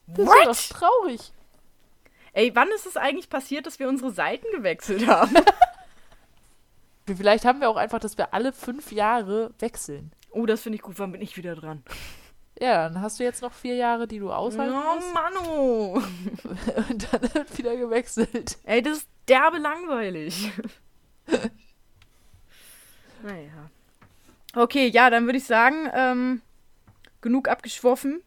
Das 0.08 0.20
ist 0.20 0.28
doch 0.28 0.48
What? 0.48 0.70
traurig. 0.70 1.32
Ey, 2.34 2.56
wann 2.56 2.70
ist 2.70 2.86
es 2.86 2.98
eigentlich 2.98 3.30
passiert, 3.30 3.66
dass 3.66 3.80
wir 3.80 3.90
unsere 3.90 4.12
Seiten 4.12 4.46
gewechselt 4.54 5.08
haben? 5.08 5.36
Vielleicht 7.16 7.46
haben 7.46 7.62
wir 7.62 7.70
auch 7.70 7.78
einfach, 7.78 8.00
dass 8.00 8.18
wir 8.18 8.34
alle 8.34 8.54
fünf 8.54 8.92
Jahre 8.92 9.52
wechseln. 9.60 10.12
Oh, 10.30 10.46
das 10.46 10.62
finde 10.62 10.76
ich 10.78 10.82
gut. 10.82 11.00
Wann 11.00 11.12
bin 11.12 11.22
ich 11.22 11.38
wieder 11.38 11.56
dran? 11.56 11.84
Ja, 12.60 12.90
dann 12.90 13.02
hast 13.02 13.20
du 13.20 13.24
jetzt 13.24 13.42
noch 13.42 13.54
vier 13.54 13.76
Jahre, 13.76 14.08
die 14.08 14.18
du 14.20 14.32
aushalten 14.32 14.74
Oh, 14.76 14.96
musst. 14.96 15.14
Mano. 15.14 15.94
Und 16.90 17.14
dann 17.14 17.22
wird 17.34 17.58
wieder 17.58 17.76
gewechselt. 17.76 18.58
Ey, 18.64 18.82
das 18.82 19.00
ist 19.00 19.08
derbe 19.28 19.58
langweilig. 19.60 20.52
naja. 23.24 23.70
Okay, 24.56 24.88
ja, 24.88 25.10
dann 25.10 25.26
würde 25.26 25.38
ich 25.38 25.46
sagen, 25.46 25.90
ähm, 25.94 26.42
genug 27.22 27.48
abgeschwoffen. 27.48 28.22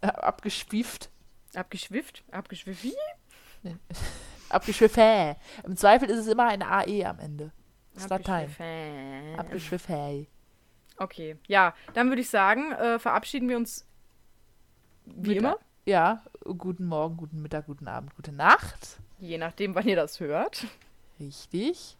Äh, 0.00 0.08
Abgeschwieft. 0.08 1.10
Abgeschwifft? 1.54 2.24
Abgeschwifft? 2.32 2.82
Wie? 2.82 2.94
Abgeschwiffä. 4.48 5.36
Im 5.62 5.76
Zweifel 5.76 6.10
ist 6.10 6.18
es 6.18 6.26
immer 6.26 6.48
ein 6.48 6.62
AE 6.62 7.04
am 7.04 7.18
Ende. 7.20 7.52
Das 7.94 8.04
ist 8.04 8.10
Latein. 8.10 8.48
Abgeschwiffen. 8.48 9.38
Abgeschwiffä. 9.38 10.26
Okay, 11.00 11.36
ja, 11.48 11.74
dann 11.94 12.10
würde 12.10 12.20
ich 12.20 12.28
sagen, 12.28 12.72
äh, 12.72 12.98
verabschieden 12.98 13.48
wir 13.48 13.56
uns 13.56 13.86
wie 15.06 15.30
Mit 15.30 15.38
immer. 15.38 15.56
Ja, 15.86 16.22
guten 16.44 16.84
Morgen, 16.84 17.16
guten 17.16 17.40
Mittag, 17.40 17.66
guten 17.66 17.88
Abend, 17.88 18.14
gute 18.16 18.32
Nacht. 18.32 19.00
Je 19.18 19.38
nachdem, 19.38 19.74
wann 19.74 19.88
ihr 19.88 19.96
das 19.96 20.20
hört. 20.20 20.66
Richtig. 21.18 21.96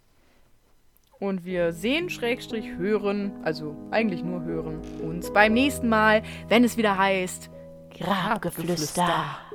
Und 1.18 1.46
wir 1.46 1.72
sehen, 1.72 2.11
Schrägstrich, 2.11 2.66
hören, 2.76 3.32
also 3.42 3.74
eigentlich 3.90 4.22
nur 4.22 4.42
hören, 4.42 4.82
uns 5.01 5.32
beim 5.32 5.55
nächsten 5.55 5.88
Mal, 5.88 6.22
wenn 6.48 6.62
es 6.62 6.76
wieder 6.76 6.98
heißt 6.98 7.48
Grabgeflüster. 7.98 9.05
Grabgeflüster. 9.07 9.49